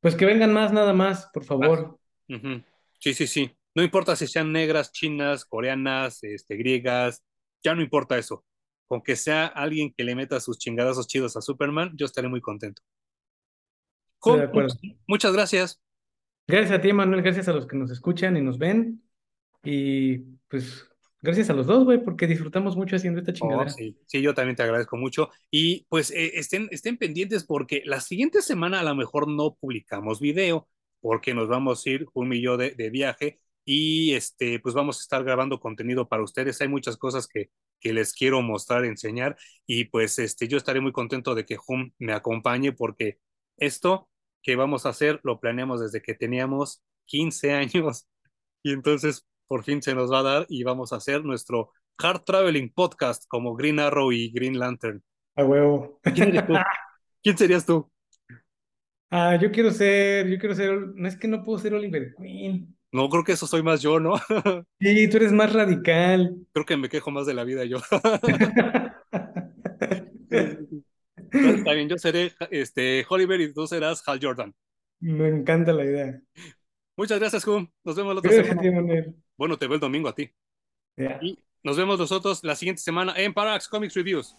[0.02, 2.00] Pues que vengan más, nada más, por Ah, favor.
[2.30, 2.64] ujú.
[3.00, 3.52] Sí, sí, sí.
[3.76, 7.24] No importa si sean negras, chinas, coreanas, este, griegas,
[7.64, 8.46] ya no importa eso.
[8.88, 12.42] Con que sea alguien que le meta sus chingadazos chidos a Superman, yo estaré muy
[12.42, 12.82] contento.
[14.26, 14.74] De acuerdo.
[14.74, 15.82] much- muchas gracias.
[16.50, 19.04] Gracias a ti, Manuel, gracias a los que nos escuchan y nos ven.
[19.64, 20.18] Y
[20.50, 20.88] pues
[21.22, 23.70] gracias a los dos, güey, porque disfrutamos mucho haciendo esta Oh, chingadera.
[23.70, 25.30] sí, sí, yo también te agradezco mucho.
[25.50, 30.20] Y pues eh, estén, estén pendientes porque la siguiente semana a lo mejor no publicamos
[30.20, 30.68] video
[31.02, 35.02] porque nos vamos a ir, y yo, de, de viaje y este, pues vamos a
[35.02, 36.60] estar grabando contenido para ustedes.
[36.62, 37.50] Hay muchas cosas que,
[37.80, 41.92] que les quiero mostrar, enseñar y pues este, yo estaré muy contento de que Hum
[42.00, 43.20] me acompañe porque
[43.58, 44.10] esto
[44.42, 48.08] que vamos a hacer lo planeamos desde que teníamos 15 años
[48.64, 52.24] y entonces por fin se nos va a dar y vamos a hacer nuestro Hard
[52.24, 55.04] Traveling Podcast como Green Arrow y Green Lantern.
[55.36, 56.00] A huevo.
[56.04, 56.54] ¿Quién eres tú?
[57.24, 57.92] ¿Quién serías tú?
[59.10, 62.78] Ah, yo quiero ser, yo quiero ser, no es que no puedo ser Oliver Queen.
[62.92, 64.16] No, creo que eso soy más yo, ¿no?
[64.80, 66.36] Sí, tú eres más radical.
[66.54, 67.80] Creo que me quejo más de la vida yo.
[71.32, 74.54] Está bien, yo seré este, Oliver y tú serás Hal Jordan.
[75.00, 76.22] Me encanta la idea.
[76.98, 77.68] Muchas gracias, Hum.
[77.84, 78.62] Nos vemos la otra semana.
[78.62, 79.12] ti.
[79.38, 80.30] Bueno, te veo el domingo a ti.
[81.22, 84.36] Y nos vemos nosotros la siguiente semana en Parax Comics Reviews.